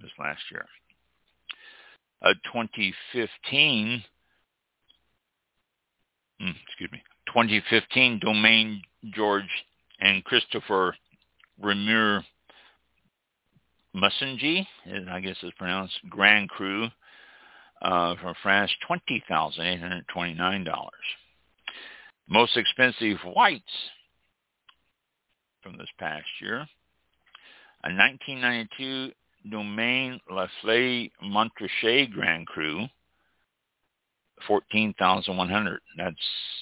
this 0.00 0.10
last 0.18 0.42
year. 0.50 0.66
A 2.22 2.34
2015, 2.52 4.02
hmm, 6.40 6.50
excuse 6.66 6.90
me, 6.92 7.02
2015 7.26 8.20
Domaine 8.20 8.82
George 9.12 9.44
and 10.00 10.24
Christopher 10.24 10.96
Remur 11.62 12.24
Musigny, 13.94 14.66
I 15.10 15.20
guess 15.20 15.36
it's 15.42 15.56
pronounced 15.56 15.98
Grand 16.08 16.48
Cru, 16.48 16.88
uh, 17.82 18.14
from 18.16 18.34
France, 18.42 18.70
$20,829. 18.88 20.88
Most 22.28 22.56
expensive 22.56 23.18
whites 23.24 23.62
from 25.66 25.76
this 25.78 25.88
past 25.98 26.26
year. 26.40 26.58
A 27.84 27.92
1992 27.92 29.12
Domaine 29.50 30.18
Lafleur 30.30 31.10
Montrachet 31.24 32.12
Grand 32.12 32.46
Cru, 32.46 32.86
14,100. 34.46 35.80
That's, 35.96 36.14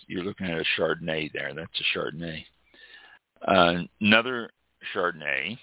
you're 0.06 0.24
looking 0.24 0.46
at 0.46 0.58
a 0.58 0.64
Chardonnay 0.78 1.30
there. 1.32 1.52
That's 1.54 1.80
a 1.80 1.84
Chardonnay. 1.98 2.44
Uh, 3.46 3.82
another 4.00 4.48
Chardonnay, 4.94 5.58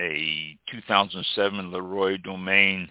a 0.00 0.58
2007 0.70 1.72
Leroy 1.72 2.16
Domaine 2.18 2.90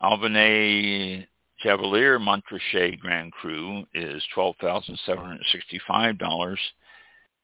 Albany 0.00 1.28
Chevalier 1.58 2.18
Montrachet 2.18 2.98
Grand 2.98 3.30
Cru 3.32 3.84
is 3.94 4.22
$12,765. 4.36 6.56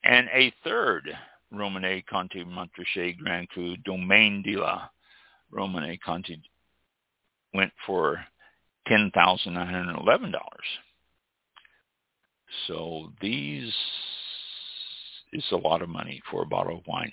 And 0.03 0.27
a 0.33 0.51
third 0.63 1.17
Romanée 1.53 2.05
Conti 2.05 2.43
Montrachet 2.43 3.17
Grand 3.17 3.47
Cru 3.49 3.77
Domaine 3.77 4.43
de 4.43 4.57
la 4.57 4.89
Romanée 5.51 5.99
Conti 5.99 6.39
went 7.53 7.71
for 7.85 8.19
$10,911. 8.89 10.39
So 12.67 13.11
these 13.21 13.73
is 15.33 15.43
a 15.51 15.57
lot 15.57 15.81
of 15.81 15.89
money 15.89 16.21
for 16.29 16.43
a 16.43 16.47
bottle 16.47 16.77
of 16.77 16.87
wine. 16.87 17.11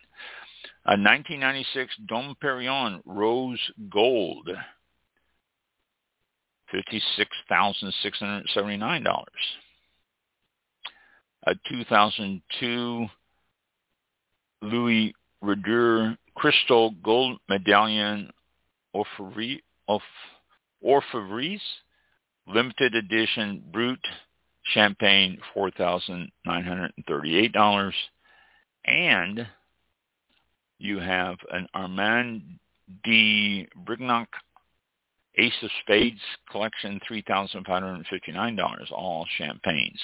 A 0.86 0.96
1996 0.96 1.96
Dom 2.06 2.36
Perignon 2.42 3.00
Rose 3.04 3.60
Gold, 3.90 4.48
$56,679. 6.72 9.24
A 11.46 11.54
2002 11.68 13.06
Louis 14.64 15.14
Roederer 15.42 16.16
Cristal 16.34 16.90
Gold 17.02 17.38
Medallion 17.48 18.30
Orfevre's 18.94 19.60
Limited 22.46 22.94
Edition 22.94 23.62
Brut 23.72 23.98
Champagne, 24.72 25.38
$4,938. 25.54 27.92
And 28.86 29.46
you 30.78 30.98
have 30.98 31.36
an 31.50 31.66
Armand 31.74 32.42
de 33.04 33.66
Brignac 33.86 34.26
Ace 35.36 35.62
of 35.62 35.70
Spades 35.82 36.20
collection, 36.50 37.00
$3,559, 37.10 38.92
all 38.92 39.26
champagnes. 39.38 40.00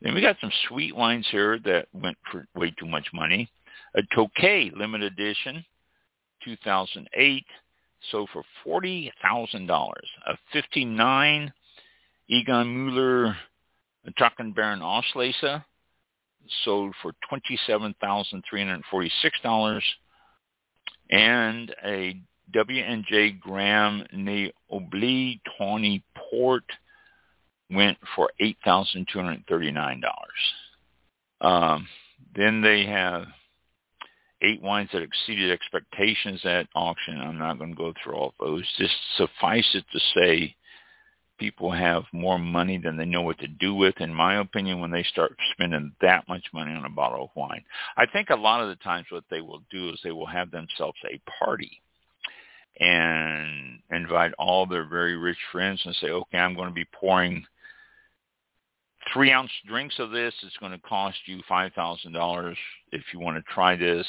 Then 0.00 0.14
we 0.14 0.20
got 0.20 0.36
some 0.40 0.52
sweet 0.68 0.94
wines 0.94 1.26
here 1.30 1.58
that 1.64 1.88
went 1.92 2.16
for 2.30 2.46
way 2.54 2.72
too 2.78 2.86
much 2.86 3.08
money. 3.12 3.50
A 3.94 4.02
Tokay 4.16 4.74
limited 4.76 5.12
edition, 5.12 5.64
2008, 6.44 7.44
sold 8.10 8.28
for 8.32 8.42
$40,000. 8.66 9.92
A 10.26 10.36
59 10.52 11.52
Egon 12.28 12.84
Mueller 12.84 13.36
Trockenbeerenauslese 14.18 15.62
sold 16.64 16.94
for 17.02 17.12
$27,346. 17.30 19.82
And 21.10 21.74
a 21.84 22.20
W&J 22.52 23.30
Graham 23.32 24.04
Obli 24.72 25.40
Tawny 25.56 26.02
Port 26.14 26.64
went 27.70 27.98
for 28.14 28.30
$8,239. 28.40 30.00
Um, 31.40 31.86
then 32.34 32.60
they 32.60 32.84
have 32.86 33.26
eight 34.42 34.62
wines 34.62 34.90
that 34.92 35.02
exceeded 35.02 35.50
expectations 35.50 36.40
at 36.44 36.68
auction. 36.74 37.20
I'm 37.20 37.38
not 37.38 37.58
going 37.58 37.70
to 37.70 37.76
go 37.76 37.92
through 38.02 38.14
all 38.14 38.34
those. 38.38 38.64
Just 38.78 38.94
suffice 39.16 39.68
it 39.74 39.84
to 39.92 40.00
say 40.14 40.54
people 41.38 41.70
have 41.70 42.04
more 42.12 42.38
money 42.38 42.78
than 42.78 42.96
they 42.96 43.04
know 43.04 43.22
what 43.22 43.38
to 43.38 43.48
do 43.48 43.74
with, 43.74 44.00
in 44.00 44.12
my 44.12 44.40
opinion, 44.40 44.80
when 44.80 44.90
they 44.90 45.04
start 45.04 45.36
spending 45.52 45.92
that 46.00 46.28
much 46.28 46.44
money 46.52 46.72
on 46.72 46.84
a 46.84 46.90
bottle 46.90 47.24
of 47.24 47.30
wine. 47.34 47.64
I 47.96 48.06
think 48.06 48.30
a 48.30 48.36
lot 48.36 48.60
of 48.60 48.68
the 48.68 48.76
times 48.76 49.06
what 49.10 49.24
they 49.30 49.40
will 49.40 49.62
do 49.70 49.90
is 49.90 50.00
they 50.02 50.10
will 50.10 50.26
have 50.26 50.50
themselves 50.50 50.98
a 51.10 51.20
party 51.38 51.80
and 52.80 53.80
invite 53.90 54.32
all 54.38 54.66
their 54.66 54.84
very 54.84 55.16
rich 55.16 55.38
friends 55.50 55.80
and 55.84 55.94
say, 55.96 56.08
okay, 56.08 56.38
I'm 56.38 56.54
going 56.54 56.68
to 56.68 56.74
be 56.74 56.86
pouring 56.92 57.44
three 59.12 59.32
ounce 59.32 59.50
drinks 59.66 59.98
of 59.98 60.10
this. 60.10 60.34
It's 60.42 60.56
going 60.58 60.72
to 60.72 60.78
cost 60.78 61.16
you 61.26 61.40
$5,000 61.50 62.56
if 62.92 63.02
you 63.12 63.20
want 63.20 63.36
to 63.36 63.52
try 63.52 63.76
this. 63.76 64.06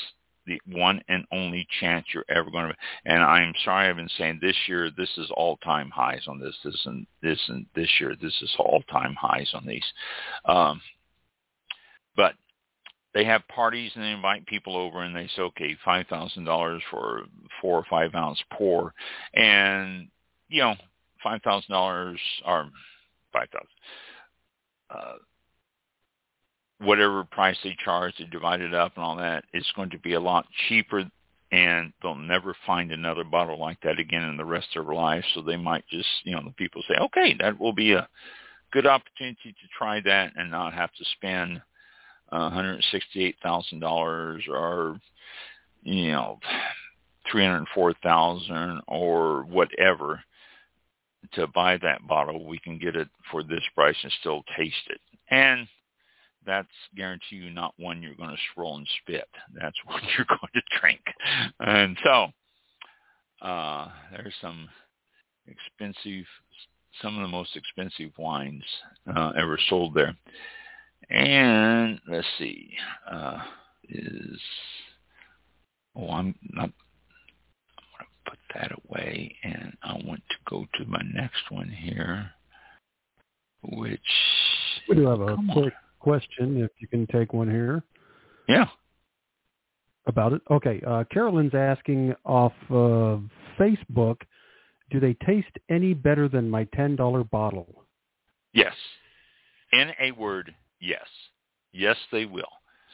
The 0.49 0.59
one 0.65 0.99
and 1.07 1.25
only 1.31 1.67
chance 1.79 2.07
you're 2.11 2.25
ever 2.27 2.49
going 2.49 2.69
to. 2.69 2.75
And 3.05 3.21
I'm 3.21 3.53
sorry, 3.63 3.87
I've 3.87 3.97
been 3.97 4.09
saying 4.17 4.39
this 4.41 4.55
year, 4.67 4.89
this 4.97 5.11
is 5.19 5.29
all 5.37 5.57
time 5.57 5.91
highs 5.91 6.23
on 6.27 6.39
this. 6.39 6.55
This 6.63 6.81
and 6.85 7.05
this 7.21 7.39
and 7.49 7.67
this 7.75 7.89
year, 7.99 8.15
this 8.19 8.33
is 8.41 8.51
all 8.57 8.81
time 8.91 9.13
highs 9.13 9.51
on 9.53 9.67
these. 9.67 9.85
Um, 10.45 10.81
but 12.15 12.33
they 13.13 13.25
have 13.25 13.47
parties 13.47 13.91
and 13.93 14.03
they 14.03 14.09
invite 14.09 14.47
people 14.47 14.75
over 14.75 15.03
and 15.03 15.15
they 15.15 15.29
say, 15.35 15.43
okay, 15.43 15.77
five 15.85 16.07
thousand 16.07 16.45
dollars 16.45 16.81
for 16.89 17.21
four 17.61 17.77
or 17.77 17.85
five 17.87 18.15
ounce 18.15 18.41
pour, 18.51 18.91
and 19.35 20.07
you 20.47 20.61
know, 20.63 20.73
five 21.23 21.43
thousand 21.43 21.71
dollars 21.71 22.19
or 22.43 22.71
five 23.31 23.49
thousand. 23.51 23.67
Uh, 24.89 25.17
whatever 26.79 27.23
price 27.23 27.57
they 27.63 27.75
charge, 27.83 28.15
they 28.17 28.25
divide 28.25 28.61
it 28.61 28.73
up 28.73 28.93
and 28.95 29.03
all 29.03 29.15
that, 29.17 29.43
it's 29.53 29.71
going 29.75 29.89
to 29.91 29.99
be 29.99 30.13
a 30.13 30.19
lot 30.19 30.45
cheaper 30.67 31.03
and 31.51 31.93
they'll 32.01 32.15
never 32.15 32.55
find 32.65 32.91
another 32.91 33.23
bottle 33.23 33.59
like 33.59 33.79
that 33.81 33.99
again 33.99 34.23
in 34.23 34.37
the 34.37 34.45
rest 34.45 34.67
of 34.75 34.85
their 34.85 34.95
life. 34.95 35.25
So 35.33 35.41
they 35.41 35.57
might 35.57 35.83
just, 35.89 36.07
you 36.23 36.35
know, 36.35 36.43
the 36.43 36.51
people 36.51 36.83
say, 36.87 36.95
okay, 37.01 37.35
that 37.39 37.59
will 37.59 37.73
be 37.73 37.93
a 37.93 38.07
good 38.71 38.85
opportunity 38.85 39.51
to 39.51 39.67
try 39.77 39.99
that 40.01 40.33
and 40.35 40.51
not 40.51 40.73
have 40.73 40.93
to 40.93 41.05
spend 41.17 41.61
$168,000 42.31 44.49
or, 44.49 44.99
you 45.83 46.11
know, 46.11 46.39
304,000 47.31 48.81
or 48.87 49.43
whatever 49.43 50.21
to 51.33 51.47
buy 51.47 51.77
that 51.77 52.07
bottle. 52.07 52.45
We 52.45 52.59
can 52.59 52.77
get 52.77 52.95
it 52.95 53.07
for 53.31 53.43
this 53.43 53.63
price 53.73 53.97
and 54.03 54.11
still 54.19 54.43
taste 54.55 54.75
it. 54.89 55.01
And 55.31 55.67
that's 56.45 56.67
guarantee 56.95 57.35
you 57.35 57.49
not 57.49 57.73
one 57.77 58.01
you're 58.01 58.15
going 58.15 58.29
to 58.29 58.37
swirl 58.53 58.77
and 58.77 58.87
spit. 59.01 59.27
That's 59.53 59.77
one 59.85 60.01
you're 60.17 60.25
going 60.27 60.51
to 60.53 60.79
drink. 60.79 61.01
And 61.59 61.97
so 62.03 62.27
uh, 63.41 63.89
there's 64.11 64.33
some 64.41 64.69
expensive, 65.47 66.25
some 67.01 67.17
of 67.17 67.21
the 67.21 67.27
most 67.27 67.55
expensive 67.55 68.11
wines 68.17 68.63
uh, 69.15 69.31
ever 69.37 69.59
sold 69.69 69.93
there. 69.93 70.15
And 71.09 71.99
let's 72.07 72.27
see, 72.37 72.71
uh, 73.09 73.39
is, 73.87 74.39
oh, 75.95 76.09
I'm 76.09 76.35
not, 76.51 76.69
I'm 77.79 77.87
going 77.97 78.05
to 78.05 78.29
put 78.29 78.39
that 78.53 78.71
away 78.85 79.35
and 79.43 79.75
I 79.81 79.93
want 80.05 80.21
to 80.29 80.35
go 80.47 80.65
to 80.75 80.85
my 80.85 81.01
next 81.13 81.49
one 81.49 81.69
here, 81.69 82.29
which. 83.63 83.99
We 84.87 84.95
do 84.95 85.07
have 85.07 85.21
a 85.21 85.37
quick 85.51 85.73
on. 85.73 85.88
Question 85.99 86.61
if 86.61 86.71
you 86.79 86.87
can 86.87 87.07
take 87.07 87.33
one 87.33 87.49
here. 87.49 87.83
Yeah. 88.47 88.67
About 90.07 90.33
it? 90.33 90.41
Okay. 90.49 90.81
Uh, 90.85 91.03
Carolyn's 91.11 91.53
asking 91.53 92.15
off 92.25 92.53
of 92.69 93.23
Facebook, 93.59 94.17
do 94.89 94.99
they 94.99 95.13
taste 95.25 95.47
any 95.69 95.93
better 95.93 96.27
than 96.27 96.49
my 96.49 96.65
$10 96.65 97.29
bottle? 97.29 97.85
Yes. 98.53 98.73
In 99.71 99.91
a 100.01 100.11
word, 100.11 100.55
Yes, 100.79 101.05
yes, 101.71 101.97
they 102.11 102.25
will. 102.25 102.43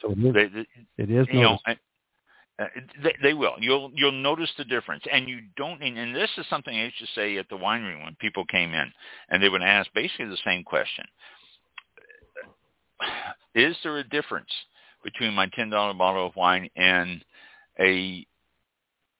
So 0.02 0.12
it 0.12 0.18
is. 0.18 0.34
They, 0.34 0.46
they, 0.46 0.66
it 1.02 1.10
is 1.10 1.26
you 1.32 1.40
know, 1.40 1.58
uh, 1.66 2.64
they, 3.02 3.14
they 3.22 3.34
will. 3.34 3.54
You'll 3.60 3.90
you'll 3.94 4.12
notice 4.12 4.50
the 4.58 4.64
difference, 4.64 5.04
and 5.10 5.28
you 5.28 5.40
don't. 5.56 5.82
And 5.82 6.14
this 6.14 6.30
is 6.36 6.46
something 6.50 6.76
I 6.76 6.84
used 6.84 6.98
to 6.98 7.06
say 7.14 7.36
at 7.36 7.48
the 7.48 7.56
winery 7.56 8.02
when 8.02 8.16
people 8.20 8.44
came 8.46 8.74
in, 8.74 8.92
and 9.30 9.42
they 9.42 9.48
would 9.48 9.62
ask 9.62 9.88
basically 9.94 10.26
the 10.26 10.38
same 10.44 10.64
question: 10.64 11.04
Is 13.54 13.76
there 13.82 13.98
a 13.98 14.08
difference 14.08 14.50
between 15.04 15.34
my 15.34 15.46
ten 15.54 15.70
dollar 15.70 15.94
bottle 15.94 16.26
of 16.26 16.36
wine 16.36 16.68
and 16.76 17.24
a 17.80 18.26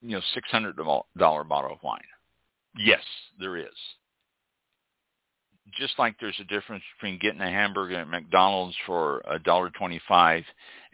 you 0.02 0.10
know 0.10 0.20
six 0.34 0.50
hundred 0.50 0.76
dollar 0.76 1.44
bottle 1.44 1.72
of 1.72 1.82
wine? 1.82 2.00
Yes, 2.78 3.02
there 3.38 3.56
is 3.56 3.66
just 5.74 5.98
like 5.98 6.14
there's 6.20 6.38
a 6.40 6.44
difference 6.44 6.82
between 6.96 7.18
getting 7.18 7.40
a 7.40 7.50
hamburger 7.50 7.96
at 7.96 8.08
McDonald's 8.08 8.76
for 8.86 9.22
a 9.28 9.38
dollar 9.38 9.70
twenty-five 9.70 10.44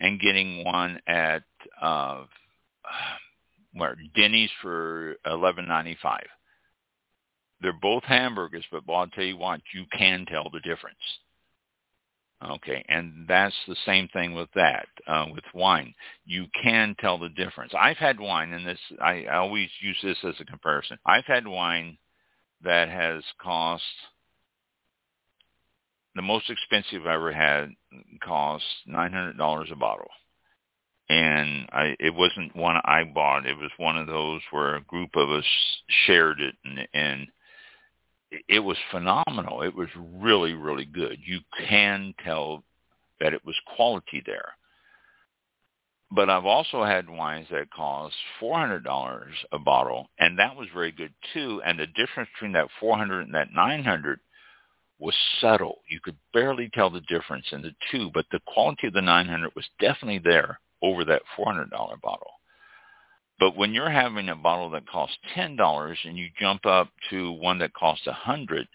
and 0.00 0.20
getting 0.20 0.64
one 0.64 0.98
at 1.06 1.42
uh, 1.80 2.24
where 3.74 3.96
Denny's 4.16 4.50
for 4.60 5.16
eleven 5.26 5.66
ninety-five. 5.68 6.26
They're 7.60 7.72
both 7.72 8.02
hamburgers, 8.04 8.64
but 8.72 8.86
well, 8.86 8.98
I'll 8.98 9.06
tell 9.08 9.24
you 9.24 9.36
what, 9.36 9.60
you 9.72 9.84
can 9.96 10.26
tell 10.26 10.50
the 10.50 10.60
difference. 10.60 10.96
Okay, 12.50 12.84
and 12.88 13.26
that's 13.28 13.54
the 13.68 13.76
same 13.86 14.08
thing 14.08 14.34
with 14.34 14.48
that, 14.54 14.86
uh, 15.06 15.26
with 15.32 15.44
wine. 15.54 15.94
You 16.24 16.46
can 16.60 16.96
tell 16.98 17.16
the 17.18 17.28
difference. 17.28 17.72
I've 17.78 17.98
had 17.98 18.18
wine, 18.18 18.52
and 18.52 18.66
this 18.66 18.78
I, 19.00 19.24
I 19.30 19.36
always 19.36 19.68
use 19.80 19.98
this 20.02 20.18
as 20.24 20.34
a 20.40 20.44
comparison. 20.44 20.98
I've 21.06 21.24
had 21.26 21.46
wine 21.46 21.98
that 22.62 22.88
has 22.88 23.22
cost 23.40 23.82
the 26.14 26.22
most 26.22 26.50
expensive 26.50 27.06
I 27.06 27.14
ever 27.14 27.32
had 27.32 27.70
cost 28.24 28.64
nine 28.86 29.12
hundred 29.12 29.38
dollars 29.38 29.68
a 29.72 29.76
bottle, 29.76 30.10
and 31.08 31.68
I 31.72 31.94
it 32.00 32.14
wasn't 32.14 32.56
one 32.56 32.76
I 32.84 33.04
bought. 33.04 33.46
It 33.46 33.56
was 33.56 33.70
one 33.76 33.96
of 33.96 34.08
those 34.08 34.40
where 34.50 34.76
a 34.76 34.82
group 34.82 35.10
of 35.14 35.30
us 35.30 35.46
shared 36.06 36.40
it, 36.40 36.56
and, 36.64 36.88
and 36.92 37.28
it 38.48 38.60
was 38.60 38.76
phenomenal. 38.90 39.62
It 39.62 39.74
was 39.74 39.88
really 39.96 40.54
really 40.54 40.84
good. 40.84 41.18
You 41.24 41.40
can 41.66 42.14
tell 42.24 42.64
that 43.20 43.34
it 43.34 43.44
was 43.44 43.56
quality 43.76 44.22
there. 44.24 44.52
But 46.14 46.28
I've 46.28 46.44
also 46.44 46.84
had 46.84 47.08
wines 47.08 47.46
that 47.50 47.70
cost 47.70 48.14
four 48.38 48.58
hundred 48.58 48.84
dollars 48.84 49.34
a 49.52 49.58
bottle, 49.58 50.08
and 50.18 50.38
that 50.38 50.56
was 50.56 50.68
very 50.74 50.92
good 50.92 51.12
too. 51.32 51.62
And 51.64 51.78
the 51.78 51.86
difference 51.86 52.28
between 52.34 52.52
that 52.52 52.68
four 52.80 52.96
hundred 52.98 53.22
and 53.22 53.34
that 53.34 53.52
nine 53.54 53.82
hundred 53.82 54.20
was 55.02 55.14
subtle. 55.40 55.78
You 55.90 55.98
could 56.00 56.16
barely 56.32 56.70
tell 56.72 56.88
the 56.88 57.00
difference 57.00 57.46
in 57.50 57.60
the 57.60 57.74
two, 57.90 58.10
but 58.14 58.24
the 58.30 58.40
quality 58.46 58.86
of 58.86 58.92
the 58.92 59.02
900 59.02 59.50
was 59.56 59.68
definitely 59.80 60.20
there 60.20 60.60
over 60.80 61.04
that 61.04 61.22
$400 61.36 61.70
bottle. 62.00 62.30
But 63.38 63.56
when 63.56 63.74
you're 63.74 63.90
having 63.90 64.28
a 64.28 64.36
bottle 64.36 64.70
that 64.70 64.88
costs 64.88 65.16
$10 65.36 65.96
and 66.04 66.16
you 66.16 66.28
jump 66.38 66.64
up 66.66 66.88
to 67.10 67.32
one 67.32 67.58
that 67.58 67.74
costs 67.74 68.06
a 68.06 68.10
100, 68.10 68.68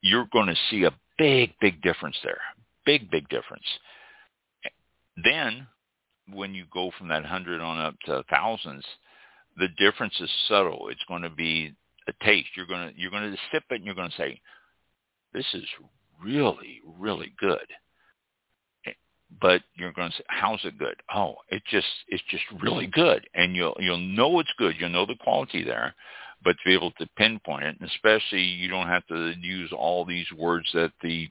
you're 0.00 0.28
going 0.32 0.46
to 0.46 0.56
see 0.70 0.84
a 0.84 0.94
big, 1.18 1.52
big 1.60 1.82
difference 1.82 2.16
there. 2.22 2.40
Big, 2.84 3.10
big 3.10 3.28
difference. 3.28 3.64
Then 5.22 5.66
when 6.32 6.54
you 6.54 6.64
go 6.72 6.90
from 6.98 7.08
that 7.08 7.22
100 7.22 7.60
on 7.60 7.78
up 7.78 7.94
to 8.06 8.22
thousands, 8.30 8.84
the 9.56 9.68
difference 9.78 10.14
is 10.20 10.30
subtle. 10.48 10.88
It's 10.90 11.04
going 11.08 11.22
to 11.22 11.30
be 11.30 11.74
a 12.08 12.24
taste. 12.24 12.48
You're 12.56 12.66
going 12.66 12.88
to 12.88 13.00
you're 13.00 13.10
going 13.10 13.30
to 13.30 13.38
sip 13.52 13.64
it 13.70 13.76
and 13.76 13.84
you're 13.84 13.94
going 13.94 14.10
to 14.10 14.16
say, 14.16 14.40
this 15.32 15.46
is 15.54 15.64
really, 16.22 16.80
really 16.98 17.32
good. 17.38 17.66
But 19.40 19.62
you're 19.74 19.92
going 19.92 20.10
to 20.10 20.16
say, 20.16 20.24
how's 20.28 20.64
it 20.64 20.78
good? 20.78 20.96
Oh, 21.14 21.36
it 21.48 21.62
just, 21.70 21.86
it's 22.08 22.22
just 22.30 22.44
really 22.62 22.86
good. 22.86 23.26
And 23.34 23.56
you'll, 23.56 23.76
you'll 23.80 23.98
know 23.98 24.38
it's 24.38 24.52
good. 24.58 24.76
You'll 24.78 24.90
know 24.90 25.06
the 25.06 25.16
quality 25.16 25.64
there, 25.64 25.94
but 26.44 26.52
to 26.52 26.58
be 26.64 26.74
able 26.74 26.92
to 26.92 27.08
pinpoint 27.16 27.64
it, 27.64 27.76
and 27.80 27.90
especially 27.90 28.42
you 28.42 28.68
don't 28.68 28.86
have 28.86 29.06
to 29.08 29.32
use 29.40 29.72
all 29.72 30.04
these 30.04 30.30
words 30.36 30.68
that 30.74 30.92
the, 31.02 31.28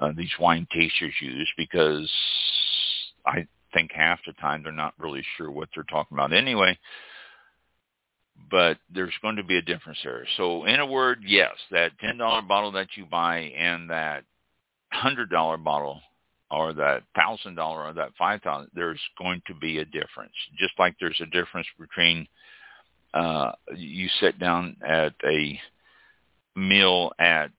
uh, 0.00 0.12
these 0.16 0.32
wine 0.40 0.66
tasters 0.72 1.14
use 1.20 1.50
because 1.56 2.10
I 3.26 3.46
think 3.74 3.90
half 3.92 4.20
the 4.26 4.32
time 4.34 4.62
they're 4.62 4.72
not 4.72 4.94
really 4.98 5.24
sure 5.36 5.50
what 5.50 5.68
they're 5.74 5.84
talking 5.84 6.16
about 6.16 6.32
anyway 6.32 6.78
but 8.50 8.78
there's 8.94 9.14
going 9.22 9.36
to 9.36 9.44
be 9.44 9.58
a 9.58 9.62
difference 9.62 9.98
there. 10.04 10.26
So 10.36 10.64
in 10.64 10.80
a 10.80 10.86
word, 10.86 11.20
yes, 11.26 11.52
that 11.70 11.92
$10 12.02 12.48
bottle 12.48 12.72
that 12.72 12.88
you 12.96 13.06
buy 13.06 13.38
and 13.56 13.90
that 13.90 14.24
$100 14.94 15.64
bottle 15.64 16.00
or 16.52 16.72
that 16.74 17.02
$1,000 17.16 17.58
or 17.58 17.92
that 17.94 18.12
5000 18.18 18.70
there's 18.74 19.00
going 19.18 19.42
to 19.46 19.54
be 19.54 19.78
a 19.78 19.84
difference. 19.84 20.32
Just 20.58 20.74
like 20.78 20.94
there's 21.00 21.20
a 21.20 21.26
difference 21.26 21.66
between 21.78 22.26
uh, 23.14 23.52
you 23.76 24.08
sit 24.20 24.38
down 24.38 24.76
at 24.86 25.14
a 25.24 25.58
meal 26.54 27.12
at, 27.18 27.50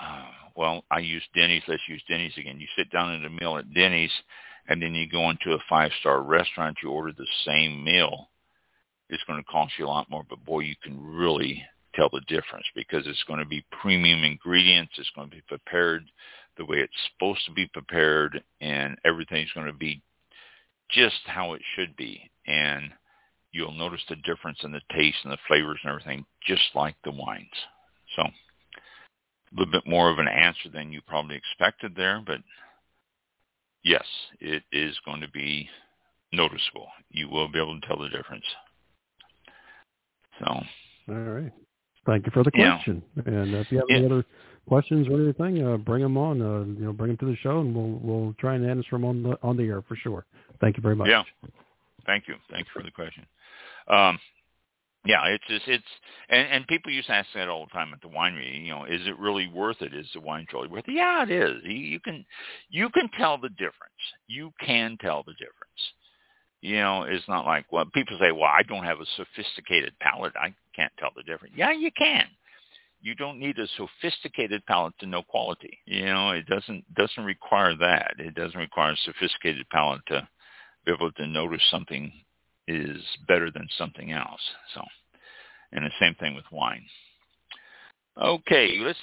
uh, 0.00 0.24
well, 0.56 0.84
I 0.90 0.98
use 0.98 1.22
Denny's. 1.34 1.62
Let's 1.68 1.82
use 1.88 2.02
Denny's 2.08 2.36
again. 2.36 2.60
You 2.60 2.66
sit 2.76 2.90
down 2.90 3.14
at 3.14 3.24
a 3.24 3.30
meal 3.30 3.56
at 3.56 3.72
Denny's 3.72 4.12
and 4.68 4.80
then 4.80 4.94
you 4.94 5.08
go 5.08 5.30
into 5.30 5.52
a 5.52 5.64
five-star 5.68 6.22
restaurant, 6.22 6.78
you 6.82 6.90
order 6.90 7.12
the 7.16 7.26
same 7.44 7.84
meal 7.84 8.28
it's 9.12 9.22
going 9.24 9.38
to 9.38 9.50
cost 9.50 9.74
you 9.78 9.86
a 9.86 9.88
lot 9.88 10.10
more, 10.10 10.24
but 10.28 10.44
boy, 10.44 10.60
you 10.60 10.74
can 10.82 10.98
really 10.98 11.62
tell 11.94 12.08
the 12.10 12.22
difference 12.26 12.64
because 12.74 13.06
it's 13.06 13.22
going 13.24 13.38
to 13.38 13.46
be 13.46 13.64
premium 13.82 14.24
ingredients. 14.24 14.94
It's 14.96 15.10
going 15.14 15.28
to 15.28 15.36
be 15.36 15.42
prepared 15.46 16.04
the 16.56 16.64
way 16.64 16.78
it's 16.78 16.92
supposed 17.12 17.44
to 17.46 17.52
be 17.52 17.66
prepared, 17.66 18.42
and 18.60 18.96
everything's 19.04 19.52
going 19.52 19.66
to 19.66 19.72
be 19.72 20.02
just 20.90 21.20
how 21.26 21.54
it 21.54 21.62
should 21.74 21.96
be. 21.96 22.30
And 22.46 22.90
you'll 23.52 23.72
notice 23.72 24.02
the 24.08 24.16
difference 24.16 24.58
in 24.62 24.72
the 24.72 24.80
taste 24.92 25.18
and 25.24 25.32
the 25.32 25.38
flavors 25.46 25.78
and 25.82 25.90
everything, 25.90 26.24
just 26.46 26.62
like 26.74 26.96
the 27.04 27.10
wines. 27.10 27.46
So 28.16 28.22
a 28.22 29.58
little 29.58 29.72
bit 29.72 29.86
more 29.86 30.10
of 30.10 30.18
an 30.18 30.28
answer 30.28 30.68
than 30.72 30.92
you 30.92 31.00
probably 31.06 31.36
expected 31.36 31.94
there, 31.94 32.22
but 32.26 32.38
yes, 33.84 34.04
it 34.40 34.62
is 34.72 34.96
going 35.04 35.20
to 35.20 35.30
be 35.30 35.68
noticeable. 36.32 36.88
You 37.10 37.28
will 37.28 37.48
be 37.48 37.58
able 37.58 37.78
to 37.80 37.86
tell 37.86 37.98
the 37.98 38.08
difference. 38.08 38.44
So. 40.38 40.46
All 41.08 41.14
right. 41.14 41.52
Thank 42.06 42.26
you 42.26 42.32
for 42.32 42.42
the 42.42 42.50
question. 42.50 43.02
Yeah. 43.16 43.22
And 43.26 43.54
if 43.54 43.70
you 43.70 43.78
have 43.78 43.86
any 43.90 44.06
other 44.06 44.24
questions 44.66 45.08
or 45.08 45.20
anything, 45.20 45.64
uh, 45.64 45.76
bring 45.76 46.02
them 46.02 46.16
on. 46.16 46.42
Uh, 46.42 46.64
you 46.64 46.84
know, 46.84 46.92
bring 46.92 47.08
them 47.08 47.18
to 47.18 47.26
the 47.26 47.36
show, 47.36 47.60
and 47.60 47.74
we'll 47.74 48.00
we'll 48.02 48.34
try 48.38 48.54
and 48.54 48.68
answer 48.68 48.90
them 48.92 49.04
on 49.04 49.22
the 49.22 49.38
on 49.42 49.56
the 49.56 49.64
air 49.64 49.82
for 49.82 49.96
sure. 49.96 50.24
Thank 50.60 50.76
you 50.76 50.82
very 50.82 50.96
much. 50.96 51.08
Yeah. 51.08 51.22
Thank 52.06 52.26
you. 52.28 52.34
Thank 52.50 52.66
you 52.66 52.72
for 52.72 52.82
the 52.82 52.90
question. 52.90 53.24
Um, 53.88 54.18
yeah, 55.04 55.26
it's 55.26 55.44
just 55.48 55.66
it's 55.66 55.84
and 56.28 56.48
and 56.48 56.66
people 56.66 56.92
used 56.92 57.08
to 57.08 57.14
ask 57.14 57.28
that 57.34 57.48
all 57.48 57.66
the 57.66 57.72
time 57.72 57.92
at 57.92 58.00
the 58.02 58.08
winery. 58.08 58.64
You 58.64 58.70
know, 58.70 58.84
is 58.84 59.00
it 59.06 59.18
really 59.18 59.48
worth 59.48 59.82
it? 59.82 59.94
Is 59.94 60.06
the 60.14 60.20
wine 60.20 60.46
truly 60.48 60.68
worth 60.68 60.84
it? 60.86 60.94
Yeah, 60.94 61.24
it 61.24 61.30
is. 61.30 61.56
You, 61.64 61.72
you 61.72 62.00
can 62.00 62.24
you 62.70 62.88
can 62.90 63.08
tell 63.18 63.36
the 63.38 63.48
difference. 63.50 63.92
You 64.28 64.52
can 64.64 64.96
tell 65.00 65.24
the 65.24 65.32
difference. 65.32 65.92
You 66.62 66.76
know, 66.76 67.02
it's 67.02 67.26
not 67.28 67.44
like 67.44 67.66
well, 67.72 67.84
people 67.92 68.16
say, 68.20 68.30
well, 68.30 68.44
I 68.44 68.62
don't 68.62 68.84
have 68.84 69.00
a 69.00 69.06
sophisticated 69.16 69.92
palate. 70.00 70.32
I 70.36 70.54
can't 70.74 70.92
tell 70.96 71.10
the 71.14 71.24
difference. 71.24 71.54
Yeah, 71.56 71.72
you 71.72 71.90
can. 71.90 72.26
You 73.00 73.16
don't 73.16 73.40
need 73.40 73.58
a 73.58 73.66
sophisticated 73.76 74.64
palate 74.66 74.94
to 75.00 75.06
know 75.06 75.24
quality. 75.24 75.78
You 75.86 76.04
know, 76.04 76.30
it 76.30 76.46
doesn't 76.46 76.84
doesn't 76.94 77.24
require 77.24 77.74
that. 77.76 78.14
It 78.18 78.36
doesn't 78.36 78.58
require 78.58 78.92
a 78.92 78.96
sophisticated 79.04 79.68
palate 79.70 80.02
to 80.06 80.28
be 80.86 80.92
able 80.92 81.10
to 81.10 81.26
notice 81.26 81.62
something 81.68 82.12
is 82.68 83.02
better 83.26 83.50
than 83.50 83.66
something 83.76 84.12
else. 84.12 84.40
So, 84.72 84.82
and 85.72 85.84
the 85.84 85.90
same 85.98 86.14
thing 86.14 86.36
with 86.36 86.44
wine. 86.52 86.84
Okay, 88.16 88.76
let's 88.78 88.98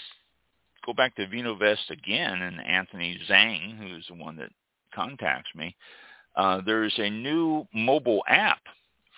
go 0.85 0.93
back 0.93 1.13
to 1.17 1.27
VinoVest 1.27 1.89
again 1.89 2.41
and 2.41 2.61
Anthony 2.61 3.19
Zhang, 3.29 3.77
who's 3.77 4.05
the 4.07 4.15
one 4.15 4.37
that 4.37 4.51
contacts 4.95 5.49
me. 5.55 5.75
Uh, 6.39 6.61
there's 6.65 6.93
a 6.97 7.09
new 7.09 7.67
mobile 7.73 8.23
app 8.29 8.61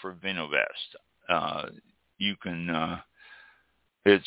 for 0.01 0.13
VinoVest. 0.25 0.65
Uh, 1.29 1.67
you 2.17 2.35
can, 2.41 2.67
uh, 2.67 2.97
it's 4.05 4.25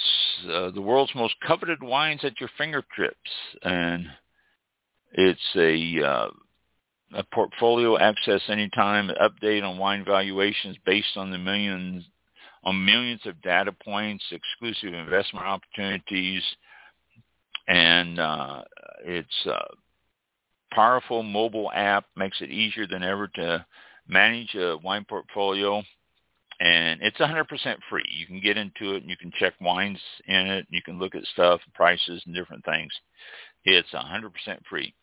uh, 0.48 0.70
the 0.70 0.80
world's 0.80 1.12
most 1.16 1.34
coveted 1.44 1.82
wines 1.82 2.20
at 2.22 2.38
your 2.38 2.48
fingertips, 2.56 3.30
and 3.64 4.06
it's 5.10 5.40
a 5.56 6.06
uh, 6.06 6.28
a 7.16 7.24
portfolio 7.32 7.98
access 7.98 8.42
anytime, 8.48 9.10
update 9.20 9.64
on 9.64 9.76
wine 9.76 10.04
valuations 10.04 10.76
based 10.86 11.16
on 11.16 11.32
the 11.32 11.38
millions 11.38 12.04
on 12.62 12.84
millions 12.84 13.22
of 13.26 13.42
data 13.42 13.72
points, 13.72 14.22
exclusive 14.30 14.94
investment 14.94 15.44
opportunities, 15.44 16.44
and 17.66 18.20
uh, 18.20 18.62
it's 19.04 19.46
a 19.46 19.58
powerful 20.74 21.22
mobile 21.22 21.70
app 21.72 22.04
makes 22.16 22.40
it 22.40 22.50
easier 22.50 22.86
than 22.86 23.02
ever 23.02 23.28
to 23.28 23.64
manage 24.08 24.54
a 24.54 24.76
wine 24.82 25.06
portfolio. 25.08 25.82
And 26.60 27.00
it's 27.02 27.18
100% 27.18 27.46
free. 27.90 28.04
You 28.16 28.26
can 28.26 28.40
get 28.40 28.56
into 28.56 28.94
it 28.94 29.02
and 29.02 29.10
you 29.10 29.16
can 29.16 29.32
check 29.38 29.54
wines 29.60 29.98
in 30.26 30.46
it. 30.46 30.66
And 30.66 30.66
you 30.70 30.82
can 30.82 30.98
look 30.98 31.14
at 31.14 31.24
stuff, 31.32 31.60
prices, 31.74 32.22
and 32.26 32.34
different 32.34 32.64
things. 32.64 32.92
It's 33.64 33.90
100% 33.90 34.30
free 34.68 34.94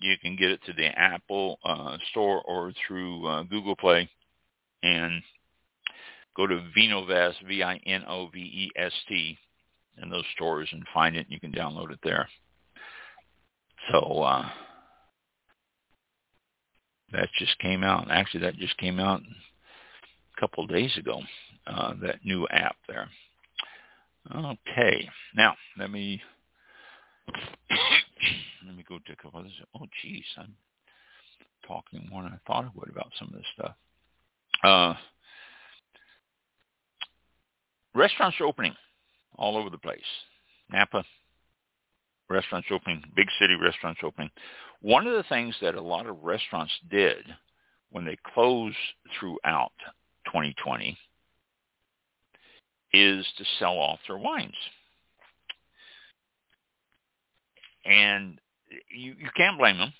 you 0.00 0.16
can 0.18 0.36
get 0.36 0.50
it 0.50 0.60
to 0.66 0.72
the 0.72 0.86
Apple 0.86 1.58
uh, 1.64 1.96
Store 2.10 2.42
or 2.42 2.72
through 2.86 3.26
uh, 3.26 3.42
Google 3.44 3.76
Play, 3.76 4.08
and 4.82 5.22
go 6.36 6.46
to 6.46 6.62
Vinovest, 6.76 7.34
V-I-N-O-V-E-S-T, 7.46 9.38
in 10.00 10.10
those 10.10 10.24
stores 10.34 10.68
and 10.72 10.84
find 10.94 11.16
it. 11.16 11.26
And 11.26 11.32
you 11.32 11.40
can 11.40 11.52
download 11.52 11.90
it 11.90 11.98
there. 12.04 12.28
So 13.90 14.22
uh, 14.22 14.48
that 17.12 17.28
just 17.38 17.58
came 17.58 17.82
out. 17.82 18.10
Actually, 18.10 18.40
that 18.40 18.56
just 18.56 18.76
came 18.76 19.00
out 19.00 19.20
a 19.20 20.40
couple 20.40 20.64
of 20.64 20.70
days 20.70 20.96
ago. 20.98 21.20
Uh, 21.66 21.94
that 22.02 22.24
new 22.24 22.46
app 22.48 22.76
there. 22.86 23.08
Okay, 24.34 25.08
now 25.34 25.54
let 25.78 25.90
me 25.90 26.20
let 28.66 28.76
me 28.76 28.84
go 28.88 28.98
to 28.98 29.12
a 29.12 29.16
couple 29.16 29.40
others. 29.40 29.52
Oh, 29.74 29.86
geez, 30.02 30.24
I'm 30.36 30.54
talking 31.66 32.06
more 32.10 32.22
than 32.22 32.32
I 32.32 32.38
thought 32.46 32.64
I 32.64 32.70
would 32.74 32.90
about 32.90 33.12
some 33.18 33.28
of 33.28 33.34
this 33.34 33.46
stuff. 33.54 33.74
Uh, 34.62 34.94
restaurants 37.94 38.38
are 38.40 38.46
opening 38.46 38.74
all 39.36 39.56
over 39.56 39.70
the 39.70 39.78
place. 39.78 40.00
Napa, 40.70 41.04
restaurants 42.28 42.68
opening, 42.70 43.02
big 43.16 43.28
city 43.40 43.54
restaurants 43.54 44.00
opening. 44.04 44.30
One 44.80 45.06
of 45.06 45.14
the 45.14 45.28
things 45.28 45.54
that 45.60 45.74
a 45.74 45.80
lot 45.80 46.06
of 46.06 46.22
restaurants 46.22 46.72
did 46.90 47.24
when 47.90 48.04
they 48.04 48.16
closed 48.34 48.76
throughout 49.18 49.72
2020 50.26 50.96
is 52.92 53.26
to 53.36 53.44
sell 53.58 53.74
off 53.74 53.98
their 54.06 54.18
wines. 54.18 54.54
And 57.84 58.38
you, 58.90 59.14
you 59.18 59.28
can't 59.36 59.58
blame 59.58 59.78
them 59.78 59.92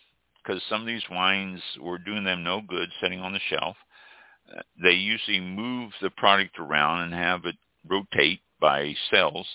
because 0.42 0.62
some 0.68 0.80
of 0.80 0.86
these 0.86 1.02
wines 1.10 1.60
were 1.80 1.98
doing 1.98 2.24
them 2.24 2.42
no 2.42 2.60
good 2.66 2.88
sitting 3.00 3.20
on 3.20 3.32
the 3.32 3.40
shelf. 3.50 3.76
They 4.82 4.92
usually 4.92 5.40
move 5.40 5.92
the 6.00 6.10
product 6.10 6.58
around 6.58 7.02
and 7.02 7.14
have 7.14 7.44
it 7.44 7.56
rotate 7.86 8.40
by 8.60 8.94
cells. 9.10 9.46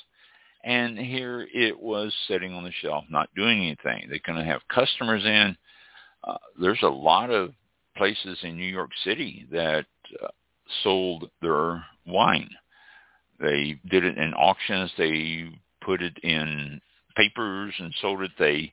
And 0.64 0.98
here 0.98 1.46
it 1.54 1.78
was 1.78 2.14
sitting 2.28 2.54
on 2.54 2.64
the 2.64 2.72
shelf, 2.82 3.04
not 3.10 3.34
doing 3.36 3.60
anything. 3.60 4.10
Going 4.26 4.40
to 4.40 4.46
have 4.46 4.62
customers 4.74 5.24
in. 5.26 5.58
Uh, 6.24 6.38
there's 6.60 6.84
a 6.84 6.88
lot 6.88 7.30
of 7.30 7.54
places 7.98 8.38
in 8.44 8.56
New 8.56 8.64
York 8.72 8.92
City 9.04 9.46
that 9.52 9.86
uh, 10.24 10.28
sold 10.84 11.30
their 11.42 11.84
wine. 12.08 12.50
They 13.40 13.80
did 13.90 14.06
it 14.06 14.18
in 14.18 14.34
auctions. 14.34 14.92
They 14.98 15.50
put 15.82 16.02
it 16.02 16.18
in 16.24 16.80
papers 17.16 17.74
and 17.78 17.94
sold 18.02 18.22
it. 18.22 18.32
They 18.40 18.72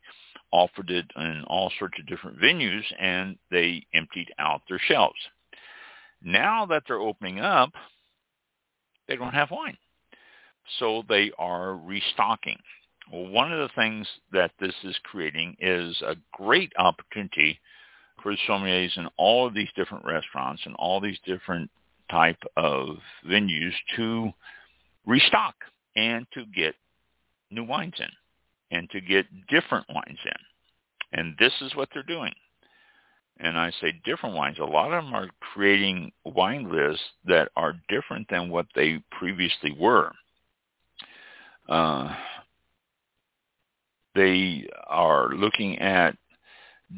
offered 0.52 0.90
it 0.90 1.06
in 1.16 1.44
all 1.48 1.72
sorts 1.78 1.98
of 1.98 2.06
different 2.06 2.40
venues, 2.40 2.84
and 2.98 3.36
they 3.50 3.84
emptied 3.94 4.32
out 4.38 4.62
their 4.68 4.80
shelves. 4.86 5.18
Now 6.22 6.66
that 6.66 6.84
they're 6.86 6.98
opening 6.98 7.40
up, 7.40 7.72
they 9.08 9.16
don't 9.16 9.34
have 9.34 9.50
wine. 9.50 9.76
So 10.78 11.02
they 11.08 11.32
are 11.38 11.76
restocking. 11.76 12.58
Well, 13.12 13.28
one 13.28 13.52
of 13.52 13.58
the 13.58 13.74
things 13.74 14.06
that 14.32 14.52
this 14.60 14.74
is 14.84 14.96
creating 15.04 15.56
is 15.60 16.00
a 16.02 16.16
great 16.32 16.72
opportunity 16.78 17.58
for 18.22 18.34
sommeliers 18.48 18.96
in 18.96 19.08
all 19.16 19.46
of 19.46 19.54
these 19.54 19.68
different 19.76 20.04
restaurants 20.04 20.62
and 20.64 20.74
all 20.76 21.00
these 21.00 21.18
different 21.24 21.70
type 22.10 22.42
of 22.56 22.98
venues 23.28 23.72
to 23.96 24.30
restock 25.06 25.54
and 25.96 26.26
to 26.34 26.44
get 26.46 26.74
new 27.50 27.64
wines 27.64 27.94
in 27.98 28.76
and 28.76 28.88
to 28.90 29.00
get 29.00 29.26
different 29.48 29.86
wines 29.88 30.18
in. 30.24 31.18
And 31.18 31.34
this 31.38 31.52
is 31.60 31.74
what 31.74 31.88
they're 31.92 32.02
doing. 32.04 32.32
And 33.38 33.58
I 33.58 33.70
say 33.80 34.00
different 34.04 34.36
wines. 34.36 34.58
A 34.60 34.64
lot 34.64 34.92
of 34.92 35.04
them 35.04 35.14
are 35.14 35.30
creating 35.40 36.12
wine 36.24 36.70
lists 36.70 37.04
that 37.24 37.50
are 37.56 37.74
different 37.88 38.28
than 38.28 38.50
what 38.50 38.66
they 38.74 39.02
previously 39.10 39.74
were. 39.78 40.12
Uh, 41.70 42.12
they 44.16 44.68
are 44.88 45.30
looking 45.30 45.78
at 45.78 46.16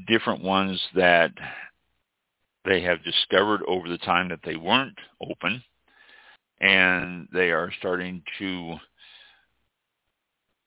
different 0.08 0.42
ones 0.42 0.80
that 0.94 1.30
they 2.64 2.80
have 2.80 3.04
discovered 3.04 3.60
over 3.68 3.88
the 3.88 3.98
time 3.98 4.30
that 4.30 4.40
they 4.44 4.56
weren't 4.56 4.98
open, 5.20 5.62
and 6.60 7.28
they 7.32 7.50
are 7.50 7.70
starting 7.78 8.22
to 8.38 8.76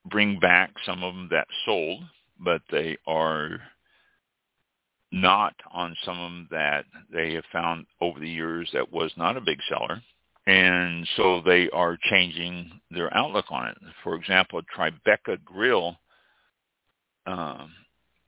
bring 0.06 0.40
back 0.40 0.72
some 0.86 1.04
of 1.04 1.16
them 1.16 1.28
that 1.32 1.48
sold, 1.66 2.04
but 2.40 2.62
they 2.70 2.96
are 3.08 3.60
not 5.12 5.56
on 5.74 5.96
some 6.06 6.20
of 6.20 6.32
them 6.32 6.48
that 6.52 6.86
they 7.12 7.34
have 7.34 7.46
found 7.52 7.88
over 8.02 8.20
the 8.20 8.30
years 8.30 8.70
that 8.74 8.92
was 8.92 9.12
not 9.18 9.38
a 9.38 9.42
big 9.42 9.58
seller. 9.68 10.00
And 10.48 11.08
so 11.18 11.42
they 11.42 11.70
are 11.72 11.98
changing 12.10 12.80
their 12.92 13.16
outlook 13.16 13.46
on 13.50 13.68
it. 13.68 13.78
For 14.04 14.16
example, 14.16 14.62
Tribeca 14.76 15.44
Grill 15.44 15.96
um, 17.26 17.72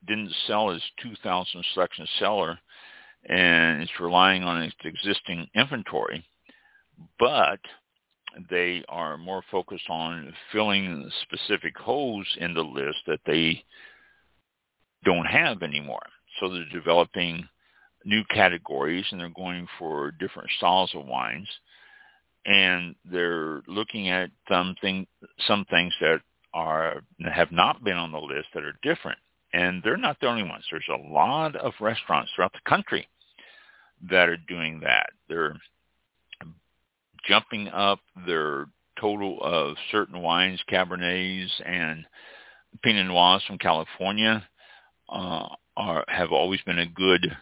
didn't 0.07 0.33
sell 0.47 0.71
its 0.71 0.83
2,000 1.03 1.63
selection 1.73 2.07
seller, 2.17 2.57
and 3.29 3.83
it's 3.83 3.99
relying 3.99 4.43
on 4.43 4.63
its 4.63 4.75
existing 4.83 5.47
inventory. 5.53 6.25
But 7.19 7.59
they 8.49 8.83
are 8.89 9.17
more 9.17 9.43
focused 9.51 9.89
on 9.89 10.33
filling 10.51 11.09
specific 11.23 11.77
holes 11.77 12.25
in 12.39 12.55
the 12.55 12.63
list 12.63 12.97
that 13.05 13.19
they 13.27 13.63
don't 15.05 15.25
have 15.25 15.61
anymore. 15.61 16.05
So 16.39 16.49
they're 16.49 16.65
developing 16.73 17.47
new 18.05 18.23
categories 18.33 19.05
and 19.11 19.19
they're 19.19 19.29
going 19.29 19.67
for 19.77 20.11
different 20.11 20.49
styles 20.57 20.91
of 20.95 21.05
wines 21.05 21.47
and 22.47 22.95
they're 23.05 23.61
looking 23.67 24.09
at 24.09 24.31
something 24.49 25.05
some 25.47 25.65
things 25.65 25.93
that 26.01 26.21
are 26.53 27.01
have 27.31 27.51
not 27.51 27.83
been 27.83 27.97
on 27.97 28.11
the 28.11 28.19
list 28.19 28.47
that 28.53 28.63
are 28.63 28.79
different. 28.81 29.19
And 29.53 29.81
they're 29.83 29.97
not 29.97 30.19
the 30.19 30.27
only 30.27 30.43
ones. 30.43 30.65
There's 30.71 30.83
a 30.89 31.13
lot 31.13 31.55
of 31.55 31.73
restaurants 31.79 32.31
throughout 32.35 32.53
the 32.53 32.69
country 32.69 33.07
that 34.09 34.29
are 34.29 34.37
doing 34.47 34.79
that. 34.81 35.09
They're 35.29 35.55
jumping 37.27 37.67
up 37.67 37.99
their 38.25 38.67
total 38.99 39.39
of 39.41 39.75
certain 39.91 40.21
wines 40.21 40.61
cabernets 40.71 41.51
and 41.65 42.05
pinot 42.81 43.05
noirs 43.05 43.43
from 43.45 43.57
california 43.57 44.47
uh, 45.09 45.47
are 45.75 46.03
have 46.07 46.31
always 46.31 46.61
been 46.61 46.79
a 46.79 46.85
good 46.85 47.35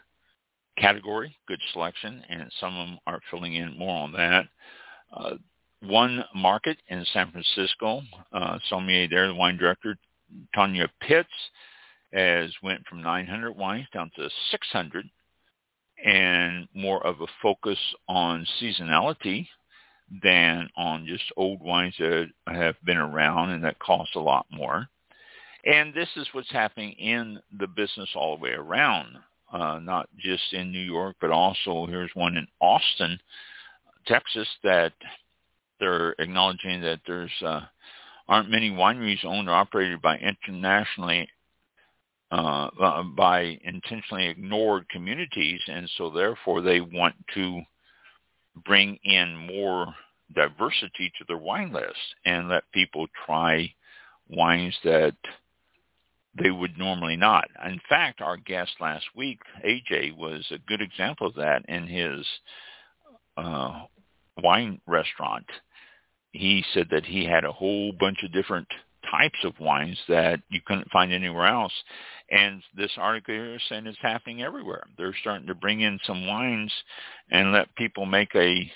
category, 0.78 1.36
good 1.47 1.60
selection, 1.74 2.24
and 2.30 2.51
some 2.60 2.76
of 2.76 2.88
them 2.88 2.99
are 3.08 3.22
filling 3.32 3.56
in 3.56 3.78
more 3.78 4.03
on 4.03 4.12
that. 4.14 4.45
Uh, 5.16 5.36
one 5.82 6.24
market 6.34 6.78
in 6.89 7.05
San 7.13 7.32
Francisco, 7.32 8.01
uh, 8.34 8.57
sommelier 8.70 9.07
there, 9.07 9.28
the 9.28 9.36
wine 9.36 9.57
director, 9.57 9.97
Tanya 10.53 10.89
Pitts, 11.01 11.30
has 12.13 12.51
went 12.63 12.86
from 12.88 13.01
900 13.01 13.51
wines 13.51 13.88
down 13.93 14.11
to 14.16 14.30
600 14.51 15.05
and 16.03 16.68
more 16.74 17.05
of 17.05 17.22
a 17.22 17.28
focus 17.41 17.78
on 18.07 18.47
seasonality 18.61 19.47
than 20.24 20.70
on 20.78 21.05
just 21.07 21.24
old 21.36 21.61
wines 21.61 21.95
that 21.99 22.28
have 22.47 22.76
been 22.86 22.97
around 22.97 23.51
and 23.51 23.63
that 23.63 23.80
cost 23.80 24.16
a 24.16 24.20
lot 24.20 24.45
more. 24.51 24.88
And 25.66 25.93
this 25.93 26.09
is 26.16 26.28
what's 26.32 26.51
happening 26.51 26.91
in 26.93 27.39
the 27.59 27.68
business 27.68 28.09
all 28.16 28.38
the 28.38 28.43
way 28.43 28.51
around, 28.51 29.18
uh, 29.51 29.80
not 29.80 30.07
just 30.18 30.53
in 30.53 30.72
New 30.72 30.80
York, 30.80 31.16
but 31.20 31.32
also 31.32 31.88
here's 31.88 32.11
one 32.13 32.38
in 32.38 32.47
Austin, 32.61 33.20
Texas, 34.08 34.47
that 34.64 34.93
they're 35.80 36.16
acknowledging 36.20 36.82
that 36.82 36.99
there's 37.06 37.32
uh, 37.45 37.62
aren't 38.28 38.49
many 38.49 38.72
wineries 38.72 39.24
owned 39.26 39.49
or 39.49 39.53
operated 39.53 40.01
by 40.01 40.18
internationally 40.18 41.28
uh, 42.32 42.70
uh, 42.82 43.03
by 43.03 43.58
intentionally 43.64 44.28
ignored 44.28 44.88
communities, 44.89 45.62
and 45.68 45.89
so 45.97 46.10
therefore 46.10 46.62
they 46.62 46.82
want 46.82 47.16
to 47.34 47.62
bring 48.66 48.97
in 49.03 49.36
more 49.36 49.93
diversity 50.34 51.12
to 51.18 51.26
their 51.28 51.38
wine 51.38 51.72
list 51.72 52.16
and 52.26 52.49
let 52.49 52.64
people 52.72 53.06
try 53.26 53.72
wines 54.28 54.76
that 54.84 55.16
they 56.41 56.51
would 56.51 56.78
normally 56.78 57.16
not. 57.16 57.47
In 57.66 57.80
fact, 57.88 58.22
our 58.22 58.38
guest 58.38 58.72
last 58.82 59.06
week, 59.16 59.39
AJ, 59.66 60.18
was 60.18 60.45
a 60.51 60.58
good 60.68 60.82
example 60.82 61.28
of 61.28 61.36
that 61.36 61.64
in 61.70 61.88
his 61.88 62.26
uh, 63.38 63.84
wine 64.42 64.82
restaurant. 64.88 65.46
He 66.32 66.64
said 66.74 66.88
that 66.92 67.06
he 67.06 67.26
had 67.26 67.46
a 67.46 67.52
whole 67.52 67.94
bunch 67.94 68.24
of 68.24 68.34
different 68.34 68.68
types 69.10 69.38
of 69.44 69.60
wines 69.60 69.98
that 70.10 70.42
you 70.50 70.60
couldn't 70.66 70.92
find 70.92 71.14
anywhere 71.14 71.46
else. 71.46 71.74
And 72.32 72.62
this 72.76 72.92
article 72.98 73.34
here 73.34 73.56
is 73.56 73.62
saying 73.70 73.86
it's 73.86 73.98
happening 74.02 74.42
everywhere. 74.42 74.84
They're 74.98 75.16
starting 75.22 75.48
to 75.48 75.56
bring 75.56 75.82
in 75.82 76.00
some 76.06 76.28
wines 76.28 76.74
and 77.30 77.52
let 77.52 77.76
people 77.76 78.06
make 78.06 78.34
a 78.36 78.72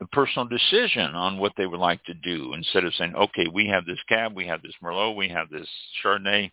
a 0.00 0.06
personal 0.08 0.46
decision 0.46 1.14
on 1.14 1.38
what 1.38 1.52
they 1.56 1.66
would 1.66 1.80
like 1.80 2.02
to 2.04 2.14
do 2.14 2.52
instead 2.54 2.84
of 2.84 2.92
saying, 2.94 3.14
okay, 3.14 3.46
we 3.52 3.68
have 3.68 3.86
this 3.86 4.00
cab, 4.08 4.34
we 4.34 4.46
have 4.46 4.60
this 4.60 4.74
Merlot, 4.82 5.16
we 5.16 5.28
have 5.28 5.48
this 5.50 5.68
Chardonnay, 6.02 6.50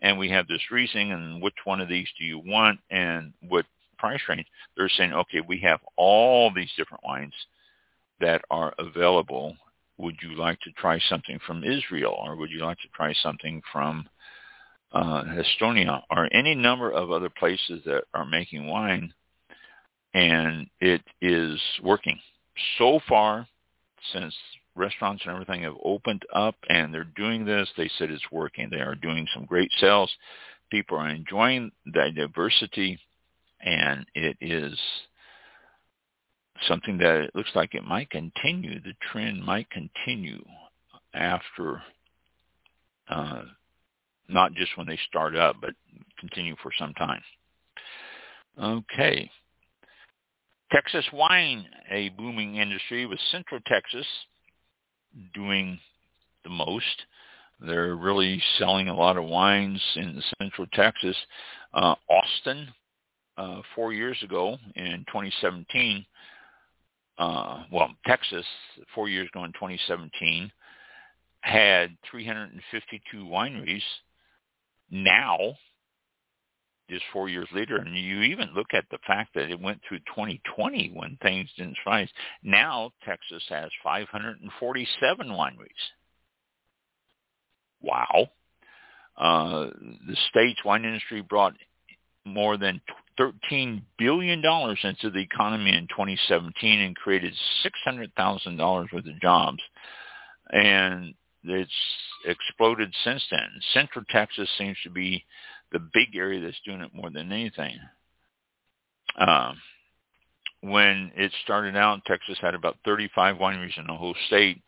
and 0.00 0.18
we 0.18 0.30
have 0.30 0.48
this 0.48 0.62
Riesling, 0.70 1.12
and 1.12 1.42
which 1.42 1.54
one 1.64 1.80
of 1.80 1.88
these 1.88 2.08
do 2.18 2.24
you 2.24 2.38
want 2.38 2.80
and 2.90 3.34
what 3.48 3.66
price 4.02 4.20
range? 4.28 4.46
They're 4.76 4.96
saying, 4.96 5.12
okay, 5.12 5.40
we 5.46 5.58
have 5.60 5.80
all 5.96 6.50
these 6.52 6.72
different 6.76 7.04
wines 7.04 7.34
that 8.20 8.42
are 8.50 8.74
available. 8.78 9.56
Would 9.98 10.16
you 10.22 10.32
like 10.36 10.58
to 10.62 10.72
try 10.72 10.98
something 11.08 11.38
from 11.46 11.64
Israel, 11.76 12.16
or 12.24 12.36
would 12.36 12.50
you 12.50 12.62
like 12.64 12.78
to 12.78 12.88
try 12.98 13.14
something 13.22 13.62
from 13.72 14.08
uh, 14.92 15.22
Estonia, 15.42 16.02
or 16.10 16.28
any 16.32 16.54
number 16.54 16.90
of 16.90 17.12
other 17.12 17.30
places 17.30 17.78
that 17.86 18.04
are 18.12 18.26
making 18.26 18.66
wine? 18.66 19.14
And 20.14 20.66
it 20.80 21.02
is 21.20 21.60
working 21.82 22.18
so 22.78 23.00
far, 23.08 23.46
since 24.12 24.34
restaurants 24.74 25.22
and 25.24 25.32
everything 25.32 25.62
have 25.62 25.76
opened 25.84 26.22
up 26.34 26.56
and 26.68 26.92
they're 26.92 27.16
doing 27.16 27.44
this, 27.44 27.68
they 27.76 27.90
said 27.96 28.10
it's 28.10 28.32
working. 28.32 28.68
They 28.70 28.80
are 28.80 28.94
doing 28.94 29.26
some 29.34 29.44
great 29.44 29.70
sales. 29.80 30.10
People 30.70 30.98
are 30.98 31.10
enjoying 31.10 31.70
the 31.86 32.10
diversity, 32.14 32.98
and 33.62 34.06
it 34.14 34.36
is 34.40 34.78
something 36.68 36.98
that 36.98 37.16
it 37.22 37.34
looks 37.34 37.50
like 37.54 37.74
it 37.74 37.84
might 37.84 38.10
continue. 38.10 38.80
The 38.80 38.94
trend 39.10 39.42
might 39.42 39.68
continue 39.70 40.44
after, 41.14 41.82
uh, 43.08 43.42
not 44.28 44.54
just 44.54 44.76
when 44.76 44.86
they 44.86 44.98
start 45.08 45.36
up, 45.36 45.56
but 45.60 45.74
continue 46.18 46.56
for 46.62 46.72
some 46.78 46.94
time. 46.94 47.22
Okay. 48.60 49.30
Texas 50.72 51.04
wine, 51.12 51.66
a 51.90 52.08
booming 52.10 52.56
industry 52.56 53.06
with 53.06 53.18
Central 53.30 53.60
Texas 53.66 54.06
doing 55.34 55.78
the 56.44 56.50
most. 56.50 57.02
They're 57.60 57.94
really 57.94 58.42
selling 58.58 58.88
a 58.88 58.96
lot 58.96 59.16
of 59.16 59.24
wines 59.24 59.80
in 59.96 60.22
Central 60.40 60.66
Texas. 60.72 61.16
Uh, 61.74 61.94
Austin, 62.08 62.68
uh, 63.36 63.62
four 63.74 63.92
years 63.92 64.16
ago 64.22 64.56
in 64.74 65.04
2017, 65.08 66.04
uh, 67.18 67.64
well, 67.72 67.90
Texas, 68.06 68.44
four 68.94 69.08
years 69.08 69.28
ago 69.32 69.44
in 69.44 69.52
2017, 69.52 70.50
had 71.40 71.96
352 72.10 73.24
wineries. 73.24 73.82
Now, 74.90 75.54
just 76.92 77.04
four 77.12 77.28
years 77.28 77.48
later. 77.52 77.76
And 77.76 77.96
you 77.96 78.20
even 78.22 78.50
look 78.54 78.74
at 78.74 78.84
the 78.90 78.98
fact 79.06 79.34
that 79.34 79.50
it 79.50 79.60
went 79.60 79.80
through 79.88 80.00
2020 80.00 80.92
when 80.94 81.16
things 81.22 81.48
didn't 81.56 81.78
rise. 81.86 82.08
Now 82.42 82.90
Texas 83.04 83.42
has 83.48 83.70
547 83.82 85.26
wineries. 85.28 85.66
Wow. 87.80 88.28
Uh, 89.16 89.70
the 90.06 90.16
state's 90.30 90.64
wine 90.64 90.84
industry 90.84 91.22
brought 91.22 91.54
more 92.24 92.56
than 92.56 92.80
$13 93.18 93.82
billion 93.98 94.38
into 94.38 95.10
the 95.10 95.20
economy 95.20 95.76
in 95.76 95.86
2017 95.88 96.80
and 96.80 96.96
created 96.96 97.34
$600,000 97.86 98.92
worth 98.92 99.06
of 99.06 99.20
jobs. 99.20 99.60
And 100.50 101.14
it's 101.44 101.70
exploded 102.24 102.94
since 103.04 103.22
then. 103.30 103.48
Central 103.74 104.04
Texas 104.10 104.48
seems 104.58 104.76
to 104.84 104.90
be 104.90 105.24
the 105.72 105.78
big 105.78 106.14
area 106.14 106.40
that's 106.40 106.60
doing 106.64 106.80
it 106.80 106.94
more 106.94 107.10
than 107.10 107.32
anything. 107.32 107.78
Um, 109.18 109.56
when 110.60 111.10
it 111.16 111.32
started 111.42 111.76
out, 111.76 112.04
Texas 112.04 112.38
had 112.40 112.54
about 112.54 112.76
35 112.84 113.36
wineries 113.36 113.78
in 113.78 113.86
the 113.86 113.94
whole 113.94 114.14
state, 114.28 114.62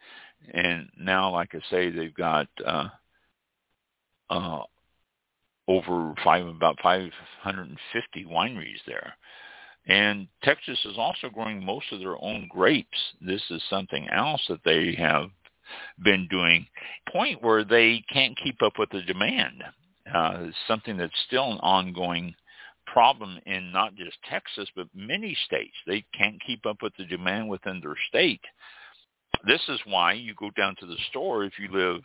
and 0.52 0.88
now, 0.98 1.30
like 1.30 1.54
I 1.54 1.60
say, 1.70 1.90
they've 1.90 2.14
got 2.14 2.48
uh, 2.66 2.88
uh, 4.28 4.62
over 5.68 6.14
five, 6.22 6.46
about 6.46 6.76
550 6.82 8.24
wineries 8.26 8.80
there. 8.86 9.14
And 9.86 10.28
Texas 10.42 10.78
is 10.84 10.96
also 10.96 11.28
growing 11.28 11.64
most 11.64 11.86
of 11.92 12.00
their 12.00 12.22
own 12.22 12.48
grapes. 12.50 12.98
This 13.20 13.42
is 13.50 13.62
something 13.68 14.08
else 14.08 14.42
that 14.48 14.64
they 14.64 14.94
have 14.98 15.30
been 16.02 16.26
doing. 16.30 16.66
Point 17.12 17.42
where 17.42 17.64
they 17.64 18.02
can't 18.12 18.36
keep 18.42 18.62
up 18.62 18.74
with 18.78 18.90
the 18.90 19.02
demand 19.02 19.62
uh, 20.12 20.46
something 20.68 20.96
that's 20.96 21.12
still 21.26 21.52
an 21.52 21.58
ongoing 21.58 22.34
problem 22.86 23.38
in 23.46 23.72
not 23.72 23.94
just 23.94 24.16
Texas, 24.28 24.68
but 24.76 24.86
many 24.94 25.36
states. 25.46 25.74
They 25.86 26.04
can't 26.16 26.40
keep 26.46 26.66
up 26.66 26.82
with 26.82 26.92
the 26.98 27.06
demand 27.06 27.48
within 27.48 27.80
their 27.80 27.96
state. 28.08 28.42
This 29.46 29.62
is 29.68 29.80
why 29.86 30.12
you 30.12 30.34
go 30.34 30.50
down 30.56 30.76
to 30.80 30.86
the 30.86 30.96
store 31.10 31.44
if 31.44 31.54
you 31.58 31.68
live 31.72 32.02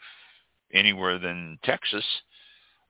anywhere 0.74 1.20
than 1.20 1.60
Texas 1.64 2.06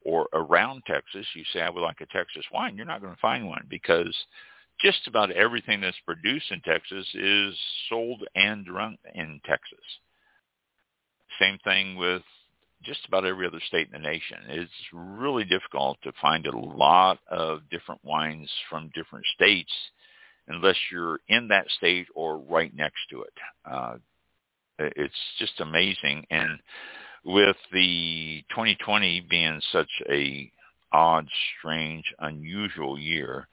or 0.05 0.27
around 0.33 0.83
Texas, 0.85 1.25
you 1.35 1.43
say, 1.53 1.61
I 1.61 1.69
would 1.69 1.81
like 1.81 2.01
a 2.01 2.05
Texas 2.07 2.45
wine. 2.53 2.75
You're 2.75 2.85
not 2.85 3.01
going 3.01 3.13
to 3.13 3.21
find 3.21 3.47
one 3.47 3.65
because 3.69 4.15
just 4.81 5.07
about 5.07 5.31
everything 5.31 5.81
that's 5.81 5.99
produced 6.05 6.51
in 6.51 6.61
Texas 6.61 7.05
is 7.13 7.55
sold 7.89 8.23
and 8.35 8.65
drunk 8.65 8.99
in 9.13 9.41
Texas. 9.45 9.85
Same 11.39 11.57
thing 11.63 11.97
with 11.97 12.21
just 12.83 13.05
about 13.07 13.25
every 13.25 13.45
other 13.45 13.61
state 13.67 13.89
in 13.93 14.01
the 14.01 14.07
nation. 14.07 14.37
It's 14.47 14.71
really 14.93 15.43
difficult 15.43 15.97
to 16.03 16.13
find 16.21 16.45
a 16.45 16.57
lot 16.57 17.19
of 17.29 17.69
different 17.69 18.03
wines 18.05 18.49
from 18.69 18.91
different 18.95 19.25
states 19.35 19.71
unless 20.47 20.77
you're 20.91 21.19
in 21.27 21.49
that 21.49 21.69
state 21.77 22.07
or 22.15 22.37
right 22.37 22.73
next 22.75 22.99
to 23.11 23.23
it. 23.23 23.33
Uh, 23.69 23.95
it's 24.79 25.13
just 25.37 25.59
amazing. 25.59 26.25
And 26.29 26.59
with 27.23 27.55
the 27.71 28.43
2020 28.49 29.21
being 29.29 29.61
such 29.71 29.89
a 30.09 30.51
odd, 30.91 31.27
strange, 31.57 32.05
unusual 32.19 32.97
year, 32.97 33.47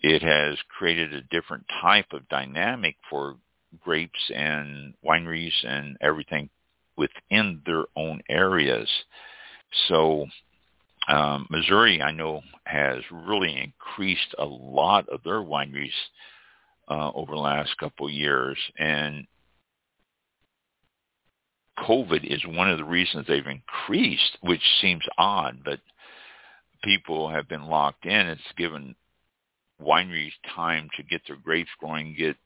it 0.00 0.22
has 0.22 0.58
created 0.76 1.12
a 1.12 1.22
different 1.22 1.64
type 1.80 2.12
of 2.12 2.28
dynamic 2.28 2.96
for 3.08 3.36
grapes 3.80 4.30
and 4.34 4.94
wineries 5.04 5.52
and 5.64 5.96
everything 6.00 6.48
within 6.96 7.62
their 7.64 7.84
own 7.96 8.20
areas. 8.28 8.88
So 9.88 10.26
um, 11.08 11.46
Missouri, 11.50 12.02
I 12.02 12.12
know, 12.12 12.42
has 12.64 12.98
really 13.10 13.56
increased 13.56 14.34
a 14.38 14.44
lot 14.44 15.08
of 15.08 15.22
their 15.22 15.40
wineries 15.40 15.90
uh, 16.88 17.10
over 17.14 17.32
the 17.32 17.40
last 17.40 17.76
couple 17.78 18.06
of 18.06 18.12
years, 18.12 18.58
and 18.78 19.26
COVID 21.78 22.24
is 22.24 22.44
one 22.46 22.70
of 22.70 22.78
the 22.78 22.84
reasons 22.84 23.26
they've 23.26 23.46
increased, 23.46 24.38
which 24.40 24.62
seems 24.80 25.02
odd, 25.18 25.58
but 25.64 25.80
people 26.84 27.30
have 27.30 27.48
been 27.48 27.66
locked 27.66 28.04
in. 28.04 28.26
It's 28.26 28.40
given 28.56 28.94
wineries 29.80 30.32
time 30.54 30.88
to 30.96 31.02
get 31.02 31.22
their 31.26 31.36
grapes 31.36 31.70
growing, 31.80 32.14
get 32.16 32.36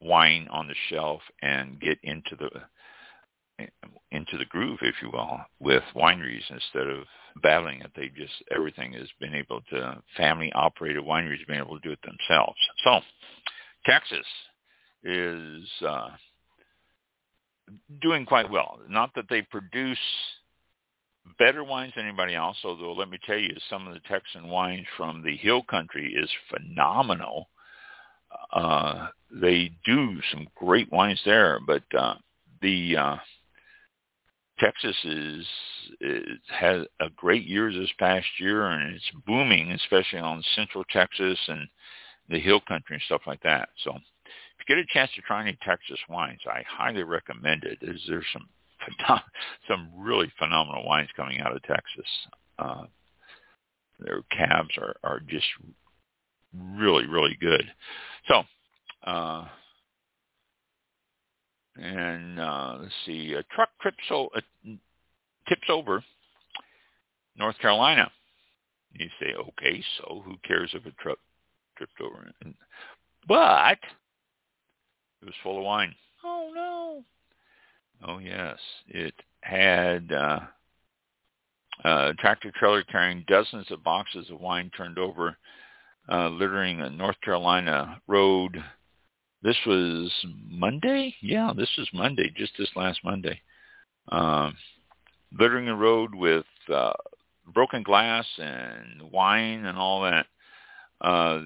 wine 0.00 0.48
on 0.50 0.68
the 0.68 0.74
shelf, 0.88 1.22
and 1.42 1.80
get 1.80 1.98
into 2.02 2.36
the 2.36 2.50
into 4.10 4.38
the 4.38 4.46
groove, 4.46 4.78
if 4.80 4.94
you 5.02 5.10
will, 5.12 5.38
with 5.58 5.82
wineries 5.94 6.50
instead 6.50 6.88
of 6.88 7.04
battling 7.42 7.82
it. 7.82 7.90
They 7.94 8.08
just 8.08 8.32
everything 8.54 8.94
has 8.94 9.08
been 9.20 9.34
able 9.34 9.60
to 9.70 10.02
family 10.16 10.50
operated 10.54 11.04
wineries 11.04 11.38
have 11.38 11.48
been 11.48 11.58
able 11.58 11.78
to 11.78 11.86
do 11.86 11.92
it 11.92 11.98
themselves. 12.02 12.58
So 12.84 13.00
Texas 13.84 14.26
is 15.04 15.68
uh, 15.86 16.08
doing 18.00 18.26
quite 18.26 18.50
well. 18.50 18.78
Not 18.88 19.14
that 19.14 19.26
they 19.28 19.42
produce 19.42 19.98
better 21.38 21.64
wines 21.64 21.92
than 21.96 22.06
anybody 22.06 22.34
else, 22.34 22.56
although 22.64 22.92
let 22.92 23.10
me 23.10 23.18
tell 23.24 23.38
you, 23.38 23.54
some 23.68 23.86
of 23.86 23.94
the 23.94 24.00
Texan 24.00 24.48
wines 24.48 24.86
from 24.96 25.22
the 25.22 25.36
hill 25.36 25.62
country 25.62 26.14
is 26.14 26.30
phenomenal. 26.50 27.48
Uh, 28.52 29.08
they 29.30 29.70
do 29.84 30.20
some 30.32 30.46
great 30.54 30.90
wines 30.92 31.20
there, 31.24 31.58
but 31.66 31.82
uh, 31.96 32.14
the 32.62 32.96
uh, 32.96 33.16
Texas 34.58 34.96
is, 35.04 35.46
is 36.00 36.38
has 36.48 36.84
a 37.00 37.08
great 37.16 37.46
year 37.46 37.72
this 37.72 37.90
past 37.98 38.26
year, 38.38 38.66
and 38.66 38.94
it's 38.94 39.10
booming, 39.26 39.72
especially 39.72 40.18
on 40.18 40.44
Central 40.54 40.84
Texas 40.84 41.38
and 41.48 41.66
the 42.28 42.38
Hill 42.38 42.60
Country 42.68 42.96
and 42.96 43.02
stuff 43.04 43.22
like 43.26 43.42
that. 43.42 43.70
So, 43.84 43.98
you 44.60 44.76
get 44.76 44.82
a 44.82 44.86
chance 44.92 45.10
to 45.14 45.22
try 45.22 45.42
any 45.42 45.58
Texas 45.62 45.98
wines, 46.08 46.40
I 46.46 46.62
highly 46.68 47.02
recommend 47.02 47.64
it. 47.64 47.78
There's, 47.80 48.04
there's 48.08 48.26
some 48.32 48.48
some 49.68 49.90
really 49.96 50.32
phenomenal 50.38 50.86
wines 50.86 51.10
coming 51.16 51.40
out 51.40 51.54
of 51.54 51.62
Texas. 51.62 52.06
Uh, 52.58 52.84
their 53.98 54.22
cabs 54.30 54.70
are 54.78 54.96
are 55.04 55.20
just 55.20 55.46
really 56.54 57.06
really 57.06 57.36
good. 57.40 57.64
So. 58.28 58.42
Uh, 59.04 59.46
and 61.76 62.38
uh, 62.38 62.78
let's 62.80 62.92
see, 63.06 63.32
a 63.32 63.42
truck 63.54 63.70
trips, 63.80 64.04
o- 64.10 64.28
tips 65.48 65.68
over 65.70 66.04
North 67.36 67.58
Carolina. 67.58 68.10
You 68.92 69.08
say, 69.20 69.34
okay, 69.34 69.82
so 69.98 70.22
who 70.24 70.36
cares 70.46 70.70
if 70.74 70.84
a 70.84 70.90
truck 71.02 71.18
tripped 71.76 72.00
over? 72.00 72.30
But 73.26 73.78
it 75.22 75.26
was 75.26 75.34
full 75.42 75.58
of 75.58 75.64
wine. 75.64 75.94
Oh 76.24 76.50
no! 76.54 77.04
Oh 78.06 78.18
yes, 78.18 78.58
it 78.88 79.14
had 79.42 80.12
uh, 80.12 80.40
a 81.84 82.14
tractor 82.18 82.52
trailer 82.58 82.82
carrying 82.84 83.24
dozens 83.26 83.70
of 83.70 83.84
boxes 83.84 84.30
of 84.30 84.40
wine 84.40 84.70
turned 84.76 84.98
over, 84.98 85.36
uh, 86.10 86.28
littering 86.28 86.80
a 86.80 86.90
North 86.90 87.20
Carolina 87.22 88.00
road 88.06 88.62
this 89.42 89.56
was 89.66 90.12
Monday. 90.48 91.14
Yeah, 91.22 91.52
this 91.56 91.70
was 91.78 91.88
Monday, 91.94 92.30
just 92.36 92.52
this 92.58 92.68
last 92.76 93.00
Monday. 93.04 93.40
Um, 94.08 94.54
littering 95.38 95.66
the 95.66 95.74
road 95.74 96.14
with 96.14 96.44
uh, 96.72 96.92
broken 97.54 97.82
glass 97.82 98.26
and 98.38 99.10
wine 99.10 99.64
and 99.64 99.78
all 99.78 100.02
that. 100.02 100.26
Uh, 101.00 101.42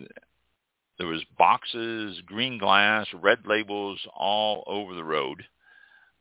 there 0.98 1.06
was 1.06 1.24
boxes, 1.36 2.20
green 2.26 2.58
glass, 2.58 3.06
red 3.14 3.38
labels 3.46 4.00
all 4.14 4.64
over 4.66 4.94
the 4.94 5.04
road. 5.04 5.44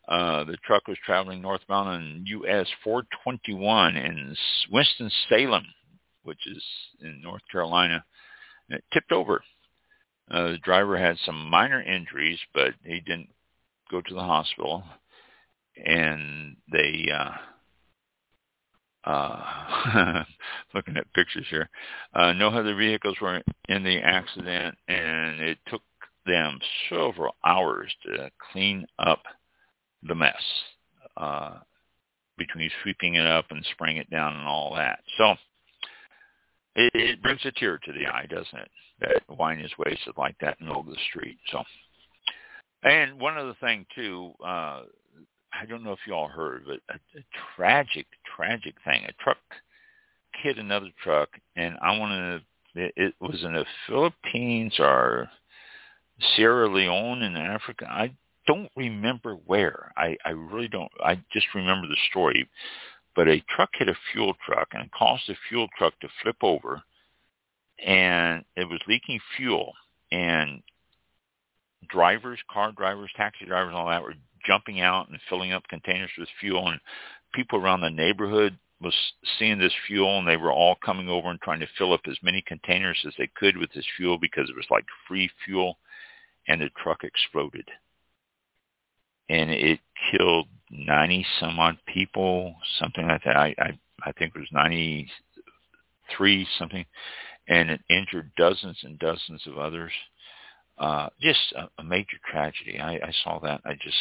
Uh, 0.07 0.43
the 0.43 0.57
truck 0.65 0.87
was 0.87 0.97
traveling 1.05 1.41
northbound 1.41 1.87
on 1.87 2.23
US 2.25 2.67
421 2.83 3.95
in 3.95 4.35
Winston-Salem, 4.71 5.65
which 6.23 6.45
is 6.47 6.63
in 7.01 7.21
North 7.21 7.43
Carolina. 7.51 8.03
And 8.69 8.79
it 8.79 8.83
tipped 8.93 9.11
over 9.11 9.41
uh, 10.31 10.51
the 10.51 10.57
driver 10.57 10.97
had 10.97 11.17
some 11.25 11.49
minor 11.49 11.81
injuries, 11.81 12.39
but 12.53 12.73
he 12.83 12.99
didn't 12.99 13.29
go 13.91 14.01
to 14.01 14.13
the 14.13 14.21
hospital. 14.21 14.83
And 15.85 16.55
they, 16.71 17.09
uh, 17.13 17.31
uh, 19.05 20.23
looking 20.73 20.97
at 20.97 21.11
pictures 21.13 21.45
here, 21.49 21.69
uh, 22.13 22.33
no 22.33 22.49
other 22.49 22.75
vehicles 22.75 23.17
were 23.21 23.41
in 23.69 23.83
the 23.83 23.97
accident, 23.99 24.77
and 24.87 25.39
it 25.39 25.57
took 25.67 25.81
them 26.25 26.59
several 26.89 27.35
hours 27.45 27.93
to 28.05 28.29
clean 28.51 28.85
up 28.99 29.23
the 30.03 30.15
mess 30.15 30.41
uh, 31.17 31.57
between 32.37 32.69
sweeping 32.81 33.15
it 33.15 33.25
up 33.25 33.45
and 33.51 33.65
spraying 33.71 33.97
it 33.97 34.09
down 34.09 34.35
and 34.35 34.47
all 34.47 34.73
that. 34.75 34.99
So 35.17 35.35
it, 36.75 36.91
it 36.93 37.21
brings 37.21 37.41
a 37.45 37.51
tear 37.51 37.77
to 37.77 37.91
the 37.91 38.07
eye, 38.07 38.25
doesn't 38.29 38.59
it? 38.59 38.71
That 39.01 39.37
wine 39.37 39.59
is 39.59 39.71
wasted 39.77 40.13
like 40.17 40.35
that 40.39 40.57
in 40.59 40.65
the 40.65 40.73
middle 40.73 40.81
of 40.81 40.87
the 40.87 41.01
street. 41.09 41.37
So, 41.51 41.63
and 42.83 43.19
one 43.19 43.37
other 43.37 43.55
thing 43.59 43.85
too, 43.95 44.33
uh, 44.45 44.83
I 45.59 45.65
don't 45.65 45.83
know 45.83 45.91
if 45.91 45.99
you 46.07 46.13
all 46.13 46.27
heard, 46.27 46.63
but 46.65 46.79
a, 46.89 47.19
a 47.19 47.23
tragic, 47.55 48.07
tragic 48.35 48.75
thing. 48.83 49.05
A 49.05 49.23
truck 49.23 49.37
hit 50.41 50.57
another 50.57 50.89
truck, 51.01 51.29
and 51.55 51.75
I 51.81 51.97
want 51.97 52.11
to. 52.75 52.81
It, 52.85 52.93
it 52.95 53.13
was 53.21 53.43
in 53.43 53.53
the 53.53 53.65
Philippines 53.87 54.73
or 54.79 55.29
Sierra 56.35 56.67
Leone 56.67 57.21
in 57.21 57.35
Africa. 57.35 57.85
I 57.87 58.11
don't 58.47 58.71
remember 58.75 59.35
where. 59.35 59.91
I, 59.95 60.17
I 60.25 60.31
really 60.31 60.67
don't. 60.67 60.91
I 61.03 61.21
just 61.31 61.47
remember 61.53 61.87
the 61.87 61.97
story 62.09 62.49
but 63.15 63.27
a 63.27 63.43
truck 63.55 63.69
hit 63.73 63.87
a 63.89 63.95
fuel 64.11 64.33
truck 64.45 64.69
and 64.73 64.91
caused 64.91 65.23
the 65.27 65.35
fuel 65.47 65.67
truck 65.77 65.93
to 65.99 66.07
flip 66.21 66.37
over 66.41 66.81
and 67.85 68.43
it 68.55 68.67
was 68.67 68.79
leaking 68.87 69.19
fuel 69.35 69.73
and 70.11 70.61
drivers, 71.89 72.39
car 72.51 72.71
drivers, 72.71 73.11
taxi 73.15 73.45
drivers 73.45 73.73
all 73.75 73.87
that 73.87 74.01
were 74.01 74.13
jumping 74.45 74.81
out 74.81 75.09
and 75.09 75.19
filling 75.29 75.51
up 75.51 75.67
containers 75.67 76.11
with 76.17 76.29
fuel 76.39 76.69
and 76.69 76.79
people 77.33 77.59
around 77.59 77.81
the 77.81 77.89
neighborhood 77.89 78.57
was 78.81 78.95
seeing 79.39 79.57
this 79.57 79.73
fuel 79.87 80.19
and 80.19 80.27
they 80.27 80.37
were 80.37 80.51
all 80.51 80.75
coming 80.83 81.07
over 81.07 81.29
and 81.29 81.39
trying 81.41 81.59
to 81.59 81.67
fill 81.77 81.93
up 81.93 82.01
as 82.09 82.17
many 82.21 82.41
containers 82.45 82.97
as 83.07 83.13
they 83.17 83.29
could 83.35 83.57
with 83.57 83.71
this 83.73 83.85
fuel 83.97 84.17
because 84.17 84.49
it 84.49 84.55
was 84.55 84.67
like 84.69 84.85
free 85.07 85.29
fuel 85.45 85.77
and 86.47 86.61
the 86.61 86.69
truck 86.81 87.03
exploded 87.03 87.69
and 89.29 89.49
it 89.49 89.79
killed 90.11 90.47
90 90.69 91.25
some 91.39 91.59
odd 91.59 91.77
people, 91.87 92.55
something 92.79 93.07
like 93.07 93.23
that. 93.23 93.37
I, 93.37 93.55
I, 93.59 93.79
I 94.03 94.11
think 94.13 94.33
it 94.35 94.39
was 94.39 94.49
93 94.51 96.47
something, 96.57 96.85
and 97.47 97.69
it 97.69 97.81
injured 97.89 98.31
dozens 98.37 98.79
and 98.83 98.99
dozens 98.99 99.45
of 99.47 99.57
others. 99.57 99.91
Uh, 100.77 101.09
just 101.21 101.39
a, 101.55 101.69
a 101.79 101.83
major 101.83 102.17
tragedy. 102.29 102.79
I, 102.79 102.93
I 102.95 103.13
saw 103.23 103.39
that. 103.39 103.61
I 103.65 103.73
just 103.73 103.95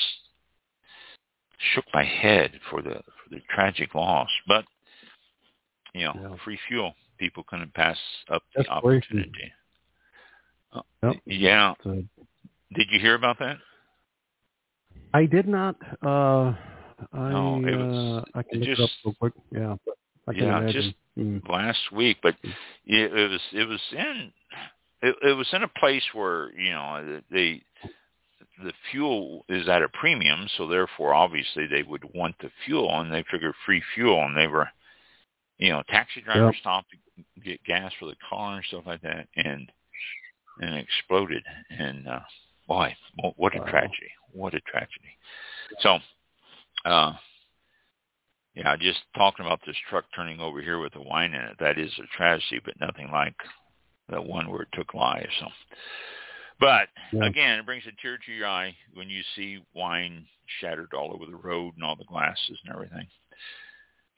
shook 1.74 1.84
my 1.94 2.04
head 2.04 2.52
for 2.70 2.82
the 2.82 2.94
for 2.94 3.30
the 3.30 3.40
tragic 3.54 3.94
loss. 3.94 4.30
But 4.46 4.64
you 5.94 6.04
know, 6.04 6.14
yeah. 6.14 6.36
free 6.44 6.58
fuel. 6.68 6.94
People 7.18 7.44
couldn't 7.46 7.72
pass 7.74 7.98
up 8.30 8.42
the 8.54 8.68
opportunity. 8.68 9.52
Uh, 10.72 10.80
yep. 11.02 11.16
Yeah. 11.26 11.74
Did 11.84 12.86
you 12.90 12.98
hear 12.98 13.14
about 13.14 13.38
that? 13.38 13.58
I 15.14 15.26
did 15.26 15.46
not. 15.46 15.76
Uh, 16.04 16.54
I, 17.12 17.30
no, 17.30 17.62
it 17.64 17.76
was. 17.76 18.24
Uh, 18.34 18.38
I 18.38 18.42
can 18.42 18.62
just, 18.62 18.80
quick. 19.18 19.34
Yeah. 19.50 19.76
I 20.28 20.32
yeah, 20.32 20.58
imagine. 20.58 20.82
just 20.82 20.94
mm. 21.18 21.48
last 21.48 21.92
week, 21.92 22.18
but 22.22 22.36
it, 22.86 23.12
it 23.12 23.30
was 23.30 23.40
it 23.52 23.68
was 23.68 23.80
in 23.92 24.32
it, 25.02 25.16
it 25.22 25.36
was 25.36 25.48
in 25.52 25.62
a 25.62 25.68
place 25.68 26.04
where 26.12 26.52
you 26.58 26.70
know 26.70 27.20
they 27.30 27.62
the 28.58 28.72
fuel 28.90 29.44
is 29.48 29.68
at 29.68 29.82
a 29.82 29.88
premium, 29.88 30.48
so 30.56 30.66
therefore 30.66 31.14
obviously 31.14 31.66
they 31.66 31.82
would 31.82 32.04
want 32.14 32.36
the 32.40 32.50
fuel, 32.64 33.00
and 33.00 33.12
they 33.12 33.24
figured 33.30 33.54
free 33.64 33.82
fuel, 33.94 34.22
and 34.24 34.36
they 34.36 34.46
were, 34.46 34.68
you 35.58 35.70
know, 35.70 35.82
taxi 35.88 36.20
drivers 36.20 36.54
yep. 36.54 36.60
stopped 36.60 36.88
to 36.90 37.40
get 37.40 37.64
gas 37.64 37.92
for 37.98 38.06
the 38.06 38.16
car 38.28 38.56
and 38.56 38.64
stuff 38.66 38.84
like 38.86 39.02
that, 39.02 39.28
and 39.36 39.70
and 40.60 40.76
exploded, 40.76 41.42
and 41.70 42.06
uh, 42.06 42.20
boy, 42.68 42.94
what 43.36 43.56
a 43.56 43.58
wow. 43.58 43.66
tragedy! 43.66 44.10
What 44.32 44.54
a 44.54 44.60
tragedy. 44.60 45.16
So, 45.80 45.98
uh, 46.84 47.12
yeah, 48.54 48.76
just 48.76 49.00
talking 49.16 49.46
about 49.46 49.60
this 49.66 49.76
truck 49.88 50.04
turning 50.14 50.40
over 50.40 50.60
here 50.60 50.78
with 50.78 50.92
the 50.92 51.00
wine 51.00 51.32
in 51.32 51.40
it, 51.40 51.56
that 51.58 51.78
is 51.78 51.92
a 51.98 52.16
tragedy, 52.16 52.60
but 52.62 52.78
nothing 52.80 53.10
like 53.10 53.34
the 54.10 54.20
one 54.20 54.50
where 54.50 54.62
it 54.62 54.68
took 54.72 54.92
lives. 54.94 55.32
So, 55.40 55.46
but 56.62 56.88
Yeah. 57.10 57.24
again, 57.24 57.58
it 57.58 57.66
brings 57.66 57.84
a 57.88 57.92
tear 58.00 58.18
to 58.18 58.32
your 58.32 58.46
eye 58.46 58.76
when 58.94 59.10
you 59.10 59.20
see 59.34 59.64
wine 59.74 60.28
shattered 60.60 60.94
all 60.94 61.12
over 61.12 61.26
the 61.26 61.34
road 61.34 61.74
and 61.74 61.82
all 61.82 61.96
the 61.96 62.04
glasses 62.04 62.56
and 62.62 62.72
everything. 62.72 63.08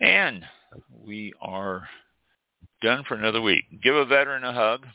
And 0.01 0.47
we 0.91 1.33
are 1.41 1.89
done 2.83 3.03
for 3.05 3.15
another 3.15 3.41
week. 3.41 3.65
Give 3.81 3.97
a 3.97 4.05
veteran 4.05 4.45
a 4.45 4.53
hug. 4.53 4.87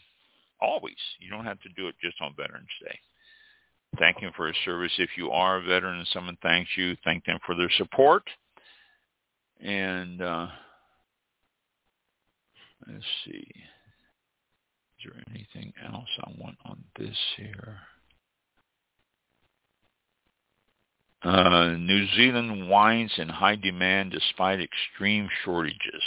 Always. 0.62 1.00
You 1.18 1.32
don't 1.32 1.46
have 1.46 1.60
to 1.62 1.70
do 1.70 1.88
it 1.88 1.96
just 2.00 2.22
on 2.22 2.36
Veterans 2.36 2.70
Day. 2.84 3.00
Thank 3.98 4.20
him 4.20 4.32
for 4.34 4.46
his 4.46 4.58
service. 4.58 4.92
If 5.00 5.18
you 5.18 5.32
are 5.32 5.58
a 5.58 5.62
veteran 5.64 5.98
and 5.98 6.08
someone 6.10 6.38
thanks 6.44 6.70
you, 6.78 6.96
thank 7.04 7.26
them 7.26 7.40
for 7.46 7.56
their 7.56 7.72
support. 7.72 8.30
And 9.60 10.22
uh, 10.22 10.48
let's 12.88 13.06
see. 13.26 13.48
Is 15.00 15.12
there 15.14 15.24
anything 15.30 15.74
else 15.86 16.10
I 16.20 16.32
want 16.38 16.58
on 16.66 16.84
this 16.98 17.18
here? 17.38 17.78
Uh, 21.22 21.76
New 21.78 22.08
Zealand 22.16 22.70
wines 22.70 23.12
in 23.18 23.30
high 23.30 23.56
demand 23.56 24.12
despite 24.12 24.60
extreme 24.60 25.30
shortages. 25.44 26.04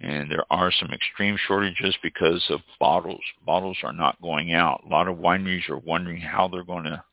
And 0.00 0.30
there 0.30 0.44
are 0.50 0.72
some 0.72 0.90
extreme 0.90 1.38
shortages 1.46 1.96
because 2.02 2.44
of 2.50 2.60
bottles. 2.80 3.20
Bottles 3.46 3.78
are 3.82 3.92
not 3.92 4.20
going 4.20 4.52
out. 4.52 4.82
A 4.84 4.88
lot 4.88 5.08
of 5.08 5.16
wineries 5.16 5.68
are 5.70 5.78
wondering 5.78 6.20
how 6.20 6.48
they're 6.48 6.64
going 6.64 6.84
to 6.84 7.04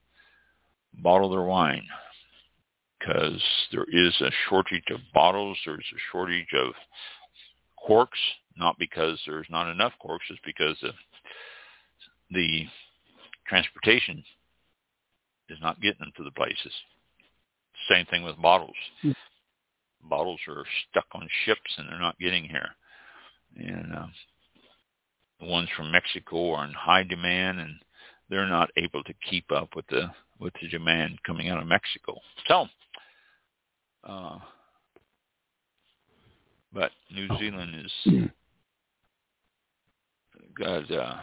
bottle 0.94 1.30
their 1.30 1.44
wine 1.44 1.86
because 3.00 3.42
there 3.72 3.86
is 3.88 4.20
a 4.22 4.32
shortage 4.50 4.90
of 4.92 5.00
bottles. 5.14 5.58
There's 5.66 5.86
a 5.94 6.00
shortage 6.12 6.54
of 6.54 6.74
corks, 7.78 8.20
not 8.60 8.78
because 8.78 9.20
there's 9.26 9.48
not 9.50 9.72
enough 9.72 9.94
corks, 10.00 10.26
it's 10.30 10.40
because 10.46 10.78
of 10.84 10.94
the 12.32 12.66
transportation 13.48 14.24
is 15.50 15.58
not 15.62 15.82
getting 15.82 16.00
them 16.00 16.12
to 16.18 16.24
the 16.24 16.32
places. 16.32 16.72
Same 17.90 18.06
thing 18.06 18.24
with 18.24 18.40
bottles. 18.42 18.76
Hmm. 19.02 19.12
Bottles 20.04 20.40
are 20.48 20.64
stuck 20.90 21.08
on 21.14 21.28
ships 21.46 21.76
and 21.78 21.90
they're 21.90 22.00
not 22.00 22.20
getting 22.20 22.44
here. 22.44 22.70
And 23.58 23.94
uh, 23.94 24.08
the 25.40 25.48
ones 25.48 25.70
from 25.76 25.92
Mexico 25.92 26.54
are 26.54 26.66
in 26.66 26.74
high 26.74 27.04
demand 27.04 27.60
and 27.60 27.76
they're 28.30 28.48
not 28.48 28.70
able 28.78 29.04
to 29.04 29.14
keep 29.30 29.52
up 29.52 29.76
with 29.76 29.88
the 29.88 30.12
with 30.40 30.54
the 30.62 30.70
demand 30.70 31.20
coming 31.24 31.50
out 31.50 31.60
of 31.60 31.68
Mexico. 31.68 32.16
So, 32.48 32.68
uh, 34.08 34.38
but 36.72 36.92
New 37.12 37.28
Zealand 37.38 37.76
is 37.86 38.32
got 40.60 40.92
uh, 40.92 41.16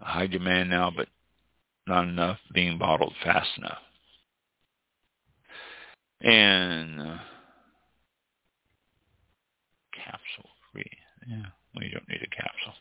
a 0.00 0.04
high 0.04 0.26
demand 0.26 0.70
now, 0.70 0.90
but 0.94 1.08
not 1.86 2.04
enough 2.04 2.38
being 2.52 2.78
bottled 2.78 3.14
fast 3.22 3.48
enough. 3.58 3.78
And 6.20 7.00
uh, 7.00 7.18
capsule 9.94 10.50
free. 10.72 10.90
Yeah, 11.28 11.46
well, 11.74 11.84
you 11.84 11.90
don't 11.90 12.08
need 12.08 12.22
a 12.22 12.34
capsule. 12.34 12.74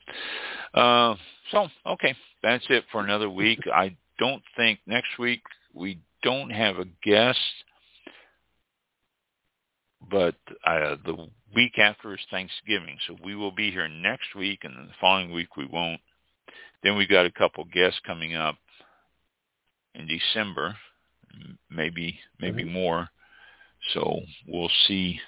Uh, 0.74 1.16
so, 1.52 1.68
okay, 1.94 2.16
that's 2.42 2.66
it 2.70 2.86
for 2.92 3.02
another 3.04 3.30
week. 3.30 3.60
I 3.74 3.96
don't 4.20 4.44
think 4.56 4.80
next 4.86 5.18
week 5.20 5.42
we 5.74 6.00
don't 6.24 6.50
have 6.50 6.78
a 6.78 6.86
guest, 7.04 7.40
but 10.10 10.36
uh, 10.66 10.96
the 11.06 11.28
week 11.56 11.80
after 11.80 12.14
is 12.14 12.20
Thanksgiving, 12.30 12.98
so 13.08 13.16
we 13.24 13.36
will 13.36 13.52
be 13.52 13.72
here 13.72 13.88
next 13.88 14.36
week, 14.36 14.60
and 14.64 14.76
the 14.76 14.94
following 15.00 15.32
week 15.32 15.56
we 15.56 15.66
won't. 15.66 16.02
Then 16.84 16.98
we've 16.98 17.10
got 17.10 17.26
a 17.26 17.32
couple 17.32 17.64
guests 17.66 18.00
coming 18.06 18.36
up 18.36 18.56
in 19.96 20.06
December, 20.06 20.76
maybe 21.70 22.20
maybe 22.40 22.64
Mhm. 22.64 22.72
more. 22.72 23.10
So 23.94 24.22
we'll 24.48 24.72
see 24.88 25.20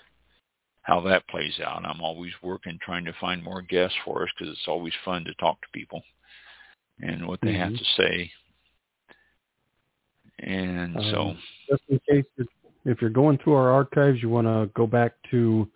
how 0.81 0.99
that 1.01 1.27
plays 1.27 1.59
out. 1.59 1.85
I'm 1.85 2.01
always 2.01 2.33
working 2.41 2.77
trying 2.79 3.05
to 3.05 3.13
find 3.13 3.43
more 3.43 3.61
guests 3.61 3.97
for 4.03 4.23
us 4.23 4.29
because 4.37 4.53
it's 4.53 4.67
always 4.67 4.93
fun 5.03 5.23
to 5.25 5.33
talk 5.35 5.61
to 5.61 5.67
people 5.73 6.03
and 7.01 7.27
what 7.27 7.41
they 7.41 7.53
have 7.53 7.73
Mhm. 7.73 7.77
to 7.77 7.85
say. 7.85 8.31
And 10.39 11.01
so, 11.11 11.29
Um, 11.29 11.43
just 11.69 11.83
in 11.89 11.99
case 11.99 12.25
if, 12.37 12.47
if 12.85 13.01
you're 13.01 13.09
going 13.09 13.37
through 13.39 13.53
our 13.53 13.71
archives, 13.71 14.21
you 14.21 14.29
want 14.29 14.47
to 14.47 14.71
go 14.73 14.85
back 14.87 15.13
to 15.31 15.69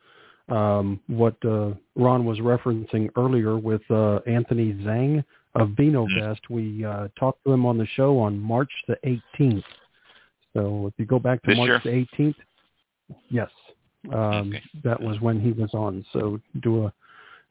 um, 0.50 1.00
what 1.08 1.36
uh, 1.46 1.72
Ron 1.96 2.26
was 2.26 2.40
referencing 2.40 3.10
earlier 3.18 3.58
with 3.58 3.82
uh, 3.90 4.18
Anthony 4.28 4.74
Zhang 4.74 5.24
of 5.56 5.70
VinoVest. 5.70 6.40
We 6.50 6.86
uh, 6.86 7.08
talked 7.20 7.44
to 7.46 7.52
him 7.52 7.66
on 7.66 7.78
the 7.78 7.88
show 7.96 8.20
on 8.20 8.40
March 8.40 8.72
the 8.88 8.98
18th. 9.06 9.64
So 10.54 10.88
if 10.88 10.94
you 10.98 11.06
go 11.06 11.20
back 11.20 11.42
to 11.44 11.52
This 11.52 11.58
March 11.58 11.68
year? 11.68 11.82
the 11.84 12.08
18th, 12.18 12.36
yes, 13.30 13.50
um, 14.12 14.50
Okay. 14.50 14.62
that 14.84 15.02
was 15.02 15.20
when 15.22 15.40
he 15.40 15.52
was 15.52 15.74
on. 15.74 16.06
So 16.12 16.40
do 16.62 16.86
a 16.86 16.94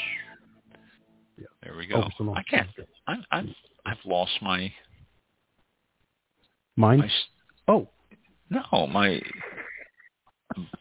Yeah. 1.37 1.45
There 1.63 1.75
we 1.75 1.87
go. 1.87 1.95
Over 1.95 2.09
so. 2.17 2.33
I 2.35 2.43
can't. 2.43 2.69
I'm. 3.07 3.23
I'm. 3.31 3.55
I've 3.85 3.97
lost 4.05 4.31
my. 4.41 4.71
Mine? 6.75 6.99
my 6.99 7.09
Oh, 7.67 7.87
no, 8.49 8.87
my 8.87 9.21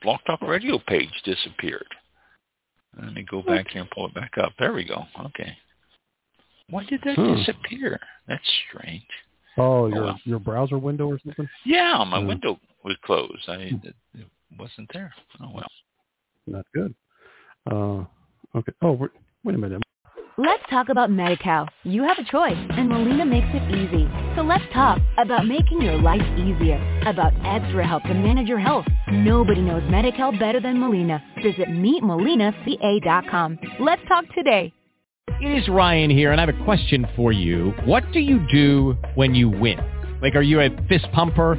BlogTalkRadio 0.04 0.84
page 0.86 1.10
disappeared. 1.24 1.86
Let 3.00 3.14
me 3.14 3.22
go 3.22 3.42
back 3.42 3.68
here 3.68 3.82
and 3.82 3.90
pull 3.90 4.06
it 4.06 4.14
back 4.14 4.32
up. 4.38 4.52
There 4.58 4.72
we 4.72 4.84
go. 4.84 5.04
Okay. 5.26 5.56
Why 6.68 6.84
did 6.84 7.00
that 7.04 7.16
Hmm. 7.16 7.34
disappear? 7.36 7.98
That's 8.26 8.42
strange. 8.68 9.06
oh, 9.58 9.86
your 9.86 10.04
well. 10.04 10.20
your 10.24 10.38
browser 10.38 10.78
window 10.78 11.08
or 11.08 11.18
something? 11.24 11.48
Yeah, 11.64 12.02
my 12.04 12.20
Hmm. 12.20 12.28
window 12.28 12.60
was 12.84 12.96
closed. 13.04 13.48
I 13.48 13.54
it, 13.84 13.94
it 14.14 14.26
wasn't 14.58 14.90
there. 14.92 15.12
Oh 15.40 15.50
well. 15.52 15.68
Not 16.46 16.66
good. 16.74 16.94
Uh, 17.70 18.04
okay. 18.54 18.72
Oh, 18.82 18.92
wait, 18.92 19.10
wait 19.44 19.54
a 19.54 19.58
minute. 19.58 19.82
Let's 20.38 20.62
talk 20.70 20.88
about 20.88 21.10
MediCal. 21.10 21.68
You 21.84 22.04
have 22.04 22.16
a 22.18 22.24
choice, 22.24 22.56
and 22.70 22.88
Molina 22.88 23.26
makes 23.26 23.48
it 23.50 23.70
easy. 23.70 24.08
So 24.34 24.40
let's 24.40 24.64
talk 24.72 24.98
about 25.18 25.46
making 25.46 25.82
your 25.82 25.98
life 25.98 26.22
easier, 26.38 26.80
about 27.06 27.34
extra 27.44 27.86
help 27.86 28.02
to 28.04 28.14
manage 28.14 28.48
your 28.48 28.58
health. 28.58 28.86
Nobody 29.12 29.60
knows 29.60 29.82
MediCal 29.82 30.40
better 30.40 30.58
than 30.58 30.80
Molina. 30.80 31.22
Visit 31.42 31.68
meetmolinaca.com. 31.68 33.58
Let's 33.78 34.00
talk 34.08 34.24
today. 34.34 34.72
It 35.42 35.62
is 35.62 35.68
Ryan 35.68 36.08
here, 36.08 36.32
and 36.32 36.40
I 36.40 36.46
have 36.46 36.54
a 36.54 36.64
question 36.64 37.06
for 37.14 37.32
you. 37.32 37.74
What 37.84 38.02
do 38.12 38.20
you 38.20 38.38
do 38.50 38.96
when 39.16 39.34
you 39.34 39.50
win? 39.50 39.78
Like, 40.22 40.34
are 40.34 40.40
you 40.42 40.60
a 40.60 40.70
fist 40.88 41.08
pumper? 41.12 41.58